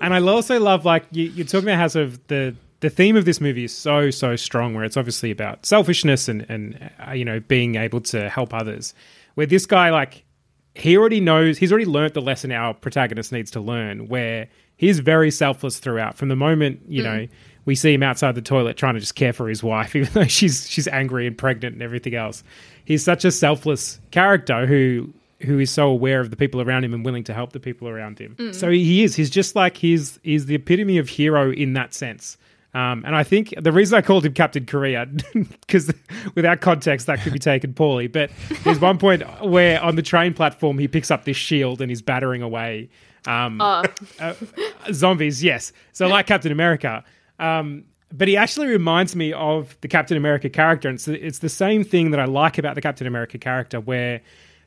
And 0.01 0.15
I 0.15 0.21
also 0.21 0.61
love 0.61 0.85
like 0.85 1.07
you, 1.11 1.25
you're 1.25 1.47
talking 1.47 1.69
about 1.69 1.79
how 1.79 1.89
sort 1.89 2.07
of 2.07 2.27
the 2.29 2.55
the 2.81 2.91
theme 2.91 3.17
of 3.17 3.25
this 3.25 3.41
movie 3.41 3.65
is 3.65 3.77
so 3.77 4.11
so 4.11 4.37
strong, 4.37 4.75
where 4.75 4.85
it's 4.85 4.97
obviously 4.97 5.31
about 5.31 5.65
selfishness 5.67 6.29
and 6.29 6.47
and 6.49 6.91
uh, 7.07 7.13
you 7.13 7.25
know 7.25 7.41
being 7.41 7.77
able 7.77 8.01
to 8.03 8.29
help 8.29 8.53
others. 8.53 8.95
Where 9.35 9.47
this 9.47 9.67
guy 9.67 9.91
like 9.91 10.25
he 10.75 10.97
already 10.97 11.21
knows 11.21 11.57
he's 11.59 11.71
already 11.71 11.87
learnt 11.87 12.15
the 12.15 12.21
lesson 12.21 12.53
our 12.53 12.75
protagonist 12.75 13.33
needs 13.33 13.51
to 13.53 13.61
learn 13.61 14.09
where 14.09 14.49
he's 14.85 15.01
very 15.01 15.31
selfless 15.31 15.79
throughout 15.79 16.17
from 16.17 16.29
the 16.29 16.37
moment 16.37 16.81
you 16.89 17.03
know 17.03 17.27
we 17.65 17.75
see 17.75 17.95
him 17.95 18.03
outside 18.03 18.35
the 18.35 18.43
toilet 18.43 18.77
trying 18.77 18.95
to 18.95 19.01
just 19.01 19.15
care 19.15 19.33
for 19.33 19.49
his 19.49 19.63
wife, 19.63 19.97
even 19.97 20.13
though 20.13 20.25
she's 20.25 20.69
she's 20.69 20.89
angry 20.89 21.27
and 21.27 21.37
pregnant 21.37 21.75
and 21.75 21.83
everything 21.83 22.15
else. 22.15 22.45
He's 22.85 23.05
such 23.05 23.25
a 23.25 23.31
selfless 23.31 24.01
character 24.11 24.67
who 24.67 25.13
who 25.41 25.59
is 25.59 25.71
so 25.71 25.89
aware 25.89 26.21
of 26.21 26.31
the 26.31 26.37
people 26.37 26.61
around 26.61 26.85
him 26.85 26.95
and 26.95 27.05
willing 27.05 27.25
to 27.25 27.35
help 27.35 27.53
the 27.53 27.61
people 27.61 27.89
around 27.89 28.19
him. 28.19 28.35
So 28.53 28.71
he 28.71 29.03
is. 29.03 29.15
He's 29.15 29.31
just 29.31 29.57
like 29.57 29.77
he's 29.77 30.19
he's 30.23 30.47
the 30.47 30.55
epitome 30.55 30.99
of 30.99 31.09
hero 31.09 31.51
in 31.53 31.75
that 31.75 31.95
sense. 31.95 32.37
Um, 32.73 33.05
and 33.07 33.15
I 33.15 33.23
think 33.23 33.55
the 33.57 33.71
reason 33.71 33.97
I 33.97 34.03
called 34.03 34.27
him 34.27 34.35
Captain 34.35 34.67
Korea, 34.67 35.07
because 35.33 35.93
without 36.35 36.61
context, 36.61 37.07
that 37.07 37.21
could 37.21 37.33
be 37.33 37.39
taken 37.39 37.73
poorly. 37.73 38.09
But 38.09 38.33
there's 38.65 38.81
one 38.81 38.99
point 38.99 39.23
where 39.45 39.81
on 39.81 39.95
the 39.95 40.03
train 40.03 40.35
platform, 40.35 40.79
he 40.79 40.89
picks 40.89 41.09
up 41.09 41.25
this 41.25 41.37
shield 41.37 41.81
and 41.81 41.89
he's 41.89 42.03
battering 42.03 42.43
away 42.43 42.89
um, 43.27 43.61
uh, 43.61 43.85
zombies. 44.93 45.43
Yes. 45.43 45.73
So, 45.93 46.07
like 46.07 46.27
Captain 46.27 46.53
America. 46.53 47.05
Um, 47.39 47.85
but 48.13 48.29
he 48.29 48.37
actually 48.37 48.69
reminds 48.69 49.17
me 49.17 49.33
of 49.33 49.77
the 49.81 49.89
Captain 49.89 50.17
America 50.17 50.49
character. 50.49 50.89
And 50.89 50.97
it's 50.97 51.05
the, 51.05 51.27
it's 51.27 51.39
the 51.41 51.49
same 51.49 51.83
thing 51.83 52.13
that 52.13 52.21
I 52.21 52.27
like 52.27 52.59
about 52.59 52.77
the 52.77 52.81
Captain 52.81 53.07
America 53.07 53.39
character, 53.39 53.81
where 53.81 54.21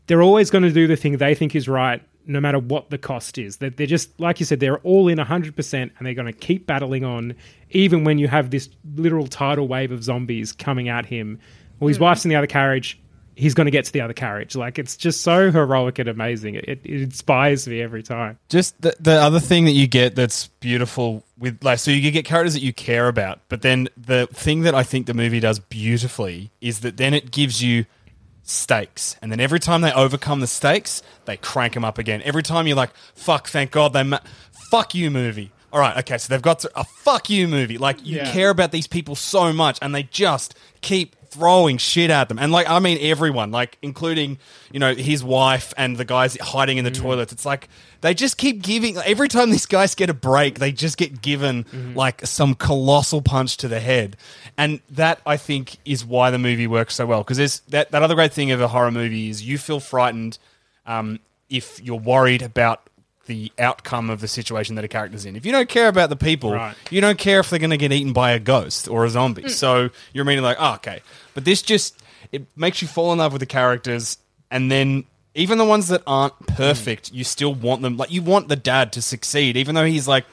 they're 0.07 0.21
always 0.21 0.49
going 0.49 0.63
to 0.63 0.71
do 0.71 0.85
the 0.85 0.97
thing 0.97 1.17
they 1.17 1.33
think 1.33 1.55
is 1.55 1.69
right, 1.69 2.01
no 2.25 2.41
matter 2.41 2.59
what 2.59 2.89
the 2.89 2.97
cost 2.97 3.37
is. 3.37 3.57
That 3.57 3.77
they're 3.77 3.87
just, 3.87 4.19
like 4.19 4.41
you 4.41 4.45
said, 4.45 4.59
they're 4.59 4.79
all 4.79 5.07
in 5.07 5.17
100% 5.17 5.73
and 5.73 5.91
they're 6.01 6.13
going 6.13 6.25
to 6.25 6.33
keep 6.33 6.67
battling 6.67 7.05
on, 7.05 7.35
even 7.69 8.03
when 8.03 8.17
you 8.17 8.27
have 8.27 8.49
this 8.49 8.69
literal 8.95 9.27
tidal 9.27 9.67
wave 9.67 9.93
of 9.93 10.03
zombies 10.03 10.51
coming 10.51 10.89
at 10.89 11.05
him. 11.05 11.39
Well, 11.79 11.87
his 11.87 11.99
wife's 11.99 12.25
in 12.25 12.29
the 12.29 12.35
other 12.35 12.47
carriage. 12.47 12.99
He's 13.37 13.53
going 13.53 13.65
to 13.65 13.71
get 13.71 13.85
to 13.85 13.93
the 13.93 14.01
other 14.01 14.13
carriage. 14.13 14.55
Like, 14.55 14.79
it's 14.79 14.97
just 14.97 15.21
so 15.21 15.51
heroic 15.51 15.99
and 15.99 16.09
amazing. 16.09 16.55
It, 16.55 16.67
it 16.83 16.85
inspires 17.03 17.67
me 17.67 17.81
every 17.81 18.01
time. 18.01 18.39
Just 18.49 18.81
the, 18.81 18.95
the 18.99 19.13
other 19.13 19.39
thing 19.39 19.65
that 19.65 19.73
you 19.73 19.85
get 19.87 20.15
that's 20.15 20.47
beautiful 20.59 21.23
with 21.37 21.63
like 21.63 21.77
so 21.77 21.91
you 21.91 22.09
get 22.11 22.25
characters 22.25 22.53
that 22.55 22.63
you 22.63 22.73
care 22.73 23.07
about, 23.07 23.39
but 23.47 23.61
then 23.61 23.89
the 23.95 24.27
thing 24.33 24.61
that 24.61 24.73
I 24.73 24.81
think 24.81 25.05
the 25.05 25.13
movie 25.13 25.39
does 25.39 25.59
beautifully 25.59 26.49
is 26.61 26.79
that 26.79 26.97
then 26.97 27.13
it 27.13 27.29
gives 27.29 27.61
you 27.61 27.85
stakes, 28.43 29.15
and 29.21 29.31
then 29.31 29.39
every 29.39 29.59
time 29.59 29.81
they 29.81 29.91
overcome 29.91 30.39
the 30.39 30.47
stakes, 30.47 31.03
they 31.25 31.37
crank 31.37 31.73
them 31.73 31.83
up 31.85 31.97
again. 31.97 32.21
Every 32.23 32.43
time 32.43 32.65
you're 32.65 32.77
like, 32.77 32.91
"Fuck, 33.13 33.49
thank 33.49 33.71
God 33.71 33.93
they 33.93 34.03
ma- 34.03 34.19
fuck 34.71 34.95
you 34.95 35.11
movie." 35.11 35.51
All 35.73 35.81
right, 35.81 35.97
okay, 35.97 36.17
so 36.17 36.33
they've 36.33 36.41
got 36.41 36.59
to, 36.59 36.71
a 36.79 36.85
fuck 36.85 37.29
you 37.29 37.45
movie. 37.47 37.77
Like 37.77 38.03
you 38.05 38.17
Yeah. 38.17 38.31
care 38.31 38.49
about 38.49 38.71
these 38.71 38.87
people 38.87 39.15
so 39.15 39.51
much, 39.51 39.77
and 39.81 39.93
they 39.93 40.03
just 40.03 40.55
keep 40.79 41.16
throwing 41.29 41.77
shit 41.77 42.09
at 42.09 42.29
them. 42.29 42.39
And 42.39 42.51
like, 42.51 42.69
I 42.69 42.79
mean, 42.79 42.97
everyone, 43.01 43.51
like 43.51 43.77
including 43.81 44.37
you 44.71 44.79
know 44.79 44.93
his 44.93 45.23
wife 45.23 45.73
and 45.77 45.97
the 45.97 46.05
guys 46.05 46.37
hiding 46.39 46.77
in 46.77 46.85
the 46.85 46.91
toilets. 46.91 47.31
It's 47.31 47.45
like 47.45 47.69
they 48.01 48.13
just 48.13 48.37
keep 48.37 48.61
giving. 48.61 48.97
Every 48.97 49.27
time 49.27 49.51
these 49.51 49.65
guys 49.65 49.95
get 49.95 50.09
a 50.09 50.13
break, 50.13 50.59
they 50.59 50.71
just 50.71 50.97
get 50.97 51.21
given 51.21 51.65
like 51.95 52.25
some 52.25 52.55
colossal 52.55 53.21
punch 53.21 53.57
to 53.57 53.67
the 53.67 53.79
head, 53.79 54.17
and 54.57 54.81
that 54.91 55.19
I 55.25 55.37
think 55.37 55.77
is 55.85 56.05
why 56.05 56.31
the 56.31 56.39
movie 56.39 56.67
works 56.67 56.95
so 56.95 57.05
well. 57.05 57.23
Because 57.23 57.37
there's 57.37 57.59
that 57.69 57.91
that 57.91 58.03
other 58.03 58.15
great 58.15 58.33
thing 58.33 58.51
of 58.51 58.61
a 58.61 58.67
horror 58.67 58.91
movie 58.91 59.29
is 59.29 59.43
you 59.43 59.57
feel 59.57 59.79
frightened 59.79 60.37
um, 60.85 61.19
if 61.49 61.81
you're 61.81 61.99
worried 61.99 62.41
about 62.41 62.86
the 63.27 63.51
outcome 63.59 64.09
of 64.09 64.19
the 64.19 64.27
situation 64.27 64.75
that 64.75 64.83
a 64.83 64.87
character's 64.87 65.25
in. 65.25 65.35
If 65.35 65.45
you 65.45 65.51
don't 65.51 65.69
care 65.69 65.87
about 65.87 66.09
the 66.09 66.15
people, 66.15 66.53
Right. 66.53 66.75
you 66.89 66.99
don't 67.01 67.17
care 67.17 67.39
if 67.39 67.49
they're 67.49 67.59
going 67.59 67.69
to 67.69 67.77
get 67.77 67.91
eaten 67.91 68.13
by 68.13 68.31
a 68.31 68.39
ghost 68.39 68.87
or 68.87 69.05
a 69.05 69.09
zombie. 69.09 69.43
Mm. 69.43 69.49
So 69.51 69.89
you're 70.13 70.25
meaning 70.25 70.43
like, 70.43 70.57
oh, 70.59 70.75
okay. 70.75 71.01
But 71.33 71.45
this 71.45 71.61
just 71.61 72.01
it 72.31 72.45
makes 72.55 72.81
you 72.81 72.87
fall 72.87 73.13
in 73.13 73.19
love 73.19 73.31
with 73.31 73.39
the 73.39 73.45
characters, 73.45 74.17
and 74.49 74.71
then 74.71 75.05
even 75.35 75.57
the 75.57 75.65
ones 75.65 75.87
that 75.89 76.01
aren't 76.07 76.37
perfect, 76.47 77.11
mm. 77.11 77.15
you 77.15 77.23
still 77.23 77.53
want 77.53 77.81
them. 77.81 77.95
Like 77.97 78.11
you 78.11 78.21
want 78.21 78.47
the 78.47 78.55
dad 78.55 78.91
to 78.93 79.01
succeed, 79.01 79.55
even 79.55 79.75
though 79.75 79.85
he's 79.85 80.07
like 80.07 80.25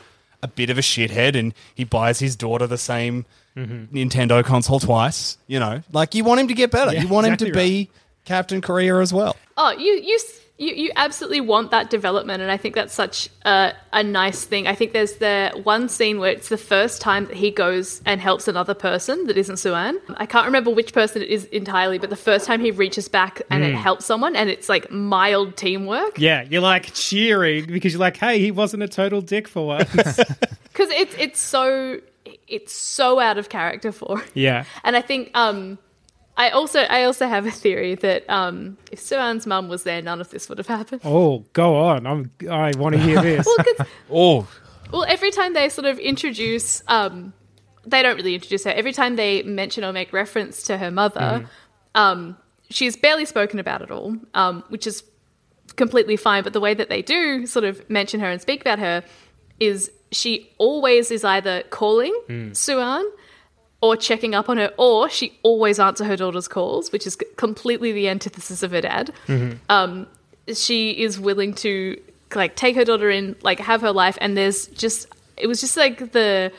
a 0.42 0.48
bit 0.48 0.70
of 0.70 0.78
a 0.78 0.82
shithead 0.82 1.36
and 1.38 1.54
he 1.74 1.84
buys 1.84 2.18
his 2.18 2.36
daughter 2.36 2.66
the 2.66 2.78
same 2.78 3.24
mm-hmm. 3.56 3.96
Nintendo 3.96 4.44
console 4.44 4.80
twice. 4.80 5.38
You 5.46 5.60
know, 5.60 5.82
like 5.92 6.14
you 6.14 6.24
want 6.24 6.40
him 6.40 6.48
to 6.48 6.54
get 6.54 6.70
better. 6.70 6.92
Yeah, 6.92 7.02
you 7.02 7.08
want 7.08 7.26
him 7.26 7.36
to 7.38 7.46
exactly 7.46 7.84
be 7.84 7.90
Captain 8.24 8.60
Korea 8.60 8.98
as 9.00 9.12
well. 9.12 9.36
Oh, 9.56 9.70
you 9.72 9.92
you 9.92 10.16
s- 10.16 10.40
you 10.56 10.72
you 10.74 10.90
absolutely 10.94 11.40
want 11.40 11.72
that 11.72 11.90
development, 11.90 12.40
and 12.40 12.50
I 12.50 12.56
think 12.56 12.76
that's 12.76 12.94
such 12.94 13.28
a, 13.44 13.72
a 13.92 14.04
nice 14.04 14.44
thing. 14.44 14.68
I 14.68 14.74
think 14.74 14.92
there's 14.92 15.14
the 15.14 15.50
one 15.64 15.88
scene 15.88 16.18
where 16.18 16.30
it's 16.30 16.48
the 16.48 16.58
first 16.58 17.00
time 17.00 17.26
that 17.26 17.36
he 17.36 17.50
goes 17.50 18.00
and 18.06 18.20
helps 18.20 18.46
another 18.46 18.74
person 18.74 19.26
that 19.26 19.36
isn't 19.36 19.56
Suan. 19.56 19.98
I 20.16 20.26
can't 20.26 20.46
remember 20.46 20.70
which 20.70 20.92
person 20.92 21.22
it 21.22 21.28
is 21.28 21.46
entirely, 21.46 21.98
but 21.98 22.10
the 22.10 22.16
first 22.16 22.46
time 22.46 22.60
he 22.60 22.70
reaches 22.70 23.08
back 23.08 23.42
and 23.50 23.64
it 23.64 23.74
helps 23.74 24.04
someone, 24.04 24.36
and 24.36 24.48
it's 24.48 24.68
like 24.68 24.90
mild 24.92 25.56
teamwork. 25.56 26.18
Yeah, 26.18 26.42
you're 26.42 26.62
like 26.62 26.94
cheering 26.94 27.66
because 27.66 27.92
you're 27.92 28.00
like, 28.00 28.16
hey, 28.16 28.38
he 28.38 28.52
wasn't 28.52 28.84
a 28.84 28.88
total 28.88 29.20
dick 29.20 29.48
for 29.48 29.66
once. 29.66 29.90
because 29.92 30.90
it's 30.90 31.16
it's 31.18 31.40
so 31.40 32.00
it's 32.46 32.72
so 32.72 33.18
out 33.18 33.38
of 33.38 33.48
character 33.48 33.90
for 33.90 34.20
him. 34.20 34.28
yeah. 34.34 34.64
and 34.84 34.96
I 34.96 35.00
think 35.00 35.30
um 35.34 35.78
I 36.36 36.50
also 36.50 36.80
I 36.80 37.04
also 37.04 37.26
have 37.28 37.46
a 37.46 37.50
theory 37.50 37.94
that 37.96 38.28
um 38.28 38.76
if 38.90 38.98
Suan's 38.98 39.46
mum 39.46 39.68
was 39.68 39.84
there 39.84 40.02
none 40.02 40.20
of 40.20 40.30
this 40.30 40.48
would 40.48 40.58
have 40.58 40.66
happened. 40.66 41.00
Oh, 41.04 41.44
go 41.52 41.76
on. 41.76 42.06
I'm, 42.06 42.30
I 42.50 42.72
want 42.76 42.94
to 42.96 43.00
hear 43.00 43.20
this. 43.30 43.46
Well, 43.46 43.56
'cause- 43.58 43.86
Oh, 44.10 44.48
well, 44.92 45.04
every 45.08 45.30
time 45.30 45.54
they 45.54 45.68
sort 45.68 45.86
of 45.86 45.98
introduce 45.98 46.82
um 46.88 47.32
they 47.86 48.02
don't 48.02 48.16
really 48.16 48.34
introduce 48.34 48.64
her. 48.64 48.70
Every 48.70 48.92
time 48.92 49.16
they 49.16 49.42
mention 49.42 49.84
or 49.84 49.92
make 49.92 50.12
reference 50.12 50.62
to 50.64 50.78
her 50.78 50.90
mother, 50.90 51.48
um 51.94 52.36
she's 52.70 52.96
barely 52.96 53.24
spoken 53.24 53.58
about 53.58 53.82
at 53.82 53.90
all, 53.90 54.16
um 54.34 54.64
which 54.70 54.86
is 54.86 55.04
completely 55.76 56.16
fine, 56.16 56.42
but 56.42 56.52
the 56.52 56.60
way 56.60 56.74
that 56.74 56.88
they 56.88 57.02
do 57.02 57.46
sort 57.46 57.64
of 57.64 57.88
mention 57.88 58.20
her 58.20 58.28
and 58.30 58.40
speak 58.40 58.60
about 58.60 58.78
her 58.78 59.02
is 59.60 59.90
she 60.12 60.50
always 60.58 61.10
is 61.10 61.24
either 61.24 61.62
calling 61.70 62.14
Suan 62.54 63.04
or 63.84 63.96
checking 63.96 64.34
up 64.34 64.48
on 64.48 64.56
her, 64.56 64.70
or 64.78 65.10
she 65.10 65.26
always 65.42 65.78
answer 65.78 66.04
her 66.04 66.16
daughter's 66.16 66.48
calls, 66.48 66.90
which 66.90 67.06
is 67.06 67.16
completely 67.36 67.92
the 67.92 68.08
antithesis 68.08 68.62
of 68.62 68.70
her 68.70 68.80
dad. 68.80 69.12
Um, 69.68 70.06
she 70.54 70.90
is 71.04 71.20
willing 71.20 71.52
to 71.64 72.00
like 72.34 72.56
take 72.56 72.74
her 72.76 72.84
daughter 72.84 73.10
in, 73.10 73.36
like 73.42 73.60
have 73.60 73.80
her 73.82 73.92
life, 73.92 74.16
and 74.22 74.36
there's 74.36 74.68
just 74.68 75.06
it 75.36 75.46
was 75.46 75.60
just 75.60 75.76
like 75.76 76.12
the 76.12 76.50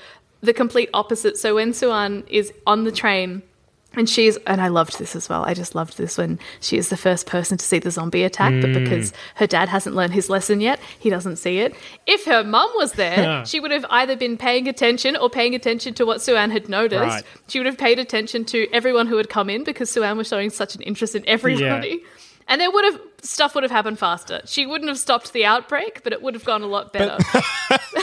the 0.41 0.53
complete 0.53 0.89
opposite. 0.93 1.35
So 1.38 1.55
when 1.55 1.73
Suan 1.73 2.23
is 2.27 2.53
on 2.67 2.83
the 2.83 2.91
train. 2.91 3.41
And 3.95 4.10
she's, 4.10 4.38
and 4.47 4.62
I 4.62 4.67
loved 4.67 4.99
this 4.99 5.15
as 5.15 5.29
well. 5.29 5.43
I 5.45 5.53
just 5.53 5.75
loved 5.75 5.97
this 5.97 6.17
when 6.17 6.39
she 6.60 6.77
is 6.77 6.89
the 6.89 6.97
first 6.97 7.25
person 7.25 7.58
to 7.58 7.65
see 7.65 7.79
the 7.79 7.91
zombie 7.91 8.23
attack, 8.23 8.53
but 8.62 8.71
mm. 8.71 8.84
because 8.84 9.13
her 9.36 9.47
dad 9.47 9.69
hasn't 9.69 9.95
learned 9.95 10.13
his 10.13 10.29
lesson 10.29 10.62
yet, 10.62 10.79
he 10.99 11.10
doesn't 11.10 11.38
see 11.38 11.60
it. 11.60 11.75
If 12.05 12.25
her 12.25 12.43
mum 12.43 12.69
was 12.75 12.93
there, 12.93 13.45
she 13.45 13.60
would 13.60 13.71
have 13.71 13.86
either 13.89 14.15
been 14.15 14.38
paying 14.38 14.67
attention 14.67 15.15
or 15.15 15.29
paying 15.29 15.55
attention 15.55 15.93
to 15.95 16.05
what 16.05 16.21
Suan 16.21 16.51
had 16.51 16.69
noticed. 16.69 17.01
Right. 17.01 17.23
She 17.47 17.60
would 17.60 17.65
have 17.65 17.77
paid 17.77 17.99
attention 17.99 18.45
to 18.45 18.67
everyone 18.71 19.08
who 19.08 19.17
had 19.17 19.29
come 19.29 19.49
in 19.49 19.63
because 19.63 19.89
Suan 19.89 20.17
was 20.17 20.27
showing 20.27 20.49
such 20.49 20.75
an 20.75 20.81
interest 20.81 21.15
in 21.15 21.23
everybody. 21.27 22.03
And 22.47 22.62
there 22.62 22.69
would 22.69 22.86
have 22.86 23.01
stuff 23.21 23.55
would 23.55 23.63
have 23.63 23.71
happened 23.71 23.97
faster. 23.97 24.41
She 24.45 24.65
wouldn't 24.65 24.88
have 24.88 24.99
stopped 24.99 25.34
the 25.34 25.45
outbreak, 25.45 26.03
but 26.03 26.13
it 26.13 26.21
would 26.21 26.36
have 26.36 26.45
gone 26.45 26.62
a 26.62 26.67
lot 26.67 26.93
better. 26.93 27.17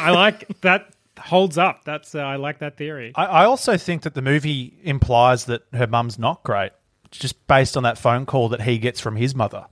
I 0.01 0.11
like 0.11 0.61
that 0.63 0.93
holds 1.33 1.57
up. 1.57 1.85
That's 1.85 2.15
uh, 2.15 2.21
I 2.21 2.37
like 2.37 2.59
that 2.59 2.77
theory. 2.77 3.13
I, 3.15 3.25
I 3.25 3.45
also 3.47 3.79
think 3.79 4.03
that 4.03 4.13
the 4.15 4.21
movie 4.23 4.79
implies 4.83 5.47
that 5.47 5.63
her 5.73 5.87
mum's 5.87 6.19
not 6.19 6.43
great, 6.45 6.73
just 7.11 7.47
based 7.47 7.75
on 7.77 7.83
that 7.85 7.97
phone 7.97 8.27
call 8.27 8.51
that 8.51 8.61
he 8.63 8.77
gets 8.79 9.01
from 9.01 9.17
his 9.17 9.35
mother, 9.35 9.65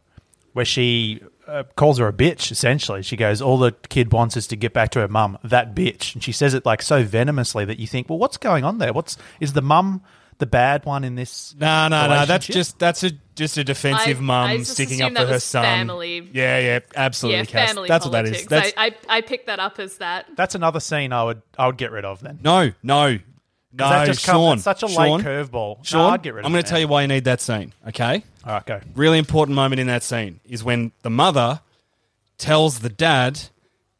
where 0.54 0.64
she 0.64 1.22
uh, 1.46 1.64
calls 1.76 1.98
her 1.98 2.08
a 2.08 2.12
bitch. 2.14 2.50
Essentially, 2.50 3.02
she 3.02 3.14
goes, 3.14 3.42
"All 3.42 3.58
the 3.58 3.72
kid 3.90 4.10
wants 4.10 4.38
is 4.38 4.46
to 4.48 4.56
get 4.56 4.72
back 4.72 4.90
to 4.92 5.00
her 5.00 5.08
mum, 5.08 5.36
that 5.44 5.74
bitch," 5.74 6.14
and 6.14 6.24
she 6.24 6.32
says 6.32 6.54
it 6.54 6.64
like 6.64 6.80
so 6.80 7.04
venomously 7.04 7.66
that 7.66 7.78
you 7.78 7.86
think, 7.86 8.08
"Well, 8.08 8.18
what's 8.18 8.38
going 8.38 8.64
on 8.64 8.78
there? 8.78 8.94
What's 8.94 9.18
is 9.38 9.52
the 9.52 9.62
mum 9.62 10.02
the 10.40 10.46
bad 10.46 10.84
one 10.84 11.04
in 11.04 11.14
this?" 11.14 11.54
No, 11.58 11.86
no, 11.88 12.02
no. 12.02 12.08
That's 12.08 12.28
relationship? 12.48 12.54
just 12.54 12.78
that's 12.80 13.04
a 13.04 13.12
just 13.36 13.56
a 13.58 13.64
defensive 13.64 14.18
I- 14.18 14.20
mum 14.20 14.50
I 14.50 14.56
just 14.58 14.72
sticking 14.72 15.00
up 15.02 15.06
assumed 15.12 15.16
for 15.18 15.22
that 15.24 15.28
her 15.28 15.34
was 15.34 15.44
son. 15.44 15.62
family. 15.64 16.28
Yeah, 16.32 16.58
yeah, 16.58 16.78
absolutely. 16.96 17.38
yeah, 17.38 17.44
Cass. 17.44 17.68
family 17.68 17.88
That's 17.88 18.06
politics. 18.06 18.42
what 18.42 18.48
that 18.50 18.66
is. 18.66 18.72
I, 18.76 18.86
I, 18.86 18.94
I 19.08 19.20
picked 19.20 19.46
that 19.46 19.60
up 19.60 19.78
as 19.78 19.98
that. 19.98 20.26
That's 20.36 20.54
another 20.54 20.80
scene 20.80 21.12
I 21.12 21.22
would 21.24 21.42
I 21.56 21.66
would 21.66 21.76
get 21.76 21.92
rid 21.92 22.04
of 22.04 22.20
then. 22.20 22.40
no, 22.42 22.72
no, 22.82 23.12
no. 23.12 23.18
that 23.72 24.06
just 24.06 24.26
comes- 24.26 24.36
Sean, 24.36 24.54
it's 24.56 24.64
such 24.64 24.82
a 24.82 24.86
late 24.86 24.94
Sean, 24.94 25.22
curveball. 25.22 25.92
No, 25.92 26.08
I'd 26.08 26.22
get 26.22 26.34
rid 26.34 26.40
of 26.40 26.46
I'm 26.46 26.52
going 26.52 26.64
to 26.64 26.68
tell 26.68 26.80
you 26.80 26.88
why 26.88 27.02
you 27.02 27.08
need 27.08 27.24
that 27.24 27.40
scene. 27.40 27.72
Okay, 27.88 28.24
All 28.44 28.52
right, 28.54 28.66
go. 28.66 28.80
really 28.96 29.18
important 29.18 29.54
moment 29.54 29.80
in 29.80 29.86
that 29.86 30.02
scene 30.02 30.40
is 30.44 30.64
when 30.64 30.90
the 31.02 31.10
mother 31.10 31.60
tells 32.38 32.80
the 32.80 32.88
dad 32.88 33.38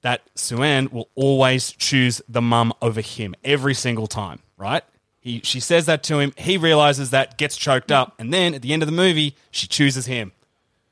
that 0.03 0.22
Suan 0.35 0.88
will 0.90 1.09
always 1.14 1.72
choose 1.72 2.22
the 2.29 2.40
mum 2.42 2.72
over 2.81 3.00
him 3.03 3.35
every 3.44 3.74
single 3.74 4.07
time. 4.07 4.40
Right? 4.57 4.83
He, 5.21 5.40
she 5.44 5.60
says 5.60 5.87
that 5.87 6.02
to 6.04 6.18
him. 6.18 6.33
He 6.37 6.56
realizes 6.56 7.10
that, 7.10 7.37
gets 7.37 7.56
choked 7.56 7.92
up, 7.92 8.14
and 8.18 8.33
then 8.33 8.54
at 8.54 8.62
the 8.62 8.73
end 8.73 8.83
of 8.83 8.87
the 8.87 8.92
movie, 8.92 9.37
she 9.50 9.66
chooses 9.66 10.06
him. 10.06 10.33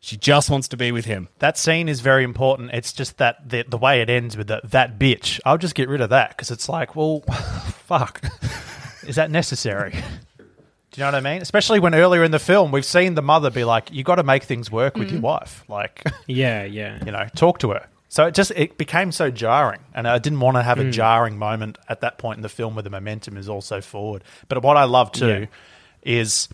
She 0.01 0.17
just 0.17 0.49
wants 0.49 0.69
to 0.69 0.77
be 0.77 0.93
with 0.93 1.07
him. 1.07 1.29
That 1.41 1.59
scene 1.59 1.89
is 1.89 2.01
very 2.01 2.23
important. 2.23 2.71
It's 2.73 2.93
just 2.93 3.19
that 3.19 3.49
the, 3.49 3.65
the 3.67 3.79
way 3.79 4.01
it 4.01 4.09
ends 4.09 4.37
with 4.37 4.47
the, 4.47 4.61
that 4.65 4.99
bitch. 4.99 5.41
I'll 5.45 5.59
just 5.59 5.75
get 5.75 5.89
rid 5.89 6.01
of 6.01 6.11
that 6.11 6.31
because 6.31 6.51
it's 6.51 6.69
like, 6.69 6.95
well, 6.95 7.21
fuck. 7.87 8.23
Is 9.07 9.17
that 9.17 9.31
necessary? 9.31 9.93
Do 10.91 11.01
you 11.01 11.01
know 11.05 11.07
what 11.07 11.27
I 11.27 11.33
mean? 11.33 11.43
Especially 11.43 11.81
when 11.81 11.95
earlier 11.95 12.23
in 12.25 12.31
the 12.31 12.39
film 12.39 12.71
we've 12.73 12.85
seen 12.85 13.15
the 13.15 13.23
mother 13.23 13.51
be 13.51 13.65
like, 13.65 13.93
"You 13.93 14.05
got 14.05 14.17
to 14.17 14.23
make 14.23 14.45
things 14.45 14.71
work 14.71 14.97
with 14.97 15.11
your 15.11 15.21
mm. 15.21 15.25
wife. 15.25 15.65
Like, 15.69 16.03
Yeah, 16.27 16.65
yeah. 16.65 17.05
you 17.05 17.13
know, 17.13 17.27
talk 17.35 17.59
to 17.61 17.71
her, 17.71 17.89
So 18.09 18.27
it 18.27 18.35
just 18.35 18.53
it 18.53 18.79
became 18.79 19.13
so 19.13 19.31
jarring, 19.31 19.81
and 19.95 20.09
I 20.09 20.19
didn't 20.19 20.41
want 20.41 20.57
to 20.57 20.63
have 20.63 20.79
a 20.79 20.85
mm. 20.85 20.93
jarring 20.93 21.39
moment 21.39 21.77
at 21.89 22.01
that 22.01 22.17
point 22.17 22.39
in 22.39 22.43
the 22.43 22.49
film 22.49 22.75
where 22.75 22.83
the 22.83 22.91
momentum 22.91 23.37
is 23.37 23.49
also 23.49 23.81
forward. 23.81 24.25
But 24.49 24.63
what 24.63 24.77
I 24.77 24.85
love 24.85 25.13
too 25.13 25.47
is 26.03 26.49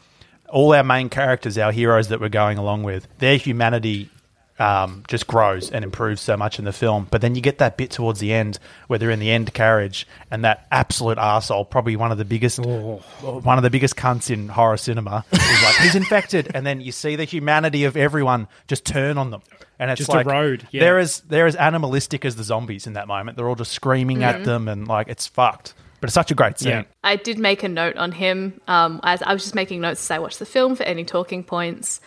all 0.48 0.74
our 0.74 0.82
main 0.82 1.08
characters, 1.08 1.56
our 1.56 1.72
heroes 1.72 2.08
that 2.08 2.20
we're 2.20 2.28
going 2.28 2.58
along 2.58 2.82
with, 2.82 3.06
their 3.18 3.36
humanity 3.36 4.10
um, 4.58 5.02
just 5.08 5.26
grows 5.26 5.70
and 5.70 5.84
improves 5.84 6.20
so 6.20 6.36
much 6.36 6.58
in 6.58 6.64
the 6.64 6.72
film. 6.72 7.08
But 7.10 7.20
then 7.20 7.34
you 7.34 7.40
get 7.40 7.58
that 7.58 7.76
bit 7.76 7.90
towards 7.90 8.20
the 8.20 8.32
end 8.32 8.58
where 8.86 8.98
they're 8.98 9.10
in 9.10 9.18
the 9.18 9.30
end 9.30 9.52
carriage, 9.54 10.06
and 10.30 10.44
that 10.44 10.66
absolute 10.70 11.18
arsehole, 11.18 11.68
probably 11.68 11.96
one 11.96 12.12
of 12.12 12.18
the 12.18 12.24
biggest, 12.24 12.58
one 12.60 13.58
of 13.58 13.62
the 13.62 13.70
biggest 13.70 13.96
cunts 13.96 14.30
in 14.30 14.48
horror 14.48 14.76
cinema, 14.76 15.24
is 15.32 15.38
like 15.62 15.76
he's 15.76 15.94
infected, 15.94 16.50
and 16.54 16.64
then 16.66 16.80
you 16.80 16.92
see 16.92 17.16
the 17.16 17.24
humanity 17.24 17.84
of 17.84 17.96
everyone 17.96 18.46
just 18.68 18.84
turn 18.84 19.18
on 19.18 19.30
them, 19.30 19.42
and 19.78 19.90
it's 19.90 19.98
Just 19.98 20.10
like 20.10 20.26
road. 20.26 20.68
yeah. 20.70 20.80
they're 20.80 20.98
as 20.98 21.20
they're 21.20 21.46
as 21.46 21.56
animalistic 21.56 22.24
as 22.24 22.36
the 22.36 22.44
zombies 22.44 22.86
in 22.86 22.92
that 22.92 23.08
moment. 23.08 23.36
They're 23.36 23.48
all 23.48 23.56
just 23.56 23.72
screaming 23.72 24.22
at 24.22 24.44
them, 24.44 24.68
and 24.68 24.86
like 24.86 25.08
it's 25.08 25.26
fucked. 25.26 25.74
But 26.00 26.08
it's 26.08 26.14
such 26.14 26.30
a 26.30 26.34
great 26.34 26.58
scene. 26.58 26.70
Yeah. 26.70 26.82
I 27.02 27.16
did 27.16 27.38
make 27.38 27.62
a 27.62 27.68
note 27.68 27.96
on 27.96 28.12
him 28.12 28.60
um, 28.68 29.00
as 29.04 29.22
I 29.22 29.32
was 29.32 29.42
just 29.42 29.54
making 29.54 29.80
notes 29.80 30.04
as 30.04 30.10
I 30.10 30.18
watched 30.18 30.38
the 30.38 30.44
film 30.44 30.76
for 30.76 30.82
any 30.82 31.02
talking 31.02 31.42
points. 31.42 32.00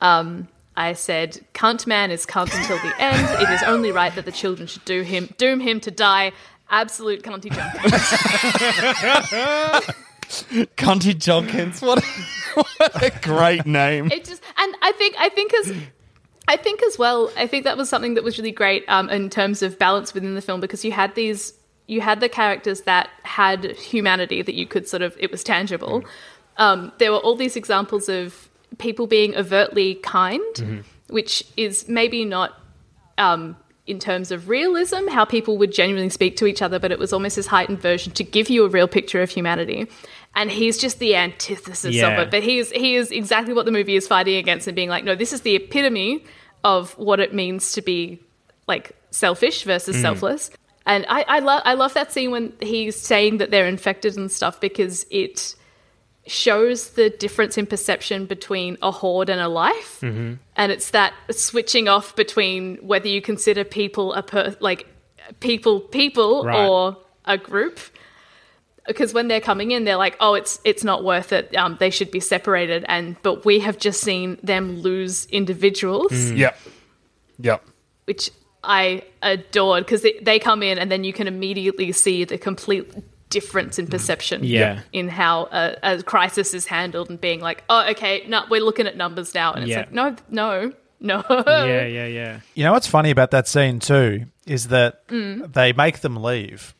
Um, 0.00 0.48
I 0.76 0.92
said, 0.92 1.40
"Cunt 1.54 1.86
man 1.86 2.10
is 2.10 2.26
cunt 2.26 2.54
until 2.56 2.78
the 2.78 2.94
end. 3.00 3.42
It 3.42 3.50
is 3.50 3.62
only 3.62 3.92
right 3.92 4.14
that 4.14 4.24
the 4.24 4.32
children 4.32 4.66
should 4.66 4.84
do 4.84 5.02
him, 5.02 5.34
doom 5.38 5.60
him 5.60 5.80
to 5.80 5.90
die. 5.90 6.32
Absolute 6.70 7.22
cunty 7.22 7.50
junkie." 7.50 7.78
Conti 10.76 11.14
Jonkins. 11.14 11.80
What 11.80 12.02
a, 12.02 12.62
what 12.62 13.02
a 13.02 13.12
great 13.22 13.66
name. 13.66 14.10
it 14.10 14.24
just 14.24 14.42
and 14.56 14.74
I 14.82 14.92
think 14.92 15.14
I 15.18 15.28
think 15.28 15.54
as 15.54 15.72
I 16.48 16.56
think 16.56 16.82
as 16.82 16.98
well, 16.98 17.30
I 17.36 17.46
think 17.46 17.64
that 17.64 17.76
was 17.76 17.88
something 17.88 18.14
that 18.14 18.24
was 18.24 18.38
really 18.38 18.52
great 18.52 18.84
um, 18.88 19.08
in 19.08 19.30
terms 19.30 19.62
of 19.62 19.78
balance 19.78 20.14
within 20.14 20.34
the 20.34 20.42
film 20.42 20.60
because 20.60 20.84
you 20.84 20.92
had 20.92 21.14
these 21.14 21.52
you 21.86 22.00
had 22.00 22.20
the 22.20 22.28
characters 22.28 22.82
that 22.82 23.10
had 23.22 23.76
humanity 23.76 24.42
that 24.42 24.54
you 24.54 24.66
could 24.66 24.88
sort 24.88 25.02
of 25.02 25.16
it 25.18 25.30
was 25.30 25.44
tangible. 25.44 26.04
Um, 26.56 26.92
there 26.98 27.12
were 27.12 27.18
all 27.18 27.36
these 27.36 27.56
examples 27.56 28.08
of 28.08 28.48
people 28.78 29.06
being 29.06 29.34
overtly 29.36 29.96
kind, 29.96 30.84
which 31.08 31.44
is 31.56 31.88
maybe 31.88 32.24
not 32.24 32.58
um, 33.18 33.56
in 33.86 33.98
terms 33.98 34.30
of 34.30 34.48
realism, 34.48 35.06
how 35.08 35.24
people 35.24 35.58
would 35.58 35.72
genuinely 35.72 36.10
speak 36.10 36.36
to 36.36 36.46
each 36.46 36.60
other, 36.60 36.78
but 36.78 36.90
it 36.90 36.98
was 36.98 37.12
almost 37.12 37.36
this 37.36 37.46
heightened 37.46 37.80
version 37.80 38.12
to 38.14 38.24
give 38.24 38.50
you 38.50 38.64
a 38.64 38.68
real 38.68 38.88
picture 38.88 39.22
of 39.22 39.30
humanity. 39.30 39.86
And 40.34 40.50
he's 40.50 40.76
just 40.76 40.98
the 40.98 41.16
antithesis 41.16 41.94
Yeah. 41.94 42.08
of 42.08 42.18
it. 42.26 42.30
But 42.30 42.42
he 42.42 42.58
is 42.58 42.70
he 42.72 42.96
is 42.96 43.10
exactly 43.10 43.54
what 43.54 43.64
the 43.64 43.72
movie 43.72 43.96
is 43.96 44.06
fighting 44.06 44.36
against 44.36 44.66
and 44.66 44.74
being 44.76 44.88
like, 44.90 45.04
no, 45.04 45.14
this 45.14 45.32
is 45.32 45.42
the 45.42 45.54
epitome 45.54 46.24
of 46.64 46.92
what 46.98 47.20
it 47.20 47.32
means 47.32 47.72
to 47.72 47.80
be 47.82 48.20
like 48.66 48.92
selfish 49.10 49.62
versus 49.64 49.98
selfless. 50.00 50.50
And 50.84 51.06
I, 51.08 51.24
I 51.26 51.38
love 51.38 51.62
I 51.64 51.74
love 51.74 51.94
that 51.94 52.12
scene 52.12 52.30
when 52.32 52.52
he's 52.60 52.96
saying 53.00 53.38
that 53.38 53.50
they're 53.50 53.66
infected 53.66 54.16
and 54.16 54.30
stuff 54.30 54.60
because 54.60 55.06
it 55.10 55.54
shows 56.26 56.90
the 56.90 57.08
difference 57.10 57.56
in 57.56 57.66
perception 57.66 58.26
between 58.26 58.76
a 58.82 58.90
horde 58.90 59.28
and 59.30 59.40
a 59.40 59.48
life, 59.48 60.00
Mm-hmm. 60.02 60.34
and 60.56 60.72
it's 60.72 60.90
that 60.90 61.12
switching 61.30 61.88
off 61.88 62.14
between 62.16 62.76
whether 62.78 63.08
you 63.08 63.20
consider 63.22 63.64
people 63.64 64.12
a 64.14 64.22
per 64.22 64.56
like 64.60 64.86
people 65.40 65.80
people 65.80 66.44
Right. 66.44 66.66
or 66.68 66.96
a 67.24 67.38
group. 67.38 67.78
Because 68.86 69.12
when 69.12 69.26
they're 69.26 69.40
coming 69.40 69.72
in, 69.72 69.82
they're 69.84 69.96
like, 69.96 70.16
"Oh, 70.20 70.34
it's 70.34 70.60
it's 70.64 70.84
not 70.84 71.02
worth 71.02 71.32
it. 71.32 71.54
Um, 71.56 71.76
they 71.80 71.90
should 71.90 72.10
be 72.12 72.20
separated." 72.20 72.84
And 72.88 73.16
but 73.22 73.44
we 73.44 73.58
have 73.60 73.78
just 73.78 74.00
seen 74.00 74.38
them 74.44 74.78
lose 74.80 75.26
individuals, 75.26 76.12
Mm. 76.12 76.36
Yep. 76.38 76.58
Yep. 77.40 77.64
which 78.04 78.30
I 78.62 79.02
adored 79.22 79.84
because 79.84 80.02
they, 80.02 80.18
they 80.22 80.38
come 80.38 80.62
in 80.62 80.78
and 80.78 80.90
then 80.90 81.02
you 81.04 81.12
can 81.12 81.26
immediately 81.26 81.90
see 81.92 82.24
the 82.24 82.38
complete 82.38 82.88
difference 83.28 83.78
in 83.78 83.86
perception 83.88 84.44
Yeah. 84.44 84.80
in 84.92 85.08
how 85.08 85.48
a, 85.52 85.76
a 85.82 86.02
crisis 86.02 86.54
is 86.54 86.66
handled 86.66 87.10
and 87.10 87.20
being 87.20 87.40
like, 87.40 87.64
oh, 87.68 87.88
okay, 87.90 88.24
no, 88.28 88.44
we're 88.50 88.60
looking 88.60 88.86
at 88.86 88.96
numbers 88.96 89.34
now. 89.34 89.52
And 89.52 89.64
it's 89.64 89.70
Yeah. 89.70 89.78
like, 89.80 89.92
no, 89.92 90.16
no, 90.30 90.72
no. 91.00 91.24
Yeah, 91.46 91.86
yeah, 91.86 92.06
yeah. 92.06 92.40
You 92.54 92.64
know 92.64 92.72
what's 92.72 92.86
funny 92.86 93.10
about 93.10 93.30
that 93.32 93.48
scene 93.48 93.80
too 93.80 94.26
is 94.46 94.68
that 94.68 95.06
Mm. 95.08 95.52
they 95.52 95.72
make 95.72 96.00
them 96.00 96.16
leave, 96.22 96.74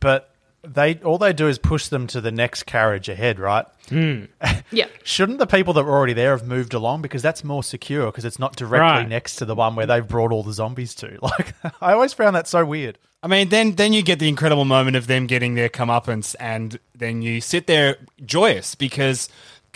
but 0.00 0.34
they 0.74 0.96
all 1.04 1.18
they 1.18 1.32
do 1.32 1.48
is 1.48 1.58
push 1.58 1.88
them 1.88 2.06
to 2.08 2.20
the 2.20 2.30
next 2.30 2.64
carriage 2.64 3.08
ahead, 3.08 3.38
right? 3.38 3.66
Hmm. 3.88 4.24
Yeah. 4.70 4.84
Shouldn't 5.02 5.38
the 5.38 5.46
people 5.46 5.72
that 5.74 5.84
were 5.84 5.96
already 5.96 6.12
there 6.12 6.32
have 6.36 6.46
moved 6.46 6.74
along 6.74 7.00
because 7.00 7.22
that's 7.22 7.42
more 7.42 7.62
secure 7.62 8.06
because 8.06 8.26
it's 8.26 8.38
not 8.38 8.54
directly 8.54 8.80
Right. 8.80 9.08
next 9.08 9.36
to 9.36 9.46
the 9.46 9.54
one 9.54 9.74
where 9.76 9.86
they've 9.86 10.06
brought 10.06 10.30
all 10.30 10.42
the 10.42 10.52
zombies 10.52 10.94
to? 10.96 11.18
Like 11.22 11.54
I 11.80 11.92
always 11.94 12.12
found 12.12 12.36
that 12.36 12.46
so 12.46 12.66
weird. 12.66 12.98
I 13.22 13.28
mean, 13.28 13.48
then 13.48 13.76
then 13.76 13.92
you 13.94 14.02
get 14.02 14.18
the 14.18 14.28
incredible 14.28 14.64
moment 14.66 14.96
of 14.96 15.06
them 15.06 15.26
getting 15.26 15.54
their 15.54 15.68
comeuppance, 15.70 16.36
and 16.38 16.78
then 16.94 17.22
you 17.22 17.40
sit 17.40 17.66
there 17.66 17.96
joyous 18.24 18.74
because 18.74 19.28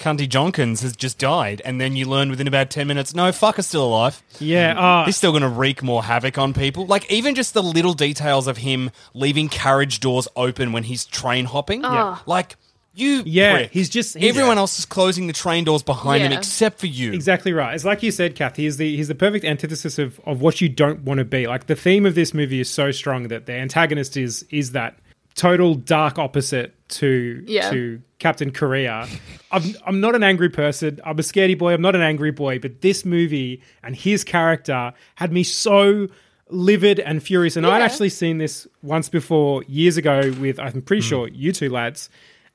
Cunty 0.02 0.28
Jonkins 0.28 0.82
has 0.82 0.96
just 0.96 1.18
died, 1.18 1.62
and 1.64 1.80
then 1.80 1.94
you 1.96 2.06
learn 2.06 2.28
within 2.28 2.48
about 2.48 2.68
ten 2.70 2.86
minutes, 2.88 3.14
no, 3.14 3.30
fucker's 3.30 3.66
still 3.68 3.84
alive. 3.86 4.22
Yeah. 4.40 4.78
Uh, 4.78 5.04
He's 5.06 5.16
still 5.16 5.30
going 5.32 5.42
to 5.42 5.48
wreak 5.48 5.82
more 5.82 6.02
havoc 6.02 6.36
on 6.38 6.52
people. 6.52 6.86
Like 6.86 7.10
even 7.10 7.34
just 7.34 7.54
the 7.54 7.62
little 7.62 7.94
details 7.94 8.46
of 8.48 8.58
him 8.58 8.90
leaving 9.14 9.48
carriage 9.48 10.00
doors 10.00 10.26
open 10.36 10.72
when 10.72 10.82
he's 10.82 11.04
train 11.04 11.44
hopping. 11.44 11.82
Yeah. 11.82 12.18
Like 12.26 12.56
you, 12.94 13.22
Yeah, 13.24 13.52
prick. 13.54 13.70
he's 13.72 13.88
just- 13.88 14.18
he's- 14.18 14.28
everyone 14.28 14.58
else 14.58 14.78
is 14.78 14.84
closing 14.84 15.26
the 15.26 15.32
train 15.32 15.64
doors 15.64 15.82
behind 15.82 16.22
him 16.24 16.32
Yeah. 16.32 16.38
except 16.38 16.78
for 16.78 16.88
you. 16.88 17.12
Exactly 17.14 17.52
right. 17.54 17.74
It's 17.74 17.84
like 17.86 18.02
you 18.02 18.10
said, 18.10 18.34
Kath. 18.34 18.56
He's 18.56 18.76
the 18.76 18.94
he's 18.96 19.08
the 19.08 19.14
perfect 19.14 19.44
antithesis 19.46 19.98
of, 19.98 20.20
of 20.26 20.42
what 20.42 20.60
you 20.60 20.68
don't 20.68 21.00
want 21.04 21.18
to 21.18 21.24
be. 21.24 21.46
Like 21.46 21.68
the 21.68 21.74
theme 21.76 22.04
of 22.04 22.14
this 22.14 22.34
movie 22.34 22.60
is 22.60 22.68
so 22.68 22.90
strong 22.90 23.28
that 23.28 23.46
the 23.46 23.54
antagonist 23.54 24.16
is 24.18 24.44
is 24.50 24.72
that 24.72 24.98
total 25.34 25.74
dark 25.74 26.18
opposite 26.18 26.74
to 26.90 27.42
Yeah. 27.46 27.70
to 27.70 28.02
Captain 28.22 28.52
Korea. 28.52 29.08
I'm 29.50 29.62
I'm 29.84 30.00
not 30.00 30.14
an 30.14 30.22
angry 30.22 30.48
person. 30.48 31.00
I'm 31.04 31.18
a 31.18 31.22
scaredy 31.22 31.58
boy. 31.58 31.74
I'm 31.74 31.82
not 31.82 31.96
an 31.96 32.02
angry 32.02 32.30
boy. 32.30 32.60
But 32.60 32.80
this 32.80 33.04
movie 33.04 33.60
and 33.82 33.96
his 33.96 34.22
character 34.22 34.92
had 35.16 35.32
me 35.32 35.42
so 35.42 36.06
livid 36.48 37.00
and 37.00 37.20
furious. 37.20 37.56
And 37.56 37.66
I'd 37.66 37.82
actually 37.82 38.10
seen 38.10 38.38
this 38.38 38.68
once 38.80 39.08
before 39.08 39.64
years 39.64 39.96
ago 39.96 40.32
with 40.40 40.60
I'm 40.60 40.82
pretty 40.82 41.02
hmm. 41.02 41.08
sure 41.08 41.28
you 41.28 41.50
two 41.50 41.68
lads. 41.68 42.10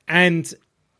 And 0.08 0.52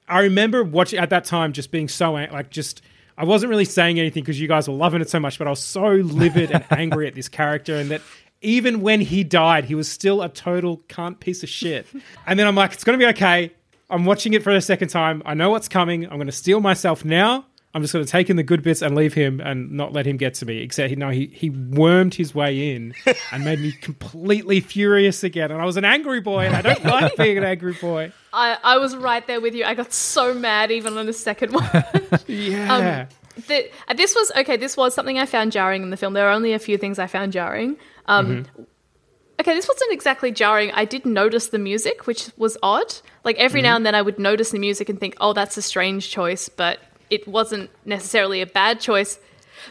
I 0.06 0.20
remember 0.20 0.62
watching 0.62 0.98
at 0.98 1.08
that 1.10 1.24
time 1.24 1.54
just 1.54 1.70
being 1.70 1.88
so 1.88 2.12
like 2.12 2.50
just 2.50 2.82
I 3.16 3.24
wasn't 3.24 3.48
really 3.48 3.64
saying 3.64 3.98
anything 3.98 4.22
because 4.22 4.38
you 4.38 4.48
guys 4.48 4.68
were 4.68 4.74
loving 4.74 5.00
it 5.00 5.08
so 5.08 5.18
much, 5.18 5.38
but 5.38 5.46
I 5.46 5.50
was 5.50 5.62
so 5.62 5.88
livid 5.88 6.50
and 6.50 6.64
angry 6.70 7.06
at 7.06 7.14
this 7.14 7.28
character 7.28 7.76
and 7.76 7.90
that 7.90 8.02
even 8.42 8.82
when 8.82 9.00
he 9.00 9.24
died, 9.24 9.64
he 9.64 9.74
was 9.74 9.90
still 9.90 10.22
a 10.22 10.28
total 10.28 10.78
cunt 10.88 11.20
piece 11.20 11.42
of 11.42 11.48
shit. 11.48 11.86
And 12.26 12.38
then 12.38 12.46
I'm 12.46 12.54
like, 12.54 12.74
it's 12.74 12.84
gonna 12.84 12.98
be 12.98 13.06
okay. 13.06 13.52
I'm 13.90 14.04
watching 14.04 14.34
it 14.34 14.42
for 14.42 14.50
a 14.50 14.60
second 14.60 14.88
time. 14.88 15.22
I 15.24 15.34
know 15.34 15.50
what's 15.50 15.68
coming. 15.68 16.04
I'm 16.04 16.18
gonna 16.18 16.32
steel 16.32 16.60
myself 16.60 17.04
now. 17.04 17.46
I'm 17.74 17.82
just 17.82 17.92
going 17.92 18.04
to 18.04 18.10
take 18.10 18.30
in 18.30 18.36
the 18.36 18.42
good 18.42 18.62
bits 18.62 18.80
and 18.80 18.96
leave 18.96 19.12
him 19.12 19.40
and 19.40 19.70
not 19.72 19.92
let 19.92 20.06
him 20.06 20.16
get 20.16 20.34
to 20.34 20.46
me. 20.46 20.58
Except, 20.58 20.88
he, 20.88 20.96
no, 20.96 21.10
he, 21.10 21.26
he 21.26 21.50
wormed 21.50 22.14
his 22.14 22.34
way 22.34 22.74
in 22.74 22.94
and 23.32 23.44
made 23.44 23.60
me 23.60 23.72
completely 23.72 24.60
furious 24.60 25.22
again. 25.22 25.50
And 25.50 25.60
I 25.60 25.66
was 25.66 25.76
an 25.76 25.84
angry 25.84 26.20
boy, 26.20 26.46
and 26.46 26.56
I 26.56 26.62
don't 26.62 26.82
like 26.84 27.16
being 27.16 27.36
an 27.36 27.44
angry 27.44 27.74
boy. 27.74 28.12
I, 28.32 28.56
I 28.64 28.78
was 28.78 28.96
right 28.96 29.26
there 29.26 29.40
with 29.40 29.54
you. 29.54 29.64
I 29.64 29.74
got 29.74 29.92
so 29.92 30.32
mad 30.32 30.70
even 30.70 30.96
on 30.96 31.06
the 31.06 31.12
second 31.12 31.52
one. 31.52 31.68
Yeah. 32.26 33.06
the, 33.46 33.70
uh, 33.86 33.94
this 33.94 34.14
was 34.14 34.32
okay. 34.36 34.56
This 34.56 34.76
was 34.76 34.94
something 34.94 35.18
I 35.18 35.26
found 35.26 35.52
jarring 35.52 35.82
in 35.82 35.90
the 35.90 35.96
film. 35.96 36.14
There 36.14 36.26
are 36.28 36.32
only 36.32 36.52
a 36.52 36.58
few 36.58 36.76
things 36.78 36.98
I 36.98 37.06
found 37.06 37.32
jarring. 37.32 37.76
Um, 38.06 38.46
Okay, 39.40 39.54
this 39.54 39.68
wasn't 39.68 39.92
exactly 39.92 40.32
jarring. 40.32 40.72
I 40.72 40.84
did 40.84 41.06
notice 41.06 41.48
the 41.48 41.58
music, 41.58 42.06
which 42.06 42.30
was 42.36 42.56
odd. 42.62 42.92
Like 43.24 43.36
every 43.36 43.62
now 43.62 43.76
and 43.76 43.86
then, 43.86 43.94
I 43.94 44.02
would 44.02 44.18
notice 44.18 44.50
the 44.50 44.58
music 44.58 44.88
and 44.88 44.98
think, 44.98 45.16
"Oh, 45.20 45.32
that's 45.32 45.56
a 45.56 45.62
strange 45.62 46.10
choice," 46.10 46.48
but 46.48 46.78
it 47.10 47.26
wasn't 47.28 47.70
necessarily 47.84 48.40
a 48.40 48.46
bad 48.46 48.80
choice. 48.80 49.18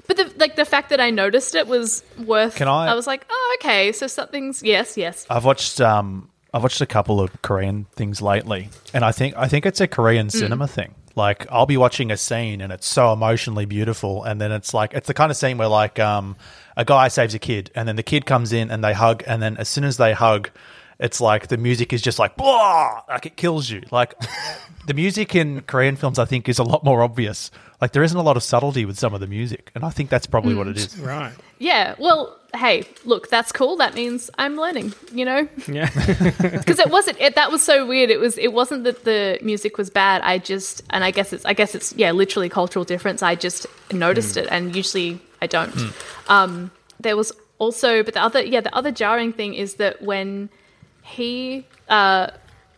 But 0.08 0.18
the 0.18 0.32
like 0.38 0.56
the 0.56 0.66
fact 0.66 0.90
that 0.90 1.02
I 1.02 1.10
noticed 1.10 1.54
it 1.56 1.68
was 1.68 2.04
worth. 2.26 2.56
Can 2.56 2.68
I- 2.68 2.92
I 2.92 2.96
was 2.96 3.08
like, 3.08 3.26
"Oh, 3.30 3.58
okay." 3.60 3.92
So 3.92 4.08
something's 4.08 4.64
yes, 4.64 4.96
yes. 4.98 5.26
I've 5.30 5.44
watched 5.46 5.82
um 5.82 6.30
I've 6.54 6.64
watched 6.64 6.80
a 6.82 6.86
couple 6.86 7.20
of 7.20 7.30
Korean 7.42 7.88
things 7.96 8.22
lately, 8.22 8.70
and 8.94 9.04
I 9.04 9.12
think 9.12 9.36
I 9.38 9.48
think 9.48 9.66
it's 9.66 9.82
a 9.82 9.88
Korean 9.88 10.30
cinema 10.30 10.68
thing. 10.68 10.96
Like 11.16 11.46
I'll 11.52 11.66
be 11.66 11.78
watching 11.78 12.12
a 12.12 12.18
scene 12.18 12.62
and 12.62 12.72
it's 12.72 12.88
so 12.88 13.12
emotionally 13.12 13.66
beautiful, 13.66 14.24
and 14.24 14.40
then 14.40 14.52
it's 14.52 14.74
like 14.74 14.94
it's 14.94 15.08
the 15.08 15.14
kind 15.14 15.30
of 15.32 15.36
scene 15.38 15.58
where 15.58 15.68
like 15.68 16.00
um 16.00 16.36
a 16.78 16.86
guy 16.86 17.10
saves 17.10 17.34
a 17.34 17.40
kid, 17.40 17.72
and 17.76 17.88
then 17.88 17.98
the 17.98 18.04
kid 18.04 18.26
comes 18.26 18.54
in 18.54 18.72
and 18.72 18.84
they 18.84 18.94
hug, 18.94 19.24
and 19.28 19.42
then 19.42 19.58
as 19.58 19.68
soon 19.68 19.84
as 19.84 19.98
they 19.98 20.14
hug, 20.14 20.50
it's 21.00 21.20
like 21.20 21.48
the 21.48 21.58
music 21.58 21.92
is 21.92 22.02
just 22.02 22.20
like 22.20 22.38
blah, 22.38 23.02
like 23.10 23.26
it 23.26 23.36
kills 23.36 23.70
you. 23.70 23.82
Like 23.92 24.14
the 24.86 24.94
music 24.94 25.36
in 25.36 25.62
Korean 25.62 25.96
films, 25.96 26.20
I 26.20 26.26
think, 26.26 26.48
is 26.48 26.60
a 26.60 26.64
lot 26.64 26.84
more 26.84 27.02
obvious. 27.02 27.52
Like 27.82 27.92
there 27.92 28.04
isn't 28.04 28.18
a 28.18 28.22
lot 28.22 28.38
of 28.38 28.44
subtlety 28.44 28.86
with 28.86 28.98
some 28.98 29.14
of 29.14 29.20
the 29.20 29.28
music, 29.28 29.72
and 29.76 29.84
I 29.84 29.90
think 29.90 30.10
that's 30.12 30.28
probably 30.28 30.54
what 30.54 30.68
it 30.68 30.76
mm, 30.76 30.86
is. 30.86 30.98
Right. 31.00 31.34
Yeah. 31.60 31.96
Well, 31.98 32.38
hey, 32.56 32.84
look, 33.06 33.30
that's 33.30 33.52
cool. 33.52 33.78
That 33.78 33.96
means 33.96 34.30
I'm 34.38 34.56
learning. 34.56 34.94
You 35.12 35.26
know. 35.26 35.48
Yeah. 35.68 35.90
because 36.42 36.78
it 36.78 36.92
wasn't 36.92 37.20
it, 37.20 37.34
that 37.36 37.52
was 37.52 37.64
so 37.64 37.88
weird 37.88 38.12
it 38.12 38.20
was 38.20 38.38
it 38.38 38.54
wasn't 38.54 38.84
that 38.84 39.04
the 39.04 39.40
music 39.42 39.78
was 39.78 39.90
bad 39.90 40.22
i 40.22 40.38
just 40.38 40.84
and 40.90 41.04
i 41.04 41.12
guess 41.12 41.34
it's 41.34 41.44
i 41.46 41.54
guess 41.54 41.76
it's 41.76 41.94
yeah 41.94 42.12
literally 42.12 42.50
cultural 42.50 42.86
difference 42.86 43.22
i 43.22 43.36
just 43.36 43.66
noticed 43.92 44.36
mm. 44.36 44.44
it 44.44 44.48
and 44.52 44.76
usually 44.76 45.20
i 45.42 45.48
don't 45.48 45.94
um 46.30 46.72
there 47.00 47.16
was 47.16 47.32
also, 47.60 48.04
but 48.04 48.14
the 48.14 48.22
other, 48.22 48.44
yeah, 48.44 48.62
the 48.62 48.74
other 48.76 48.92
jarring 48.92 49.34
thing 49.34 49.54
is 49.54 49.76
that 49.76 50.02
when 50.02 50.50
he, 51.02 51.66
uh, 51.90 52.28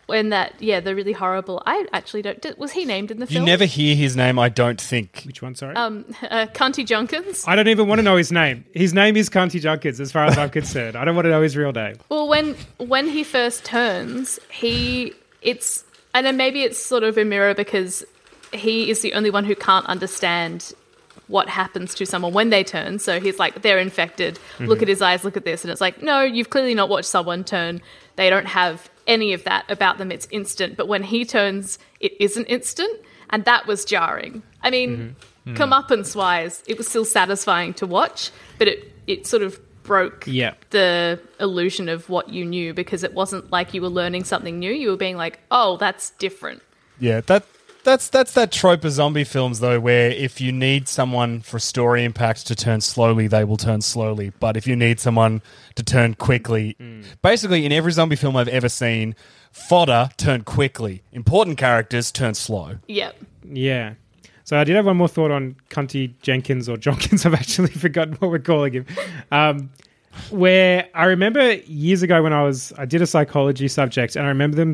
when 0.06 0.30
that, 0.30 0.56
yeah, 0.60 0.80
the 0.80 0.96
really 0.96 1.12
horrible. 1.12 1.62
I 1.66 1.86
actually 1.94 2.22
don't. 2.22 2.42
did- 2.42 2.58
Was 2.58 2.72
he 2.72 2.86
named 2.86 3.12
in 3.12 3.20
the 3.20 3.26
You 3.26 3.34
film? 3.36 3.44
You 3.44 3.46
never 3.52 3.66
hear 3.66 3.96
his 3.96 4.16
name, 4.16 4.40
I 4.40 4.50
don't 4.50 4.80
think. 4.82 5.24
Which 5.26 5.42
one? 5.42 5.54
Sorry. 5.56 5.76
Um, 5.76 6.06
uh, 6.24 6.48
Cunty 6.54 6.86
Junkins. 6.86 7.46
I 7.48 7.56
don't 7.56 7.68
even 7.68 7.88
want 7.88 8.00
to 8.00 8.04
know 8.04 8.16
his 8.16 8.32
name. 8.32 8.66
His 8.74 8.94
name 8.94 9.18
is 9.18 9.30
Cunty 9.30 9.60
Junkins, 9.62 10.00
as 10.00 10.12
far 10.12 10.26
as 10.26 10.38
I'm 10.38 10.50
concerned. 10.50 10.96
I 10.96 11.06
don't 11.06 11.16
want 11.16 11.26
to 11.26 11.32
know 11.32 11.42
his 11.42 11.56
real 11.56 11.72
name. 11.72 11.98
Well, 12.10 12.28
when 12.28 12.56
when 12.78 13.08
he 13.08 13.24
first 13.24 13.66
turns, 13.66 14.40
he 14.50 15.14
it's 15.42 15.84
and 16.14 16.26
then 16.26 16.38
maybe 16.38 16.64
it's 16.64 16.80
sort 16.84 17.04
of 17.04 17.18
a 17.18 17.26
mirror 17.26 17.54
because 17.54 18.04
he 18.52 18.90
is 18.90 19.02
the 19.02 19.14
only 19.14 19.30
one 19.30 19.46
who 19.46 19.56
can't 19.56 19.86
understand 19.86 20.74
what 21.30 21.48
happens 21.48 21.96
to 21.96 22.06
someone 22.06 22.34
when 22.34 22.50
they 22.50 22.64
turn. 22.64 23.00
So 23.00 23.22
he's 23.22 23.40
like, 23.40 23.62
they're 23.62 23.80
infected. 23.80 24.40
Look 24.60 24.82
at 24.82 24.88
his 24.88 25.02
eyes. 25.02 25.24
Look 25.24 25.38
at 25.38 25.46
this, 25.46 25.64
and 25.64 25.72
it's 25.72 25.80
like, 25.80 26.04
no, 26.04 26.22
you've 26.22 26.50
clearly 26.50 26.74
not 26.74 26.90
watched 26.90 27.08
someone 27.08 27.44
turn. 27.44 27.82
They 28.18 28.30
don't 28.30 28.48
have 28.48 28.90
any 29.08 29.34
of 29.34 29.44
that 29.46 29.70
about 29.70 30.00
them. 30.00 30.12
It's 30.12 30.28
instant. 30.32 30.76
But 30.76 30.88
when 30.88 31.04
he 31.04 31.24
turns, 31.24 31.80
it 32.00 32.14
isn't 32.20 32.46
instant, 32.46 33.00
and 33.30 33.46
that 33.46 33.68
was 33.68 33.86
jarring. 33.86 34.44
I 34.62 34.72
mean, 34.72 35.16
mm-hmm. 35.46 35.54
mm. 35.54 35.56
comeuppance 35.56 36.16
wise, 36.16 36.64
it 36.68 36.78
was 36.78 36.88
still 36.88 37.06
satisfying 37.06 37.74
to 37.76 37.88
watch, 37.88 38.32
but 38.58 38.68
it 38.68 38.92
it 39.08 39.26
sort 39.26 39.44
of 39.44 39.60
broke 39.84 40.26
Yeah. 40.28 40.54
the 40.70 41.20
illusion 41.40 41.90
of 41.90 42.10
what 42.10 42.30
you 42.30 42.46
knew 42.46 42.76
because 42.76 43.04
it 43.04 43.14
wasn't 43.14 43.50
like 43.52 43.74
you 43.74 43.82
were 43.82 43.90
learning 43.90 44.24
something 44.24 44.60
new. 44.60 44.72
You 44.72 44.92
were 44.92 44.98
being 44.98 45.18
like, 45.18 45.40
oh, 45.50 45.78
that's 45.78 46.12
different. 46.12 46.62
Yeah, 47.00 47.22
that 47.22 47.44
that's 47.84 48.10
that's 48.10 48.34
that 48.34 48.52
trope 48.52 48.84
of 48.84 48.92
zombie 48.92 49.24
films 49.24 49.60
though, 49.60 49.80
where 49.80 50.10
if 50.10 50.42
you 50.42 50.52
need 50.52 50.88
someone 50.88 51.42
for 51.42 51.60
story 51.60 52.04
impact 52.04 52.48
to 52.48 52.56
turn 52.56 52.82
slowly, 52.82 53.28
they 53.28 53.44
will 53.44 53.58
turn 53.58 53.82
slowly. 53.82 54.32
But 54.40 54.58
if 54.58 54.68
you 54.68 54.76
need 54.76 55.00
someone 55.00 55.42
to 55.76 55.84
turn 55.84 56.16
quickly, 56.16 56.76
basically 57.22 57.66
in 57.66 57.72
every 57.72 57.92
zombie 57.92 58.16
film 58.16 58.36
I've 58.36 58.48
ever 58.48 58.70
seen, 58.70 59.16
fodder 59.52 60.10
turn 60.18 60.44
quickly. 60.44 61.04
Important 61.12 61.58
characters 61.58 62.12
turn 62.12 62.34
slow. 62.34 62.78
Yep. 62.88 63.16
Yeah. 63.44 63.94
So 64.44 64.58
I 64.58 64.64
did 64.64 64.76
have 64.76 64.88
one 64.88 64.98
more 64.98 65.08
thought 65.08 65.30
on 65.30 65.56
Cunty 65.70 66.14
Jenkins 66.22 66.68
or 66.68 66.76
Jonkins. 66.76 67.24
I've 67.26 67.36
actually 67.36 67.70
forgotten 67.70 68.16
what 68.16 68.32
we're 68.32 68.40
calling 68.40 68.74
him. 68.74 68.86
Um, 69.32 69.70
where 70.32 70.88
I 70.94 71.06
remember 71.06 71.54
years 71.54 72.02
ago 72.02 72.24
when 72.24 72.34
I 72.34 72.44
was 72.44 72.74
I 72.78 72.86
did 72.86 73.02
a 73.02 73.08
psychology 73.08 73.68
subject 73.68 74.16
and 74.16 74.26
I 74.26 74.30
remember 74.30 74.56
them 74.56 74.74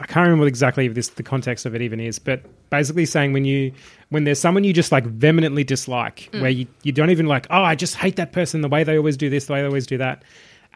I 0.00 0.06
can't 0.06 0.24
remember 0.24 0.42
what 0.42 0.48
exactly 0.48 0.88
this 0.88 1.08
the 1.08 1.22
context 1.22 1.66
of 1.66 1.74
it 1.74 1.82
even 1.82 2.00
is 2.00 2.18
but 2.18 2.42
basically 2.70 3.04
saying 3.04 3.32
when 3.32 3.44
you 3.44 3.72
when 4.10 4.24
there's 4.24 4.40
someone 4.40 4.64
you 4.64 4.72
just 4.72 4.92
like 4.92 5.04
vehemently 5.04 5.64
dislike 5.64 6.30
mm. 6.32 6.40
where 6.40 6.50
you, 6.50 6.66
you 6.82 6.92
don't 6.92 7.10
even 7.10 7.26
like 7.26 7.46
oh 7.50 7.62
I 7.62 7.74
just 7.74 7.96
hate 7.96 8.16
that 8.16 8.32
person 8.32 8.60
the 8.60 8.68
way 8.68 8.84
they 8.84 8.96
always 8.96 9.16
do 9.16 9.28
this 9.28 9.46
the 9.46 9.54
way 9.54 9.60
they 9.60 9.66
always 9.66 9.86
do 9.86 9.98
that. 9.98 10.22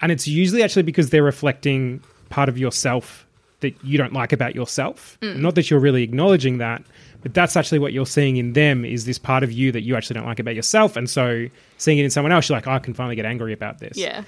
And 0.02 0.10
it's 0.10 0.26
usually 0.26 0.62
actually 0.62 0.82
because 0.82 1.10
they're 1.10 1.22
reflecting 1.22 2.02
part 2.30 2.48
of 2.48 2.58
yourself 2.58 3.26
that 3.60 3.74
you 3.84 3.98
don't 3.98 4.12
like 4.12 4.32
about 4.32 4.54
yourself. 4.54 5.18
Mm. 5.20 5.36
Not 5.36 5.54
that 5.54 5.70
you're 5.70 5.80
really 5.80 6.02
acknowledging 6.02 6.58
that 6.58 6.82
but 7.22 7.34
that's 7.34 7.56
actually 7.56 7.78
what 7.78 7.92
you're 7.92 8.06
seeing 8.06 8.36
in 8.36 8.52
them 8.54 8.84
is 8.84 9.04
this 9.04 9.18
part 9.18 9.42
of 9.42 9.52
you 9.52 9.72
that 9.72 9.82
you 9.82 9.96
actually 9.96 10.14
don't 10.14 10.26
like 10.26 10.38
about 10.38 10.54
yourself. 10.54 10.96
And 10.96 11.08
so 11.08 11.46
seeing 11.78 11.98
it 11.98 12.04
in 12.04 12.10
someone 12.10 12.32
else 12.32 12.48
you're 12.48 12.56
like 12.56 12.66
oh, 12.66 12.72
i 12.72 12.78
can 12.78 12.94
finally 12.94 13.16
get 13.16 13.24
angry 13.24 13.52
about 13.52 13.78
this. 13.78 13.96
Yeah. 13.96 14.24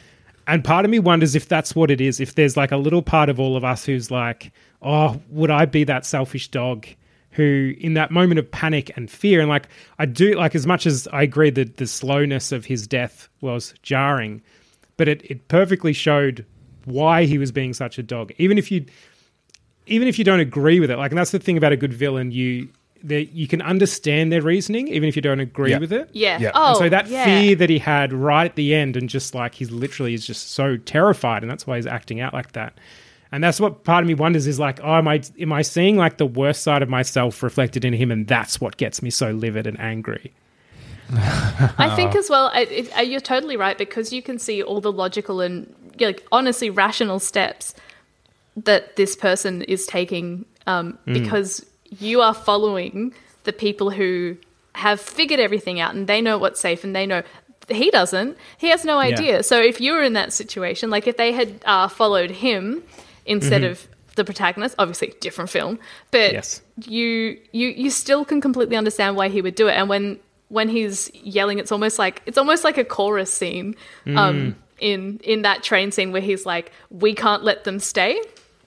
and 0.47 0.65
part 0.65 0.85
of 0.85 0.91
me 0.91 0.99
wonders 0.99 1.35
if 1.35 1.49
that's 1.49 1.75
what 1.75 1.91
it 1.91 2.01
is. 2.01 2.21
If 2.21 2.35
there's 2.35 2.57
like 2.57 2.73
a 2.73 2.77
little 2.77 3.03
part 3.03 3.29
of 3.29 3.39
all 3.41 3.57
of 3.57 3.65
us 3.65 3.85
who's 3.85 4.11
like 4.11 4.53
oh 4.83 5.21
would 5.31 5.51
i 5.51 5.65
be 5.65 5.85
that 5.85 6.05
selfish 6.05 6.49
dog 6.49 6.87
who 7.31 7.75
in 7.79 7.95
that 7.95 8.11
moment 8.11 8.39
of 8.39 8.51
panic 8.51 8.95
and 8.97 9.11
fear 9.11 9.41
and 9.41 9.49
like 9.49 9.69
i 9.99 10.05
do 10.05 10.35
like 10.35 10.55
as 10.55 10.67
much 10.67 10.87
as 10.87 11.09
i 11.13 11.23
agree 11.23 11.51
that 11.51 11.77
the 11.77 11.87
slowness 11.87 12.53
of 12.53 12.67
his 12.67 12.87
death 12.87 13.29
was 13.41 13.73
jarring 13.83 14.43
but 14.97 15.09
it, 15.09 15.23
it 15.31 15.49
perfectly 15.49 15.93
showed 15.93 16.45
why 16.85 17.25
he 17.25 17.39
was 17.39 17.53
being 17.53 17.73
such 17.73 17.99
a 17.99 18.03
dog. 18.03 18.33
Even 18.39 18.59
if 18.59 18.71
you 18.71 18.85
even 19.87 20.07
if 20.07 20.19
you 20.19 20.25
don't 20.25 20.41
agree 20.41 20.79
with 20.79 20.91
it, 20.91 20.97
like, 20.97 21.11
and 21.11 21.19
that's 21.19 21.33
the 21.33 21.41
thing 21.41 21.57
about 21.57 21.73
a 21.73 21.77
good 21.77 21.93
villain, 21.93 22.31
you 22.31 22.69
you 23.05 23.49
can 23.49 23.61
understand 23.63 24.33
their 24.33 24.43
reasoning 24.43 24.89
even 24.89 25.09
if 25.09 25.17
you 25.17 25.23
don't 25.23 25.41
agree 25.41 25.71
Yeah. 25.71 25.79
with 25.79 25.93
it. 25.93 26.09
Yeah. 26.13 26.39
Yeah. 26.41 26.51
Oh, 26.55 26.69
And 26.69 26.77
so 26.79 26.89
that 26.89 27.09
yeah. 27.09 27.25
fear 27.25 27.57
that 27.57 27.69
he 27.71 27.79
had 27.79 28.13
right 28.13 28.45
at 28.45 28.57
the 28.57 28.75
end, 28.75 28.97
and 28.97 29.09
just 29.09 29.35
like 29.35 29.55
he's 29.55 29.71
literally 29.71 30.15
is 30.15 30.27
just 30.27 30.53
so 30.53 30.77
terrified, 30.77 31.43
and 31.43 31.51
that's 31.51 31.67
why 31.67 31.77
he's 31.77 31.87
acting 31.87 32.21
out 32.21 32.33
like 32.33 32.53
that. 32.53 32.75
And 33.35 33.43
that's 33.43 33.59
what 33.59 33.85
part 33.85 34.05
of 34.05 34.09
me 34.09 34.13
wonders 34.15 34.47
is 34.47 34.59
like, 34.59 34.79
oh, 34.85 34.95
am 34.97 35.09
I 35.09 35.23
am 35.41 35.53
I 35.53 35.63
seeing 35.63 35.97
like 35.97 36.19
the 36.19 36.27
worst 36.27 36.63
side 36.63 36.83
of 36.83 36.89
myself 36.89 37.43
reflected 37.43 37.85
in 37.85 37.93
him, 37.95 38.11
and 38.11 38.27
that's 38.27 38.61
what 38.61 38.77
gets 38.77 39.01
me 39.03 39.11
so 39.11 39.31
livid 39.31 39.67
and 39.67 39.81
angry. 39.81 40.33
I 41.15 41.93
think 41.97 42.15
as 42.15 42.31
well, 42.31 42.51
I, 42.55 42.63
it, 42.63 42.97
uh, 42.97 43.01
you're 43.03 43.21
totally 43.21 43.57
right 43.57 43.77
because 43.77 44.13
you 44.13 44.23
can 44.23 44.39
see 44.39 44.63
all 44.63 44.81
the 44.81 44.93
logical 44.93 45.41
and 45.41 45.73
like 46.01 46.27
honestly 46.33 46.71
rational 46.71 47.19
steps 47.19 47.75
that 48.57 48.97
this 48.97 49.15
person 49.17 49.63
is 49.63 49.87
taking 49.87 50.45
um, 50.67 50.99
because 51.07 51.65
you 51.99 52.21
are 52.21 52.35
following 52.35 53.13
the 53.45 53.53
people 53.53 53.91
who 53.91 54.37
have 54.75 55.01
figured 55.01 55.41
everything 55.41 55.81
out 55.81 55.95
and 55.95 56.07
they 56.07 56.21
know 56.21 56.39
what's 56.39 56.61
safe 56.61 56.85
and 56.85 56.95
they 56.97 57.07
know 57.07 57.23
he 57.69 57.91
doesn't. 57.91 58.37
He 58.59 58.69
has 58.69 58.85
no 58.85 58.99
idea. 58.99 59.43
So 59.43 59.61
if 59.61 59.81
you 59.81 59.93
were 59.93 60.03
in 60.03 60.15
that 60.15 60.33
situation, 60.33 60.91
like 60.91 61.07
if 61.07 61.17
they 61.17 61.33
had 61.33 61.63
uh, 61.65 61.89
followed 61.89 62.31
him 62.31 62.83
instead 63.25 63.63
of 63.65 63.87
the 64.17 64.25
protagonist, 64.25 64.75
obviously 64.79 65.15
different 65.21 65.49
film, 65.51 65.79
but 66.11 66.33
Yes. 66.33 66.61
you 66.87 67.39
you 67.53 67.69
you 67.69 67.89
still 67.91 68.25
can 68.25 68.41
completely 68.41 68.77
understand 68.77 69.17
why 69.17 69.29
he 69.29 69.41
would 69.41 69.55
do 69.55 69.69
it. 69.69 69.73
And 69.73 69.89
when 69.89 70.19
when 70.49 70.69
he's 70.69 71.11
yelling, 71.15 71.59
it's 71.59 71.73
almost 71.73 71.99
like 71.99 72.21
it's 72.27 72.37
almost 72.37 72.63
like 72.65 72.77
a 72.79 72.85
chorus 72.85 73.33
scene 73.33 73.75
um, 74.07 74.57
in 74.81 75.21
in 75.25 75.43
that 75.43 75.63
train 75.63 75.93
scene 75.93 76.13
where 76.13 76.21
he's 76.21 76.45
like, 76.45 76.73
"We 76.91 77.15
can't 77.15 77.43
let 77.45 77.65
them 77.65 77.79
stay." 77.79 78.21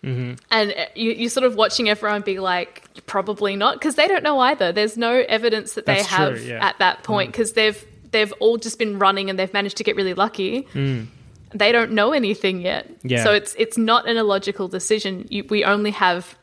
Mm-hmm. 0.06 0.34
And 0.52 0.72
uh, 0.72 0.86
you, 0.96 1.12
you're 1.12 1.30
sort 1.30 1.46
of 1.46 1.56
watching 1.56 1.90
everyone 1.90 2.22
be 2.22 2.40
like, 2.40 2.88
probably 3.08 3.56
not, 3.56 3.76
because 3.76 3.96
they 3.96 4.08
don't 4.08 4.24
know 4.24 4.40
either. 4.40 4.72
There's 4.72 4.98
no 4.98 5.24
evidence 5.28 5.74
that 5.74 5.86
they 5.86 5.96
That's 5.96 6.08
true, 6.08 6.18
have 6.18 6.44
yeah. 6.44 6.66
at 6.66 6.78
that 6.80 7.00
mm. 7.00 7.04
point 7.04 7.32
because 7.32 7.54
they've 7.54 7.84
they've 8.12 8.32
all 8.40 8.58
just 8.58 8.80
been 8.80 9.00
running 9.00 9.30
and 9.30 9.38
they've 9.38 9.52
managed 9.52 9.78
to 9.78 9.84
get 9.84 9.96
really 9.96 10.14
lucky. 10.14 10.68
Mm. 10.74 11.08
They 11.54 11.72
don't 11.72 11.92
know 11.92 12.12
anything 12.12 12.62
yet, 12.62 12.90
Yeah. 13.04 13.24
so 13.24 13.34
it's 13.34 13.56
it's 13.58 13.78
not 13.78 14.08
an 14.08 14.18
illogical 14.18 14.68
decision. 14.68 15.28
You, 15.30 15.46
we 15.50 15.64
only 15.64 15.92
have 15.92 16.38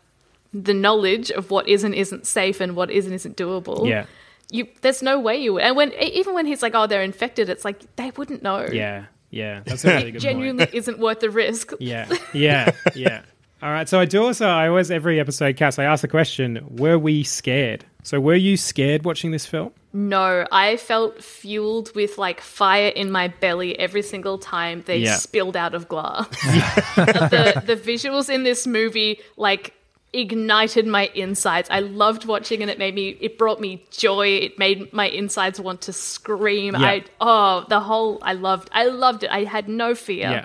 the 0.52 0.74
knowledge 0.74 1.30
of 1.30 1.50
what 1.50 1.68
is 1.68 1.84
and 1.84 1.94
isn't 1.94 2.26
safe 2.26 2.60
and 2.60 2.76
what 2.76 2.90
is 2.90 3.06
and 3.06 3.14
isn't 3.14 3.36
doable. 3.36 3.88
Yeah. 3.88 4.06
You, 4.50 4.66
there's 4.82 5.02
no 5.02 5.18
way 5.18 5.38
you 5.38 5.54
would. 5.54 5.62
And 5.62 5.76
when 5.76 5.92
even 5.94 6.34
when 6.34 6.46
he's 6.46 6.62
like, 6.62 6.74
"Oh, 6.74 6.86
they're 6.86 7.02
infected," 7.02 7.48
it's 7.48 7.64
like 7.64 7.96
they 7.96 8.10
wouldn't 8.16 8.42
know. 8.42 8.68
Yeah, 8.70 9.06
yeah, 9.30 9.62
that's 9.64 9.82
a 9.84 9.88
really 9.88 10.02
good 10.12 10.12
point. 10.12 10.22
genuinely 10.22 10.68
isn't 10.74 10.98
worth 10.98 11.20
the 11.20 11.30
risk. 11.30 11.72
Yeah, 11.80 12.06
yeah, 12.34 12.72
yeah. 12.94 13.22
All 13.62 13.70
right. 13.70 13.88
So 13.88 14.00
I 14.00 14.04
do 14.04 14.24
also. 14.24 14.46
I 14.46 14.68
always 14.68 14.90
every 14.90 15.20
episode, 15.20 15.56
Cass. 15.56 15.78
I 15.78 15.84
ask 15.84 16.02
the 16.02 16.08
question: 16.08 16.64
Were 16.68 16.98
we 16.98 17.22
scared? 17.22 17.84
So 18.02 18.20
were 18.20 18.34
you 18.34 18.56
scared 18.56 19.04
watching 19.04 19.30
this 19.30 19.46
film? 19.46 19.72
No, 19.92 20.46
I 20.50 20.76
felt 20.76 21.22
fueled 21.22 21.94
with 21.94 22.18
like 22.18 22.40
fire 22.40 22.88
in 22.88 23.12
my 23.12 23.28
belly 23.28 23.78
every 23.78 24.02
single 24.02 24.38
time 24.38 24.82
they 24.86 24.98
Yeah. 24.98 25.16
spilled 25.16 25.56
out 25.56 25.74
of 25.74 25.86
glass. 25.88 26.26
the 26.96 27.62
the 27.64 27.76
visuals 27.76 28.28
in 28.28 28.42
this 28.42 28.66
movie 28.66 29.20
like 29.36 29.74
ignited 30.12 30.86
my 30.86 31.10
insides. 31.14 31.68
I 31.70 31.80
loved 31.80 32.24
watching 32.24 32.62
and 32.62 32.70
it 32.70 32.78
made 32.78 32.94
me 32.94 33.16
it 33.20 33.38
brought 33.38 33.60
me 33.60 33.84
joy. 33.90 34.28
It 34.28 34.58
made 34.58 34.92
my 34.92 35.08
insides 35.08 35.60
want 35.60 35.82
to 35.82 35.92
scream. 35.92 36.74
Yeah. 36.74 36.86
I 36.86 37.04
oh, 37.20 37.64
the 37.68 37.80
whole 37.80 38.18
I 38.22 38.32
loved 38.32 38.68
I 38.72 38.86
loved 38.86 39.22
it. 39.22 39.30
I 39.30 39.44
had 39.44 39.68
no 39.68 39.94
fear. 39.94 40.30
Yeah. 40.30 40.44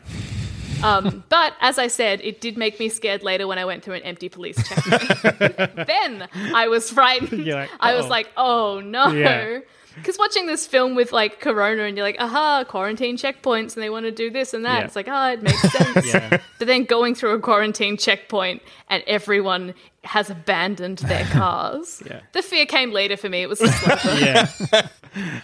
Um, 0.83 1.23
but 1.29 1.53
as 1.61 1.77
I 1.77 1.87
said, 1.87 2.21
it 2.21 2.41
did 2.41 2.57
make 2.57 2.79
me 2.79 2.89
scared 2.89 3.23
later 3.23 3.47
when 3.47 3.57
I 3.57 3.65
went 3.65 3.83
through 3.83 3.95
an 3.95 4.03
empty 4.03 4.29
police 4.29 4.57
checkpoint. 4.67 5.75
then 5.87 6.27
I 6.33 6.67
was 6.67 6.89
frightened. 6.89 7.45
Like, 7.45 7.69
I 7.79 7.95
was 7.95 8.07
like, 8.07 8.29
oh 8.37 8.79
no. 8.79 9.07
Yeah. 9.07 9.59
Because 9.97 10.17
watching 10.17 10.45
this 10.45 10.65
film 10.65 10.95
with 10.95 11.11
like 11.11 11.39
Corona 11.39 11.83
and 11.83 11.97
you're 11.97 12.05
like, 12.05 12.17
aha, 12.19 12.63
quarantine 12.67 13.17
checkpoints 13.17 13.75
and 13.75 13.83
they 13.83 13.89
want 13.89 14.05
to 14.05 14.11
do 14.11 14.29
this 14.29 14.53
and 14.53 14.65
that. 14.65 14.79
Yeah. 14.79 14.85
It's 14.85 14.95
like, 14.95 15.07
oh, 15.09 15.31
it 15.31 15.41
makes 15.41 15.61
sense. 15.71 16.05
Yeah. 16.13 16.39
But 16.57 16.67
then 16.67 16.85
going 16.85 17.15
through 17.15 17.33
a 17.33 17.39
quarantine 17.39 17.97
checkpoint 17.97 18.61
and 18.89 19.03
everyone 19.07 19.73
has 20.03 20.29
abandoned 20.29 20.99
their 20.99 21.25
cars. 21.31 22.01
Yeah. 22.05 22.21
The 22.31 22.41
fear 22.41 22.65
came 22.65 22.91
later 22.91 23.17
for 23.17 23.27
me. 23.29 23.41
It 23.41 23.49
was 23.49 23.61
a. 23.61 23.67
Yeah. 24.19 24.87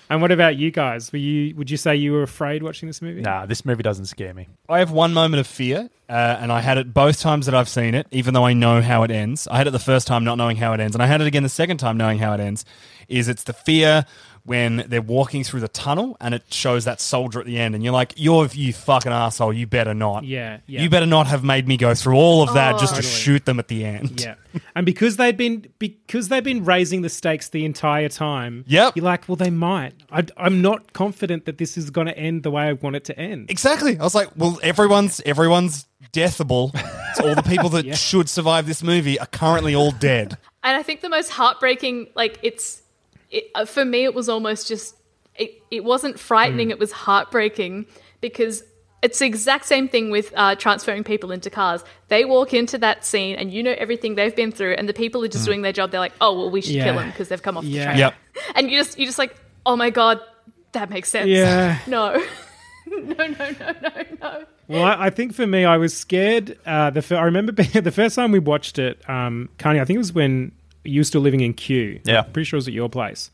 and 0.09 0.21
what 0.21 0.31
about 0.31 0.55
you 0.55 0.71
guys? 0.71 1.11
Were 1.11 1.17
you? 1.17 1.55
Would 1.55 1.69
you 1.69 1.77
say 1.77 1.95
you 1.95 2.11
were 2.13 2.23
afraid 2.23 2.63
watching 2.63 2.87
this 2.87 3.01
movie? 3.01 3.21
Nah, 3.21 3.45
this 3.45 3.65
movie 3.65 3.83
doesn't 3.83 4.05
scare 4.05 4.33
me. 4.33 4.47
I 4.69 4.79
have 4.79 4.91
one 4.91 5.13
moment 5.13 5.39
of 5.39 5.47
fear, 5.47 5.89
uh, 6.09 6.11
and 6.11 6.51
I 6.51 6.61
had 6.61 6.77
it 6.77 6.93
both 6.93 7.19
times 7.19 7.45
that 7.47 7.55
I've 7.55 7.69
seen 7.69 7.95
it, 7.95 8.07
even 8.11 8.33
though 8.33 8.45
I 8.45 8.53
know 8.53 8.81
how 8.81 9.03
it 9.03 9.11
ends. 9.11 9.47
I 9.49 9.57
had 9.57 9.67
it 9.67 9.71
the 9.71 9.79
first 9.79 10.07
time 10.07 10.23
not 10.23 10.37
knowing 10.37 10.57
how 10.57 10.73
it 10.73 10.79
ends, 10.79 10.95
and 10.95 11.01
I 11.03 11.07
had 11.07 11.21
it 11.21 11.27
again 11.27 11.43
the 11.43 11.49
second 11.49 11.77
time 11.77 11.97
knowing 11.97 12.19
how 12.19 12.33
it 12.33 12.39
ends. 12.39 12.65
Is 13.09 13.27
it's 13.27 13.43
the 13.43 13.53
fear 13.53 14.05
when 14.45 14.83
they're 14.87 15.01
walking 15.01 15.43
through 15.43 15.61
the 15.61 15.67
tunnel 15.69 16.17
and 16.19 16.33
it 16.33 16.43
shows 16.53 16.83
that 16.85 16.99
soldier 16.99 17.39
at 17.39 17.45
the 17.45 17.57
end, 17.57 17.75
and 17.75 17.83
you're 17.83 17.93
like, 17.93 18.13
"You're 18.17 18.47
you 18.51 18.73
fucking 18.73 19.11
asshole! 19.11 19.53
You 19.53 19.65
better 19.67 19.93
not. 19.93 20.25
Yeah, 20.25 20.59
yeah. 20.67 20.81
You 20.81 20.89
better 20.89 21.05
not 21.05 21.27
have 21.27 21.43
made 21.43 21.67
me 21.67 21.77
go 21.77 21.93
through 21.95 22.15
all 22.15 22.43
of 22.43 22.53
that 22.53 22.73
just 22.79 22.95
to 22.95 22.99
oh, 22.99 23.01
Totally. 23.01 23.13
shoot 23.13 23.45
them 23.45 23.59
at 23.59 23.67
the 23.69 23.85
end." 23.85 24.21
Yeah. 24.21 24.35
and 24.75 24.85
because 24.85 25.17
they'd 25.17 25.37
been 25.37 25.65
because 25.79 26.27
they've 26.27 26.43
been 26.43 26.63
raising 26.65 27.01
the 27.01 27.09
stakes 27.09 27.49
the 27.49 27.65
entire 27.65 28.09
time. 28.09 28.65
Yep. 28.67 28.97
you're 28.97 29.05
like, 29.05 29.27
well, 29.27 29.35
they 29.35 29.49
might. 29.49 29.93
I, 30.11 30.25
I'm 30.37 30.61
not 30.61 30.93
confident 30.93 31.45
that 31.45 31.57
this 31.57 31.77
is 31.77 31.89
going 31.89 32.07
to 32.07 32.17
end 32.17 32.43
the 32.43 32.51
way 32.51 32.63
I 32.63 32.73
want 32.73 32.95
it 32.95 33.05
to 33.05 33.17
end. 33.17 33.49
Exactly. 33.49 33.97
I 33.97 34.03
was 34.03 34.13
like, 34.13 34.29
well, 34.35 34.59
everyone's 34.61 35.21
everyone's 35.25 35.87
deathable. 36.11 36.71
So 37.15 37.29
all 37.29 37.35
the 37.35 37.41
people 37.43 37.69
that 37.69 37.85
Yeah. 37.85 37.95
should 37.95 38.29
survive 38.29 38.67
this 38.67 38.83
movie 38.83 39.17
are 39.19 39.25
currently 39.25 39.73
all 39.73 39.91
dead. 39.91 40.37
And 40.63 40.77
I 40.77 40.83
think 40.83 41.01
the 41.01 41.09
most 41.09 41.29
heartbreaking, 41.29 42.07
like 42.15 42.39
it's, 42.43 42.82
it, 43.33 43.45
uh, 43.55 43.65
for 43.65 43.83
me, 43.83 44.03
it 44.05 44.13
was 44.13 44.29
almost 44.29 44.67
just, 44.67 44.95
it, 45.35 45.61
it 45.71 45.83
wasn't 45.83 46.19
frightening, 46.19 46.69
it 46.69 46.79
was 46.79 46.91
heartbreaking 46.91 47.85
because 48.21 48.63
it's 49.01 49.19
the 49.19 49.25
exact 49.25 49.65
same 49.65 49.89
thing 49.89 50.11
with 50.11 50.31
uh, 50.35 50.55
transferring 50.55 51.03
people 51.03 51.31
into 51.31 51.49
cars. 51.49 51.83
They 52.07 52.23
walk 52.23 52.53
into 52.53 52.77
that 52.77 53.03
scene 53.03 53.35
and 53.35 53.51
you 53.51 53.61
know 53.61 53.75
everything 53.77 54.15
they've 54.15 54.35
been 54.35 54.51
through, 54.51 54.75
and 54.75 54.87
the 54.87 54.93
people 54.93 55.23
are 55.23 55.27
just 55.27 55.45
doing 55.45 55.61
their 55.61 55.73
job. 55.73 55.91
They're 55.91 55.99
like, 55.99 56.13
oh, 56.21 56.37
well, 56.37 56.49
we 56.49 56.61
should 56.61 56.75
kill 56.81 56.95
them 56.95 57.09
because 57.09 57.27
they've 57.27 57.41
come 57.41 57.57
off 57.57 57.65
Yeah. 57.65 57.79
the 57.79 57.85
train. 57.85 57.97
Yep. 57.99 58.13
And 58.55 58.71
you 58.71 58.77
just, 58.79 58.97
you 58.97 59.05
just 59.05 59.17
like, 59.19 59.35
oh 59.65 59.75
my 59.75 59.89
God, 59.89 60.19
that 60.71 60.89
makes 60.89 61.09
sense. 61.09 61.27
Yeah. 61.27 61.79
No. 61.87 62.13
no, 62.87 62.99
no, 62.99 63.25
no, 63.27 63.73
no, 63.81 64.03
no. 64.21 64.45
Well, 64.67 64.83
I, 64.83 65.05
I 65.05 65.09
think 65.09 65.33
for 65.33 65.47
me, 65.47 65.65
I 65.65 65.77
was 65.77 65.95
scared. 65.95 66.57
Uh, 66.65 66.89
the 66.89 67.01
fir- 67.01 67.17
I 67.17 67.23
remember 67.23 67.51
being, 67.51 67.69
the 67.71 67.91
first 67.91 68.15
time 68.15 68.31
we 68.31 68.39
watched 68.39 68.77
it, 68.79 69.01
um, 69.09 69.49
Carney. 69.57 69.79
I 69.79 69.85
think 69.85 69.95
it 69.95 69.99
was 69.99 70.13
when 70.13 70.51
you 70.83 70.99
were 70.99 71.05
still 71.05 71.21
living 71.21 71.41
in 71.41 71.53
Kew. 71.53 71.99
Yeah. 72.03 72.23
pretty 72.23 72.45
sure 72.45 72.57
it 72.57 72.59
was 72.59 72.67
at 72.67 72.73
your 72.73 72.89
place. 72.89 73.31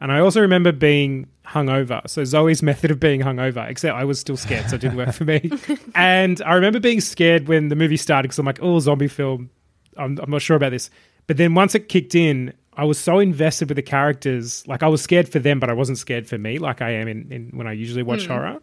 And 0.00 0.12
I 0.12 0.20
also 0.20 0.40
remember 0.40 0.70
being 0.72 1.26
hungover. 1.46 2.08
So 2.08 2.24
Zoe's 2.24 2.62
method 2.70 2.90
of 2.90 3.00
being 3.00 3.20
hungover, 3.20 3.68
except 3.68 3.96
I 3.96 4.04
was 4.04 4.20
still 4.20 4.36
scared, 4.36 4.68
so 4.68 4.76
it 4.76 4.80
didn't 4.80 4.96
work 4.96 5.12
for 5.12 5.24
me. 5.24 5.50
and 5.94 6.40
I 6.42 6.54
remember 6.54 6.80
being 6.80 7.00
scared 7.00 7.48
when 7.48 7.68
the 7.68 7.76
movie 7.76 7.96
started 7.96 8.24
because 8.24 8.38
I'm 8.38 8.46
like, 8.46 8.62
oh, 8.62 8.78
zombie 8.80 9.08
film. 9.08 9.50
I'm, 9.96 10.18
I'm 10.22 10.30
not 10.30 10.42
sure 10.42 10.56
about 10.56 10.70
this. 10.70 10.90
But 11.26 11.36
then 11.36 11.54
once 11.54 11.74
it 11.74 11.88
kicked 11.88 12.14
in, 12.14 12.52
I 12.74 12.84
was 12.84 12.98
so 12.98 13.18
invested 13.18 13.68
with 13.68 13.76
the 13.76 13.82
characters. 13.82 14.66
Like 14.68 14.84
I 14.84 14.88
was 14.88 15.02
scared 15.02 15.28
for 15.28 15.40
them, 15.40 15.58
but 15.58 15.68
I 15.68 15.72
wasn't 15.72 15.98
scared 15.98 16.28
for 16.28 16.38
me, 16.38 16.58
like 16.58 16.80
I 16.80 16.90
am 16.90 17.08
in, 17.08 17.32
in 17.32 17.50
when 17.52 17.66
I 17.66 17.72
usually 17.72 18.04
watch 18.04 18.24
hmm. 18.26 18.32
horror. 18.32 18.60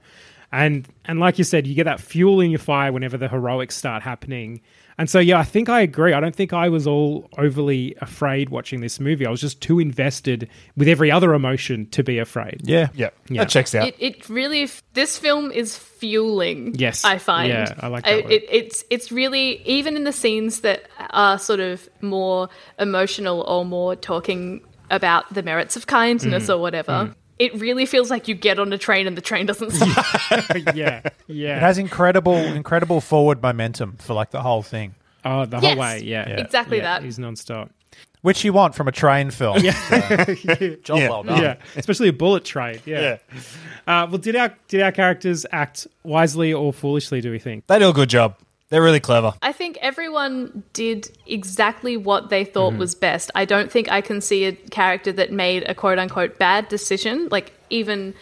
And 0.52 0.88
and 1.04 1.20
like 1.20 1.38
you 1.38 1.44
said, 1.44 1.68
you 1.68 1.76
get 1.76 1.84
that 1.84 2.00
fuel 2.00 2.40
in 2.40 2.50
your 2.50 2.60
fire 2.60 2.92
whenever 2.94 3.18
the 3.18 3.28
heroics 3.28 3.76
start 3.76 4.04
happening. 4.04 4.62
And 4.98 5.10
so 5.10 5.20
yeah, 5.20 5.38
I 5.40 5.44
think 5.44 5.68
I 5.68 5.82
agree. 5.82 6.14
I 6.14 6.20
don't 6.22 6.36
think 6.36 6.54
I 6.54 6.70
was 6.70 6.88
all 6.88 7.30
overly 7.38 7.96
afraid 8.02 8.50
watching 8.50 8.80
this 8.80 9.00
movie. 9.00 9.26
I 9.26 9.30
was 9.30 9.42
just 9.42 9.60
too 9.62 9.80
invested 9.80 10.50
with 10.78 10.88
every 10.88 11.12
other 11.12 11.34
emotion 11.34 11.88
to 11.88 12.02
be 12.04 12.18
afraid. 12.18 12.62
Yeah. 12.64 12.88
Yep. 12.94 13.14
Yeah. 13.30 13.42
That 13.42 13.50
checks 13.50 13.76
out. 13.76 13.88
It, 13.90 13.96
it 14.00 14.30
really 14.30 14.70
this 14.94 15.18
film 15.18 15.52
is 15.52 15.78
fueling. 15.78 16.76
Yes. 16.76 17.04
I 17.04 17.18
find. 17.18 17.50
Yeah, 17.50 17.76
I 17.80 17.88
like 17.88 18.06
that 18.06 18.24
word. 18.24 18.32
it, 18.32 18.46
it's 18.50 18.86
it's 18.90 19.12
really 19.12 19.62
even 19.68 19.98
in 19.98 20.06
the 20.06 20.14
scenes 20.14 20.62
that 20.62 20.84
are 21.10 21.38
sort 21.40 21.60
of 21.60 21.90
more 22.02 22.48
emotional 22.80 23.42
or 23.42 23.66
more 23.66 23.96
talking 23.98 24.62
about 24.92 25.34
the 25.34 25.44
merits 25.44 25.76
of 25.76 25.88
kindness 25.88 26.46
Mm. 26.48 26.56
or 26.56 26.62
whatever. 26.62 27.14
It 27.38 27.54
really 27.60 27.86
feels 27.86 28.10
like 28.10 28.28
you 28.28 28.36
get 28.36 28.60
on 28.60 28.72
a 28.72 28.78
train 28.78 29.08
and 29.08 29.18
the 29.18 29.22
train 29.22 29.46
doesn't 29.46 29.72
stop. 29.72 30.06
yeah. 30.76 31.02
Yeah. 31.28 31.58
It 31.58 31.62
has 31.62 31.78
incredible, 31.78 32.36
incredible 32.38 33.02
forward 33.02 33.42
momentum 33.42 33.98
for 34.00 34.14
like 34.14 34.32
the 34.32 34.42
whole 34.42 34.62
thing, 34.64 34.96
oh, 35.26 35.46
the 35.46 35.58
Yes. 35.60 35.66
whole 35.74 35.82
way. 35.82 36.02
Yeah. 36.04 36.28
Exactly 36.30 36.78
Yeah, 36.78 36.84
that. 37.00 37.04
He's 37.04 37.18
nonstop. 37.20 37.70
which 38.22 38.44
you 38.46 38.54
want 38.54 38.74
from 38.74 38.88
a 38.88 38.92
train 38.92 39.32
film. 39.32 39.60
Yeah. 39.60 39.74
Job 40.84 40.98
Yeah. 41.00 41.10
well 41.10 41.24
done. 41.24 41.42
yeah, 41.42 41.56
especially 41.76 42.08
a 42.08 42.14
bullet 42.14 42.46
trade. 42.46 42.82
Yeah. 42.86 43.18
Uh, 43.86 44.08
well, 44.10 44.18
did 44.18 44.36
our 44.36 44.56
did 44.70 44.82
our 44.82 44.92
characters 44.94 45.46
act 45.52 45.88
wisely 46.04 46.54
or 46.54 46.72
foolishly? 46.74 47.20
Do 47.22 47.32
we 47.32 47.40
think? 47.40 47.68
They 47.68 47.80
do 47.80 47.90
a 47.90 47.94
good 47.94 48.10
job. 48.10 48.36
They're 48.70 48.82
really 48.82 49.00
clever. 49.00 49.34
I 49.42 49.52
think 49.52 49.78
everyone 49.82 50.64
did 50.74 51.16
exactly 51.28 51.98
what 51.98 52.30
they 52.30 52.44
thought 52.44 52.72
Mm-hmm. 52.72 52.80
was 52.80 52.96
best. 52.96 53.30
I 53.36 53.46
don't 53.46 53.72
think 53.72 53.92
I 53.92 54.02
can 54.02 54.22
see 54.22 54.46
a 54.46 54.54
character 54.54 55.12
that 55.14 55.32
made 55.32 55.64
a 55.70 55.76
quote 55.76 56.00
unquote 56.00 56.40
bad 56.40 56.68
decision. 56.68 57.28
Like 57.30 57.54
even, 57.70 58.16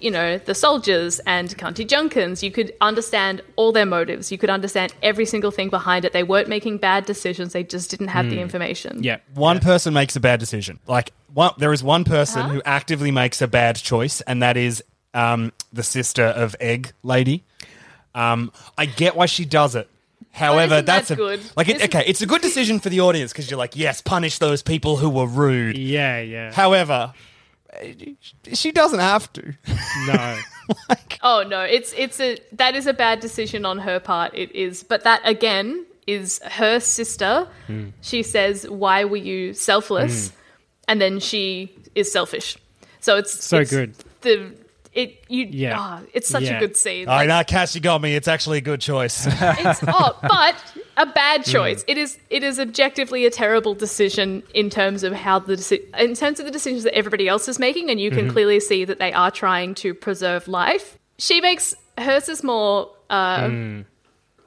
you 0.00 0.10
know, 0.10 0.38
the 0.38 0.54
soldiers 0.54 1.18
and 1.26 1.48
Cunty 1.58 1.84
Junkins, 1.86 2.44
you 2.44 2.52
could 2.52 2.72
understand 2.80 3.42
all 3.56 3.72
their 3.72 3.84
motives. 3.86 4.30
You 4.30 4.38
could 4.38 4.50
understand 4.50 4.94
every 5.02 5.26
single 5.26 5.50
thing 5.50 5.68
behind 5.68 6.04
it. 6.04 6.12
They 6.12 6.22
weren't 6.22 6.48
making 6.48 6.78
bad 6.78 7.04
decisions. 7.04 7.52
They 7.52 7.64
just 7.64 7.90
didn't 7.90 8.08
have 8.08 8.30
the 8.30 8.40
information. 8.40 8.98
Mm. 8.98 9.04
Yeah. 9.04 9.16
One 9.34 9.58
person 9.58 9.92
makes 9.94 10.14
a 10.14 10.20
bad 10.20 10.38
decision. 10.38 10.78
Like 10.86 11.12
one, 11.34 11.54
there 11.58 11.72
is 11.72 11.82
one 11.82 12.04
person 12.04 12.48
who 12.50 12.62
actively 12.64 13.10
makes 13.10 13.42
a 13.42 13.48
bad 13.48 13.76
choice, 13.76 14.20
and 14.22 14.42
that 14.44 14.56
is 14.56 14.82
um, 15.12 15.50
the 15.72 15.82
sister 15.82 16.24
of 16.24 16.54
Egg 16.60 16.92
Lady. 17.02 17.42
Um, 18.14 18.52
I 18.76 18.86
get 18.86 19.16
why 19.16 19.26
she 19.26 19.44
does 19.44 19.74
it. 19.74 19.88
However, 20.32 20.74
isn't 20.76 20.86
that 20.86 20.98
that's 20.98 21.10
a 21.10 21.16
good? 21.16 21.40
like 21.56 21.68
it, 21.68 21.76
Isn't- 21.76 21.94
okay. 21.94 22.04
It's 22.08 22.22
a 22.22 22.26
good 22.26 22.40
decision 22.42 22.78
for 22.80 22.88
the 22.88 23.00
audience 23.00 23.32
because 23.32 23.50
you're 23.50 23.58
like, 23.58 23.76
yes, 23.76 24.00
punish 24.00 24.38
those 24.38 24.62
people 24.62 24.96
who 24.96 25.10
were 25.10 25.26
rude. 25.26 25.76
Yeah. 25.76 26.20
Yeah. 26.20 26.52
However, 26.52 27.12
she 28.52 28.72
doesn't 28.72 28.98
have 29.00 29.32
to. 29.34 29.54
no. 30.06 30.38
Oh 31.24 31.44
no, 31.46 31.60
it's 31.62 31.92
it's 31.96 32.18
a 32.18 32.38
that 32.52 32.74
is 32.74 32.86
a 32.86 32.92
bad 32.94 33.20
decision 33.20 33.64
on 33.66 33.78
her 33.78 34.00
part. 34.00 34.32
It 34.34 34.52
is, 34.54 34.82
but 34.82 35.04
that 35.04 35.20
again 35.24 35.84
is 36.06 36.40
her 36.44 36.80
sister. 36.80 37.46
Hmm. 37.66 37.88
She 38.00 38.22
says, 38.22 38.68
"Why 38.68 39.04
were 39.04 39.16
you 39.18 39.52
selfless?" 39.54 40.32
And 40.88 41.00
then 41.00 41.20
she 41.20 41.72
is 41.94 42.10
selfish. 42.10 42.56
So 43.00 43.18
it's 43.18 43.44
So 43.44 43.58
it's 43.60 43.70
good. 43.70 43.94
The 44.22 44.52
it 44.94 45.24
you 45.28 45.46
Yeah. 45.50 45.76
ah, 45.78 46.00
it's 46.12 46.28
such 46.28 46.42
Yeah. 46.44 46.56
a 46.56 46.60
good 46.60 46.76
scene. 46.76 47.08
All 47.08 47.14
right, 47.14 47.20
Like, 47.20 47.28
now 47.28 47.42
Cass, 47.42 47.74
you 47.74 47.80
got 47.80 48.00
me. 48.02 48.14
It's 48.14 48.28
actually 48.28 48.58
a 48.58 48.62
good 48.62 48.80
choice. 48.80 49.26
it's 49.30 49.80
oh, 49.86 50.18
but 50.22 50.54
a 50.96 51.06
bad 51.06 51.44
choice. 51.44 51.84
It 51.88 51.96
is 51.98 52.18
it 52.30 52.42
is 52.42 52.58
objectively 52.60 53.24
a 53.26 53.30
terrible 53.30 53.74
decision 53.74 54.42
in 54.54 54.68
terms 54.70 55.02
of 55.02 55.12
how 55.14 55.38
the 55.38 55.54
deci- 55.56 55.82
in 55.98 56.14
terms 56.14 56.38
of 56.40 56.46
the 56.46 56.52
decisions 56.52 56.82
that 56.84 56.94
everybody 56.94 57.28
else 57.28 57.48
is 57.48 57.58
making, 57.58 57.90
and 57.90 58.00
you 58.00 58.10
can 58.10 58.24
Mm-hmm. 58.26 58.30
clearly 58.32 58.60
see 58.60 58.84
that 58.84 58.98
they 58.98 59.12
are 59.12 59.30
trying 59.30 59.74
to 59.76 59.94
preserve 59.94 60.46
life. 60.48 60.98
She 61.18 61.40
makes 61.40 61.74
hers 61.98 62.28
is 62.28 62.42
more. 62.44 62.90
Uh, 63.10 63.40
Mm. 63.48 63.84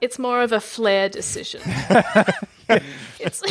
It's 0.06 0.20
more 0.20 0.44
of 0.44 0.52
a 0.52 0.60
flair 0.60 1.10
decision. 1.10 1.62
it's 3.20 3.42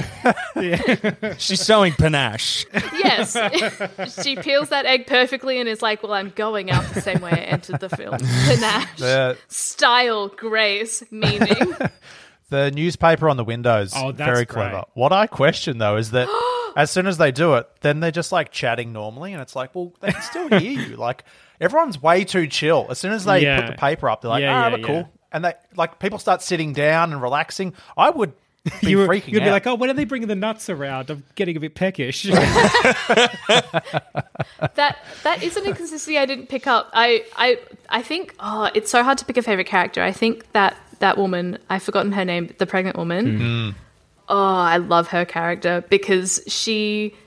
She's 1.44 1.64
showing 1.64 1.92
panache. 1.94 2.64
yes, 2.72 3.32
she 4.22 4.36
peels 4.36 4.68
that 4.68 4.86
egg 4.86 5.06
perfectly 5.08 5.58
and 5.58 5.68
is 5.68 5.82
like, 5.82 6.02
"Well, 6.04 6.12
I'm 6.12 6.30
going 6.30 6.70
out 6.70 6.84
the 6.94 7.00
same 7.00 7.20
way 7.20 7.32
I 7.32 7.36
entered 7.56 7.80
the 7.80 7.88
film." 7.88 8.18
Panache, 8.18 8.96
The, 8.98 9.36
style, 9.48 10.28
grace, 10.28 11.02
meaning. 11.10 11.74
the 12.50 12.70
newspaper 12.70 13.28
on 13.28 13.36
the 13.36 13.44
windows, 13.44 13.92
Oh, 13.96 14.12
that's 14.12 14.18
very 14.18 14.44
great. 14.44 14.70
clever. 14.70 14.84
What 14.94 15.12
I 15.12 15.26
question 15.26 15.78
though 15.78 15.96
is 15.96 16.12
that 16.12 16.28
as 16.76 16.90
soon 16.90 17.06
as 17.08 17.18
they 17.18 17.32
do 17.32 17.54
it, 17.54 17.68
then 17.80 17.98
they're 18.00 18.10
just 18.12 18.30
like 18.32 18.52
chatting 18.52 18.92
normally, 18.92 19.32
and 19.32 19.42
it's 19.42 19.56
like, 19.56 19.74
well, 19.74 19.92
they 20.00 20.12
can 20.12 20.22
still 20.22 20.48
hear 20.48 20.80
you. 20.88 20.96
Like 20.96 21.24
everyone's 21.60 22.00
way 22.00 22.24
too 22.24 22.46
chill. 22.46 22.86
As 22.90 22.98
soon 23.00 23.12
as 23.12 23.24
they 23.24 23.42
Yeah. 23.42 23.60
put 23.62 23.66
the 23.72 23.76
paper 23.78 24.08
up, 24.08 24.20
they're 24.22 24.30
like, 24.30 24.42
Yeah, 24.42 24.54
ah, 24.56 24.64
yeah, 24.68 24.70
but 24.76 24.82
cool. 24.84 25.10
Yeah. 25.34 25.36
And 25.36 25.44
they 25.44 25.54
like 25.76 25.98
people 25.98 26.18
start 26.18 26.42
sitting 26.42 26.72
down 26.72 27.12
and 27.12 27.20
relaxing. 27.20 27.74
I 27.96 28.10
would 28.10 28.32
be 28.80 28.90
You 28.90 28.98
were, 28.98 29.06
freaking 29.08 29.28
you'd 29.28 29.42
out. 29.42 29.46
be 29.46 29.50
like, 29.50 29.66
oh, 29.66 29.74
when 29.74 29.90
are 29.90 29.94
they 29.94 30.04
bringing 30.04 30.28
the 30.28 30.34
nuts 30.34 30.70
around? 30.70 31.10
I'm 31.10 31.24
getting 31.34 31.56
a 31.56 31.60
bit 31.60 31.74
peckish. 31.74 32.22
that 34.74 34.96
that 35.22 35.42
is 35.42 35.56
an 35.56 35.64
inconsistency 35.66 36.18
I 36.18 36.26
didn't 36.26 36.48
pick 36.48 36.66
up. 36.66 36.90
I 36.92 37.24
I 37.36 37.58
I 37.88 38.02
think 38.02 38.34
oh, 38.40 38.70
it's 38.74 38.90
so 38.90 39.02
hard 39.02 39.18
to 39.18 39.24
pick 39.24 39.36
a 39.36 39.42
favorite 39.42 39.66
character. 39.66 40.02
I 40.02 40.12
think 40.12 40.50
that 40.52 40.76
that 41.00 41.18
woman, 41.18 41.58
I've 41.68 41.82
forgotten 41.82 42.12
her 42.12 42.24
name, 42.24 42.54
the 42.58 42.66
pregnant 42.66 42.96
woman. 42.96 43.26
Mm-hmm. 43.26 43.78
Oh, 44.28 44.54
I 44.56 44.78
love 44.78 45.08
her 45.08 45.24
character 45.26 45.84
because 45.90 46.40
she 46.46 47.14
I 47.14 47.18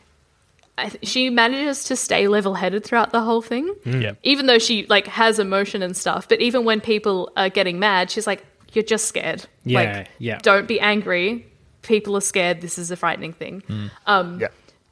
th- 0.78 0.98
she 1.04 1.30
manages 1.30 1.86
to 1.86 1.96
stay 1.96 2.28
level-headed 2.28 2.84
throughout 2.84 3.12
the 3.12 3.22
whole 3.22 3.42
thing. 3.42 3.74
Yeah. 3.86 4.14
Even 4.24 4.46
though 4.46 4.60
she 4.60 4.86
like 4.88 5.08
has 5.08 5.40
emotion 5.40 5.82
and 5.82 5.96
stuff, 5.96 6.28
but 6.28 6.42
even 6.42 6.66
when 6.66 6.82
people 6.82 7.32
are 7.36 7.50
getting 7.50 7.80
mad, 7.80 8.12
she's 8.12 8.28
like 8.28 8.46
you're 8.74 8.84
just 8.84 9.06
scared. 9.06 9.46
Yeah, 9.64 9.80
like, 10.00 10.10
yeah. 10.20 10.38
Don't 10.40 10.68
be 10.68 10.80
angry. 10.80 11.48
People 11.82 12.16
are 12.18 12.22
scared. 12.22 12.62
This 12.62 12.78
is 12.78 12.92
a 12.92 12.96
frightening 12.96 13.34
thing. 13.34 13.64
Um, 14.06 14.40
Yeah. 14.40 14.48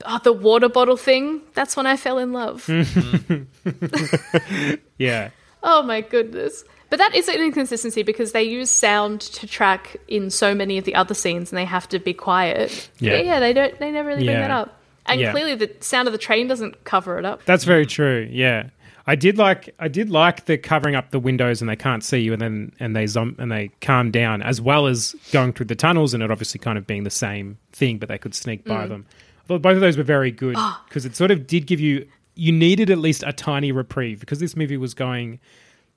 Oh, 0.06 0.20
the 0.24 0.34
water 0.34 0.70
bottle 0.70 0.98
thing. 0.98 1.42
That's 1.54 1.76
when 1.78 1.88
I 1.88 1.98
fell 1.98 2.18
in 2.20 2.34
love. 2.34 2.68
yeah. 4.98 5.30
Oh 5.64 5.82
my 5.84 6.02
goodness. 6.02 6.64
But 6.90 7.00
that 7.00 7.16
is 7.16 7.28
an 7.28 7.36
inconsistency 7.36 8.04
because 8.04 8.32
they 8.32 8.44
use 8.44 8.70
sound 8.70 9.22
to 9.22 9.48
track 9.48 9.98
in 10.08 10.30
so 10.30 10.54
many 10.54 10.78
of 10.78 10.86
the 10.86 10.96
other 10.96 11.14
scenes 11.14 11.52
and 11.52 11.58
they 11.58 11.66
have 11.66 11.90
to 11.90 12.00
be 12.00 12.14
quiet. 12.14 12.90
Yeah. 13.00 13.18
Yeah, 13.18 13.40
they 13.40 13.54
don't 13.54 13.78
they 13.80 13.92
never 13.92 14.10
really 14.10 14.26
bring 14.26 14.38
that 14.38 14.52
up. 14.52 14.80
And 15.08 15.22
Yeah. 15.22 15.32
clearly 15.32 15.56
the 15.56 15.72
sound 15.82 16.08
of 16.08 16.12
the 16.12 16.18
train 16.18 16.48
doesn't 16.48 16.84
cover 16.84 17.20
it 17.20 17.26
up. 17.26 17.46
That's 17.46 17.64
very 17.64 17.86
true. 17.86 18.28
Yeah, 18.32 18.70
I 19.08 19.16
did 19.16 19.38
like 19.38 19.74
I 19.80 19.88
did 19.88 20.10
like 20.10 20.46
the 20.46 20.58
covering 20.58 20.96
up 20.96 21.12
the 21.12 21.20
windows 21.20 21.62
and 21.62 21.70
they 21.70 21.76
can't 21.76 22.04
see 22.04 22.20
you, 22.20 22.34
and 22.34 22.42
then 22.42 22.72
and 22.80 22.96
they 22.96 23.06
zom- 23.06 23.36
and 23.38 23.52
they 23.52 23.70
calm 23.82 24.10
down, 24.12 24.42
as 24.42 24.60
well 24.60 24.88
as 24.88 25.16
going 25.32 25.54
through 25.54 25.68
the 25.68 25.76
tunnels 25.76 26.14
and 26.14 26.24
it 26.24 26.32
obviously 26.32 26.60
kind 26.60 26.78
of 26.78 26.88
being 26.88 27.04
the 27.04 27.10
same 27.10 27.58
thing, 27.72 27.98
but 27.98 28.10
they 28.10 28.18
could 28.18 28.34
sneak 28.34 28.66
by 28.66 28.86
mm. 28.86 28.90
them. 28.90 29.06
I 29.44 29.48
thought 29.48 29.62
both 29.62 29.76
of 29.76 29.82
those 29.82 29.96
were 29.98 30.04
very 30.04 30.32
good 30.32 30.56
oh. 30.58 30.82
because 30.88 31.06
it 31.06 31.16
sort 31.16 31.30
of 31.30 31.46
did 31.46 31.68
give 31.68 31.80
you 31.80 32.08
you 32.34 32.52
needed 32.52 32.90
at 32.90 32.98
least 32.98 33.24
a 33.26 33.32
tiny 33.32 33.72
reprieve 33.72 34.20
because 34.20 34.40
this 34.40 34.56
movie 34.56 34.78
was 34.78 34.94
going 34.94 35.40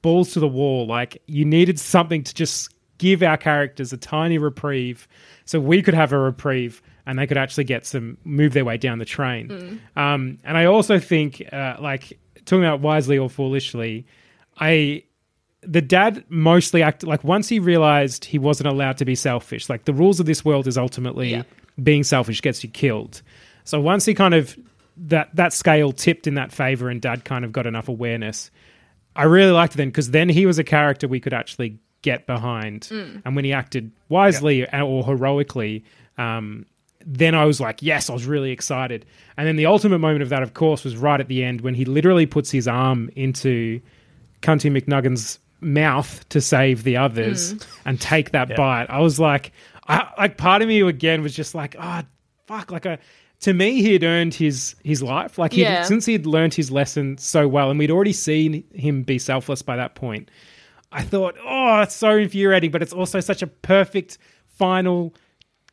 balls 0.03 0.33
to 0.33 0.41
the 0.41 0.49
wall. 0.49 0.87
Like 0.87 1.21
you 1.27 1.45
needed 1.45 1.81
something 1.81 2.23
to 2.25 2.35
just 2.35 2.75
give 2.99 3.23
our 3.23 3.37
characters 3.37 3.93
a 3.93 3.97
tiny 3.97 4.37
reprieve, 4.37 5.09
so 5.47 5.61
we 5.61 5.83
could 5.83 5.95
have 5.95 6.13
a 6.13 6.19
reprieve. 6.19 6.83
And 7.09 7.19
they 7.19 7.27
could 7.27 7.37
actually 7.39 7.65
get 7.65 7.85
some 7.87 8.17
move 8.25 8.53
their 8.53 8.65
way 8.65 8.77
down 8.77 8.99
the 8.99 9.05
train. 9.05 9.81
Um, 9.97 10.39
and 10.45 10.57
I 10.57 10.67
also 10.67 11.01
think, 11.01 11.43
uh, 11.53 11.77
like 11.81 12.17
talking 12.45 12.65
about 12.65 12.81
wisely 12.81 13.19
or 13.19 13.29
foolishly, 13.29 14.07
I 14.61 15.03
the 15.63 15.83
dad 15.83 16.25
mostly 16.29 16.83
acted 16.85 17.09
like 17.09 17.25
once 17.25 17.49
he 17.49 17.59
realized 17.59 18.25
he 18.25 18.39
wasn't 18.39 18.69
allowed 18.69 18.97
to 18.99 19.05
be 19.05 19.17
selfish. 19.17 19.69
Like 19.69 19.87
the 19.87 19.93
rules 19.93 20.21
of 20.21 20.27
this 20.27 20.45
world 20.45 20.69
is 20.69 20.79
ultimately 20.79 21.31
Yeah. 21.33 21.43
being 21.83 22.05
selfish 22.05 22.41
gets 22.43 22.63
you 22.63 22.71
killed. 22.71 23.23
So 23.65 23.81
once 23.81 24.05
he 24.05 24.15
kind 24.15 24.35
of 24.35 24.57
that 24.99 25.35
that 25.35 25.53
scale 25.53 25.93
tipped 25.93 26.27
in 26.27 26.35
that 26.35 26.53
favor, 26.53 26.89
and 26.91 27.01
dad 27.01 27.25
kind 27.25 27.45
of 27.45 27.53
got 27.53 27.67
enough 27.67 27.89
awareness. 27.89 28.51
I 29.17 29.25
really 29.25 29.51
liked 29.53 29.75
it 29.75 29.79
then 29.79 29.89
because 29.89 30.11
then 30.13 30.29
he 30.29 30.47
was 30.47 30.59
a 30.61 30.65
character 30.65 31.09
we 31.09 31.19
could 31.21 31.33
actually 31.35 31.79
get 32.03 32.27
behind, 32.27 32.89
and 33.25 33.35
when 33.35 33.45
he 33.45 33.53
acted 33.53 33.91
wisely 34.09 34.65
or 34.73 35.05
heroically, 35.05 35.85
um, 36.19 36.67
then 37.05 37.35
I 37.35 37.45
was 37.45 37.61
like, 37.61 37.83
yes, 37.83 38.11
I 38.11 38.13
was 38.13 38.27
really 38.27 38.51
excited. 38.51 39.07
And 39.37 39.47
then 39.47 39.57
the 39.57 39.67
ultimate 39.67 39.99
moment 39.99 40.23
of 40.23 40.29
that, 40.31 40.43
of 40.43 40.55
course, 40.55 40.85
was 40.85 40.97
right 40.97 41.21
at 41.21 41.29
the 41.29 41.45
end 41.45 41.61
when 41.61 41.75
he 41.75 41.85
literally 41.85 42.27
puts 42.27 42.51
his 42.51 42.67
arm 42.67 43.11
into 43.15 43.81
Cunty 44.43 44.71
McNuggan's 44.71 45.39
mouth 45.61 46.29
to 46.29 46.41
save 46.41 46.85
the 46.85 46.97
others 46.97 47.55
mm. 47.55 47.67
and 47.85 48.01
take 48.01 48.33
that 48.33 48.55
bite. 48.57 48.87
I 48.89 49.01
was 49.01 49.19
like, 49.19 49.53
I, 49.87 50.09
like 50.19 50.37
part 50.37 50.63
of 50.63 50.69
me 50.69 50.81
again 50.81 51.23
was 51.23 51.35
just 51.35 51.55
like, 51.55 51.77
oh 51.79 52.03
fuck, 52.47 52.71
like 52.71 52.87
a. 52.87 52.99
To 53.43 53.55
me, 53.55 53.83
he 53.83 53.93
had 53.93 54.03
earned 54.03 54.35
his 54.35 54.75
his 54.83 55.01
life. 55.01 55.39
Like 55.39 55.53
he 55.53 55.63
Yeah. 55.63 55.85
since 55.85 56.05
he 56.05 56.13
had 56.13 56.27
learned 56.27 56.55
his 56.55 56.73
lesson 56.73 57.19
so 57.19 57.47
well, 57.47 57.71
and 57.71 57.79
we'd 57.79 57.91
already 57.91 58.13
seen 58.13 58.65
him 58.75 59.05
be 59.05 59.17
selfless 59.17 59.63
by 59.63 59.77
that 59.77 59.95
point. 59.95 60.29
I 60.91 61.03
thought, 61.03 61.37
oh, 61.45 61.83
it's 61.83 61.95
so 61.95 62.17
infuriating, 62.17 62.73
but 62.73 62.83
it's 62.83 62.93
also 62.93 63.21
such 63.21 63.43
a 63.43 63.47
perfect 63.47 64.19
final 64.47 65.15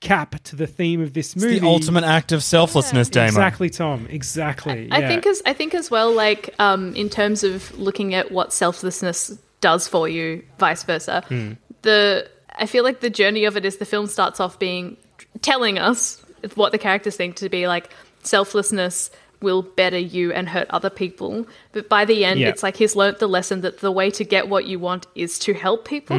cap 0.06 0.42
to 0.44 0.56
the 0.56 0.68
theme 0.68 1.02
of 1.02 1.14
this 1.14 1.36
movie. 1.36 1.60
The 1.60 1.68
ultimate 1.68 2.04
act 2.04 2.32
of 2.32 2.44
selflessness, 2.44 3.10
Damo. 3.10 3.28
Exactly, 3.28 3.70
Tom. 3.70 4.08
Exactly. 4.10 4.90
I 4.92 5.00
yeah. 5.00 5.08
think 5.08 5.26
as 5.26 5.42
I 5.46 5.54
think 5.54 5.74
as 5.74 5.90
well, 5.90 6.14
like 6.14 6.54
um, 6.60 6.96
in 6.96 7.10
terms 7.10 7.44
of 7.44 7.78
looking 7.78 8.14
at 8.14 8.32
what 8.32 8.54
selflessness 8.54 9.38
does 9.62 9.88
for 9.88 10.08
you, 10.08 10.44
vice 10.60 10.84
versa. 10.84 11.24
Hmm. 11.28 11.54
The 11.82 12.30
I 12.56 12.66
feel 12.66 12.84
like 12.84 13.00
the 13.00 13.10
journey 13.10 13.46
of 13.46 13.58
it 13.58 13.66
is 13.66 13.78
the 13.78 13.86
film 13.86 14.08
starts 14.08 14.40
off 14.40 14.60
being 14.60 14.98
telling 15.42 15.78
us 15.78 16.24
what 16.56 16.72
the 16.72 16.78
characters 16.78 17.16
think 17.16 17.36
to 17.38 17.50
be 17.50 17.68
like 17.68 17.90
selflessness 18.24 19.12
will 19.42 19.62
better 19.62 19.98
you 19.98 20.32
and 20.32 20.48
hurt 20.48 20.68
other 20.70 20.90
people. 20.90 21.46
But 21.72 21.90
by 21.90 22.06
the 22.06 22.26
end, 22.26 22.40
Yeah. 22.40 22.50
it's 22.50 22.64
like 22.64 22.78
he's 22.78 22.96
learnt 22.96 23.20
the 23.20 23.28
lesson 23.28 23.62
that 23.62 23.80
the 23.80 23.92
way 23.92 24.10
to 24.12 24.24
get 24.24 24.48
what 24.48 24.66
you 24.66 24.80
want 24.80 25.08
is 25.16 25.38
to 25.40 25.54
help 25.54 25.86
people. 25.86 26.18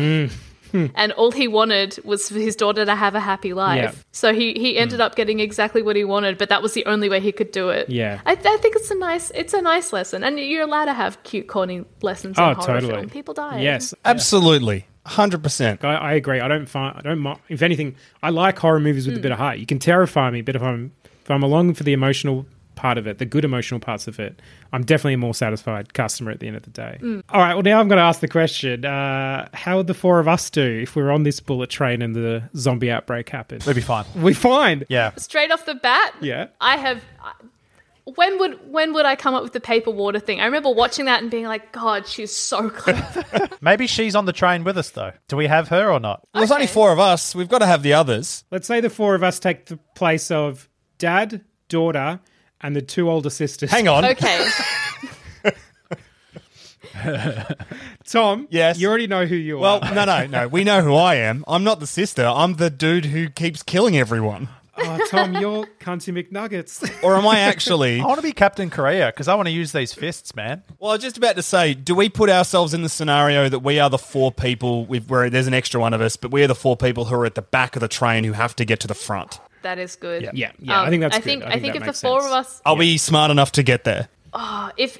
Hmm. 0.72 0.86
And 0.94 1.12
all 1.12 1.30
he 1.30 1.48
wanted 1.48 1.98
was 2.04 2.28
for 2.28 2.38
his 2.38 2.56
daughter 2.56 2.84
to 2.84 2.94
have 2.94 3.14
a 3.14 3.20
happy 3.20 3.52
life. 3.52 3.76
Yeah. 3.82 3.90
Hmm. 3.90 3.96
So 4.12 4.34
he, 4.34 4.54
he 4.54 4.76
ended 4.78 5.00
up 5.00 5.14
getting 5.16 5.40
exactly 5.40 5.82
what 5.82 5.96
he 5.96 6.04
wanted, 6.04 6.38
but 6.38 6.48
that 6.48 6.62
was 6.62 6.72
the 6.74 6.84
only 6.86 7.08
way 7.08 7.20
he 7.20 7.32
could 7.32 7.50
do 7.52 7.68
it. 7.70 7.88
Yeah. 7.88 8.20
I, 8.26 8.32
I 8.32 8.56
think 8.58 8.76
it's 8.76 8.90
a 8.90 8.94
nice 8.96 9.30
it's 9.34 9.54
a 9.54 9.62
nice 9.62 9.92
lesson, 9.92 10.24
and 10.24 10.38
you're 10.38 10.62
allowed 10.64 10.86
to 10.86 10.94
have 10.94 11.22
cute, 11.22 11.46
corny 11.48 11.84
lessons 12.02 12.36
Oh, 12.38 12.50
in 12.50 12.54
horror 12.56 12.80
totally. 12.80 12.94
film. 12.94 13.10
People 13.10 13.34
die. 13.34 13.60
Yes, 13.60 13.94
Absolutely. 14.04 14.86
100%. 15.06 15.84
I, 15.84 15.94
I 15.94 16.12
agree. 16.14 16.40
I 16.40 16.48
don't 16.48 16.66
find. 16.68 16.96
I 16.98 17.00
don't. 17.02 17.22
mi- 17.22 17.36
If 17.48 17.62
anything, 17.62 17.94
I 18.22 18.30
like 18.30 18.58
horror 18.58 18.80
movies 18.80 19.06
with 19.06 19.16
a 19.16 19.20
bit 19.20 19.30
of 19.32 19.38
heart. 19.38 19.58
You 19.58 19.66
can 19.66 19.78
terrify 19.78 20.30
me, 20.30 20.42
but 20.42 20.56
if 20.56 20.62
I'm 20.62 20.92
if 21.22 21.30
I'm 21.30 21.42
along 21.42 21.74
for 21.74 21.84
the 21.84 21.92
emotional 21.92 22.46
part 22.76 22.96
of 22.98 23.08
it, 23.08 23.18
the 23.18 23.24
good 23.26 23.44
emotional 23.44 23.80
parts 23.80 24.06
of 24.06 24.20
it, 24.20 24.40
I'm 24.72 24.84
definitely 24.84 25.14
a 25.14 25.18
more 25.18 25.34
satisfied 25.34 25.92
customer 25.94 26.30
at 26.30 26.38
the 26.38 26.46
end 26.46 26.54
of 26.56 26.62
the 26.62 26.70
day. 26.70 26.98
All 27.30 27.40
right. 27.40 27.54
Well, 27.54 27.62
now 27.64 27.80
I'm 27.80 27.88
going 27.88 27.98
to 27.98 28.04
ask 28.04 28.20
the 28.20 28.28
question: 28.28 28.84
uh, 28.84 29.48
How 29.52 29.78
would 29.78 29.88
the 29.88 29.94
four 29.94 30.20
of 30.20 30.28
us 30.28 30.48
do 30.50 30.80
if 30.82 30.94
we 30.94 31.02
were 31.02 31.10
on 31.10 31.24
this 31.24 31.40
bullet 31.40 31.70
train 31.70 32.02
and 32.02 32.14
the 32.14 32.48
zombie 32.56 32.90
outbreak 32.92 33.28
happened? 33.30 33.64
We'd 33.64 33.74
be 33.74 33.80
fine. 33.82 34.04
We 34.14 34.32
fine. 34.34 34.84
Yeah. 34.88 35.12
Straight 35.16 35.50
off 35.50 35.66
the 35.66 35.74
bat, 35.74 36.14
Yeah. 36.20 36.46
I 36.60 36.76
have. 36.76 37.02
When 38.14 38.38
would 38.38 38.70
when 38.70 38.92
would 38.94 39.04
I 39.04 39.16
come 39.16 39.34
up 39.34 39.42
with 39.42 39.52
the 39.52 39.58
paper 39.58 39.90
water 39.90 40.20
thing? 40.20 40.40
I 40.40 40.44
remember 40.44 40.70
watching 40.70 41.06
that 41.06 41.22
and 41.22 41.30
being 41.30 41.46
like, 41.46 41.72
God, 41.72 42.06
she's 42.06 42.34
so 42.34 42.70
clever. 42.70 43.48
Maybe 43.60 43.88
she's 43.88 44.14
on 44.14 44.26
the 44.26 44.32
train 44.32 44.62
with 44.62 44.78
us 44.78 44.90
though. 44.90 45.10
Do 45.26 45.36
we 45.36 45.48
have 45.48 45.66
her 45.68 45.90
or 45.90 45.98
not? 45.98 46.20
Well, 46.32 46.42
there's 46.42 46.52
only 46.52 46.68
four 46.68 46.92
of 46.92 47.00
us. 47.00 47.34
We've 47.34 47.48
got 47.48 47.58
to 47.58 47.66
have 47.66 47.82
the 47.82 47.94
others. 47.94 48.44
Let's 48.52 48.68
say 48.68 48.80
the 48.80 48.90
four 48.90 49.16
of 49.16 49.24
us 49.24 49.40
take 49.40 49.66
the 49.66 49.78
place 49.96 50.30
of 50.30 50.68
dad, 50.98 51.40
daughter, 51.68 52.20
and 52.60 52.74
the 52.74 52.82
two 52.82 53.10
older 53.10 53.30
sisters. 53.30 53.70
Hang 53.70 53.88
on. 53.88 54.04
okay, 54.04 54.48
Tom. 58.06 58.48
Yes. 58.50 58.78
You 58.78 58.88
already 58.88 59.06
know 59.06 59.26
who 59.26 59.36
you 59.36 59.58
are. 59.58 59.60
Well, 59.60 59.78
are. 59.82 59.94
no, 59.94 60.04
no, 60.04 60.26
no. 60.26 60.48
We 60.48 60.64
know 60.64 60.82
who 60.82 60.94
I 60.94 61.16
am. 61.16 61.44
I'm 61.46 61.64
not 61.64 61.80
the 61.80 61.86
sister. 61.86 62.24
I'm 62.24 62.54
the 62.54 62.70
dude 62.70 63.06
who 63.06 63.28
keeps 63.28 63.62
killing 63.62 63.96
everyone. 63.96 64.48
Oh, 64.78 65.00
Tom, 65.08 65.32
you're 65.32 65.64
Cunty 65.80 66.12
McNuggets. 66.12 66.86
Or 67.02 67.16
am 67.16 67.26
I 67.26 67.38
actually? 67.38 67.98
I 67.98 68.04
want 68.04 68.18
to 68.18 68.22
be 68.22 68.32
Captain 68.32 68.68
Korea 68.68 69.06
because 69.06 69.26
I 69.26 69.34
want 69.34 69.48
to 69.48 69.50
use 69.50 69.72
these 69.72 69.94
fists, 69.94 70.36
man. 70.36 70.62
Well, 70.78 70.90
I 70.90 70.96
was 70.96 71.02
just 71.02 71.16
about 71.16 71.36
to 71.36 71.42
say, 71.42 71.72
do 71.72 71.94
we 71.94 72.10
put 72.10 72.28
ourselves 72.28 72.74
in 72.74 72.82
the 72.82 72.90
scenario 72.90 73.48
that 73.48 73.60
we 73.60 73.78
are 73.80 73.88
the 73.88 73.96
four 73.96 74.30
people, 74.32 74.84
with, 74.84 75.08
where 75.08 75.30
there's 75.30 75.46
an 75.46 75.54
extra 75.54 75.80
one 75.80 75.94
of 75.94 76.02
us, 76.02 76.18
but 76.18 76.30
we 76.30 76.44
are 76.44 76.46
the 76.46 76.54
four 76.54 76.76
people 76.76 77.06
who 77.06 77.14
are 77.14 77.24
at 77.24 77.36
the 77.36 77.40
back 77.40 77.74
of 77.74 77.80
the 77.80 77.88
train 77.88 78.22
who 78.24 78.32
have 78.32 78.54
to 78.56 78.66
get 78.66 78.78
to 78.80 78.86
the 78.86 78.94
front? 78.94 79.40
That 79.62 79.78
is 79.78 79.96
good. 79.96 80.30
yeah, 80.32 80.52
yeah. 80.58 80.80
I 80.80 80.84
Um, 80.84 80.90
think 80.90 81.00
that's 81.02 81.16
I 81.16 81.18
good. 81.18 81.24
think 81.24 81.44
I 81.44 81.58
think, 81.60 81.76
if 81.76 81.84
the 81.84 81.92
four 81.92 82.20
sense. 82.20 82.32
of 82.32 82.38
us, 82.38 82.62
Are 82.66 82.76
we 82.76 82.96
smart 82.98 83.30
enough 83.30 83.52
to 83.52 83.62
get 83.62 83.84
there? 83.84 84.08
Oh, 84.32 84.70
if 84.76 84.98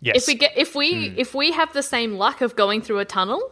Yes. 0.00 0.16
if 0.16 0.26
we 0.26 0.34
get 0.34 0.52
if 0.56 0.74
we 0.74 1.08
Hmm. 1.10 1.14
if 1.18 1.34
we 1.34 1.52
have 1.52 1.72
the 1.72 1.82
same 1.82 2.14
luck 2.18 2.40
of 2.42 2.56
going 2.56 2.82
through 2.82 2.98
a 2.98 3.04
tunnel, 3.06 3.50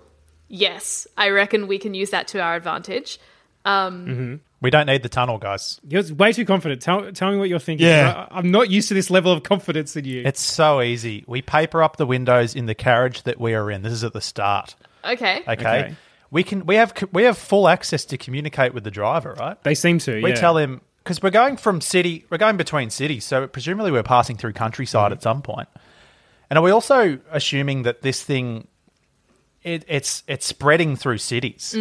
yes, 0.49 1.07
I 1.17 1.31
reckon 1.31 1.67
we 1.67 1.79
can 1.79 1.95
use 1.95 2.11
that 2.11 2.29
to 2.29 2.41
our 2.41 2.55
advantage. 2.57 3.19
we 3.65 4.71
don't 4.71 4.87
need 4.87 5.03
the 5.03 5.09
tunnel, 5.09 5.39
guys. 5.39 5.81
You're 5.89 6.03
way 6.15 6.33
too 6.33 6.45
confident. 6.45 6.83
Tell, 6.83 7.11
tell 7.13 7.31
me 7.33 7.37
what 7.39 7.49
you're 7.49 7.59
thinking. 7.59 7.87
Yeah. 7.87 8.27
I, 8.31 8.39
I'm 8.39 8.51
not 8.51 8.71
used 8.71 8.89
to 8.89 8.95
this 8.95 9.11
level 9.11 9.33
of 9.33 9.43
confidence 9.43 9.97
in 9.97 10.05
you. 10.05 10.23
It's 10.25 10.41
so 10.41 10.81
easy. 10.83 11.25
We 11.27 11.43
paper 11.43 11.83
up 11.83 11.97
the 11.97 12.07
windows 12.07 12.55
in 12.55 12.67
the 12.67 12.75
carriage 12.75 13.23
that 13.25 13.41
we 13.41 13.55
are 13.55 13.71
in. 13.71 13.83
This 13.83 13.93
is 13.93 14.05
at 14.05 14.13
the 14.13 14.21
start. 14.21 14.75
Okay. 15.05 15.41
Okay. 15.49 15.53
Okay. 15.53 15.95
We 16.33 16.43
can 16.43 16.67
we 16.67 16.75
have 16.77 16.93
we 17.13 17.23
have 17.25 17.39
full 17.39 17.69
access 17.69 18.05
to 18.07 18.17
communicate 18.19 18.75
with 18.75 18.83
the 18.85 18.91
driver, 18.91 19.35
right? 19.39 19.63
they 19.63 19.75
seem 19.77 19.99
to. 20.01 20.21
We 20.23 20.31
yeah. 20.31 20.35
tell 20.35 20.57
him 20.57 20.81
because 21.05 21.23
we're 21.23 21.31
going 21.31 21.57
from 21.59 21.81
city, 21.81 22.25
we're 22.31 22.39
going 22.39 22.57
between 22.57 22.91
cities, 22.91 23.25
so 23.25 23.47
presumably 23.47 23.93
we're 23.93 24.03
passing 24.03 24.37
through 24.37 24.55
countryside 24.55 25.07
Mm-hmm. 25.13 25.13
at 25.13 25.23
some 25.23 25.43
point. 25.43 25.69
And 26.49 26.59
are 26.59 26.63
we 26.63 26.71
also 26.71 27.19
assuming 27.31 27.83
that 27.83 28.03
this 28.03 28.23
thing, 28.23 28.67
it, 29.63 29.85
it's 29.89 30.23
it's 30.27 30.47
spreading 30.47 30.97
through 30.97 31.19
cities? 31.19 31.77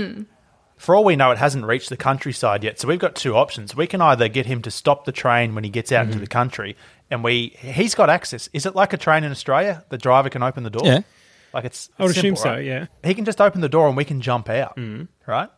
For 0.77 0.95
all 0.95 1.03
we 1.03 1.15
know, 1.15 1.29
it 1.31 1.37
hasn't 1.37 1.65
reached 1.65 1.89
the 1.89 1.97
countryside 1.97 2.63
yet. 2.63 2.79
So 2.79 2.87
we've 2.87 2.97
got 2.99 3.13
two 3.15 3.35
options. 3.35 3.75
We 3.75 3.85
can 3.85 4.01
either 4.01 4.27
get 4.27 4.47
him 4.47 4.61
to 4.63 4.71
stop 4.71 5.05
the 5.05 5.11
train 5.11 5.53
when 5.55 5.63
he 5.63 5.69
gets 5.69 5.91
out 5.91 6.05
into 6.05 6.15
Mm-hmm. 6.15 6.21
the 6.23 6.27
country, 6.27 6.75
and 7.11 7.23
we 7.23 7.55
he's 7.59 7.95
got 7.95 8.09
access. 8.09 8.49
Is 8.51 8.65
it 8.65 8.75
like 8.75 8.91
a 8.91 8.97
train 8.97 9.23
in 9.23 9.31
Australia? 9.31 9.85
The 9.89 9.97
driver 9.97 10.29
can 10.29 10.41
open 10.43 10.63
the 10.63 10.69
door. 10.71 10.85
Yeah. 10.85 11.01
Like 11.53 11.65
it's. 11.65 11.89
I 11.99 12.03
would 12.03 12.09
it's 12.11 12.17
assume 12.19 12.35
simple, 12.35 12.55
so, 12.55 12.59
yeah. 12.59 12.85
He 13.03 13.13
can 13.13 13.25
just 13.25 13.39
open 13.41 13.61
the 13.61 13.69
door 13.69 13.87
and 13.87 13.97
we 13.97 14.05
can 14.05 14.21
jump 14.21 14.49
out, 14.49 14.75
Mm-hmm. 14.77 15.05
right? 15.29 15.49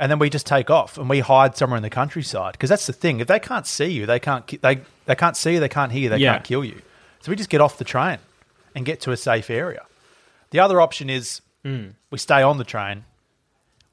And 0.00 0.10
then 0.12 0.18
we 0.20 0.30
just 0.30 0.46
take 0.46 0.70
off 0.70 0.96
and 0.96 1.08
we 1.10 1.20
hide 1.20 1.56
somewhere 1.56 1.76
in 1.76 1.82
the 1.82 1.90
countryside 1.90 2.52
because 2.52 2.70
that's 2.70 2.86
the 2.86 2.92
thing. 2.92 3.18
If 3.20 3.26
they 3.26 3.40
can't 3.40 3.66
see 3.66 3.86
you, 3.86 4.06
they 4.06 4.20
can't 4.20 4.46
ki- 4.46 4.58
they 4.62 4.80
they 5.06 5.16
can't 5.16 5.36
see 5.36 5.54
you, 5.54 5.60
they 5.60 5.68
can't 5.68 5.90
hear 5.90 6.02
you, 6.02 6.08
they 6.08 6.18
Yeah. 6.18 6.34
can't 6.34 6.44
kill 6.44 6.64
you. 6.64 6.80
So 7.20 7.30
we 7.30 7.36
just 7.36 7.50
get 7.50 7.60
off 7.60 7.78
the 7.78 7.84
train 7.84 8.18
and 8.76 8.86
get 8.86 9.00
to 9.02 9.10
a 9.12 9.16
safe 9.16 9.50
area. 9.50 9.84
The 10.50 10.60
other 10.60 10.80
option 10.80 11.10
is 11.10 11.40
Mm. 11.64 11.94
we 12.12 12.18
stay 12.18 12.42
on 12.42 12.58
the 12.58 12.64
train. 12.64 13.04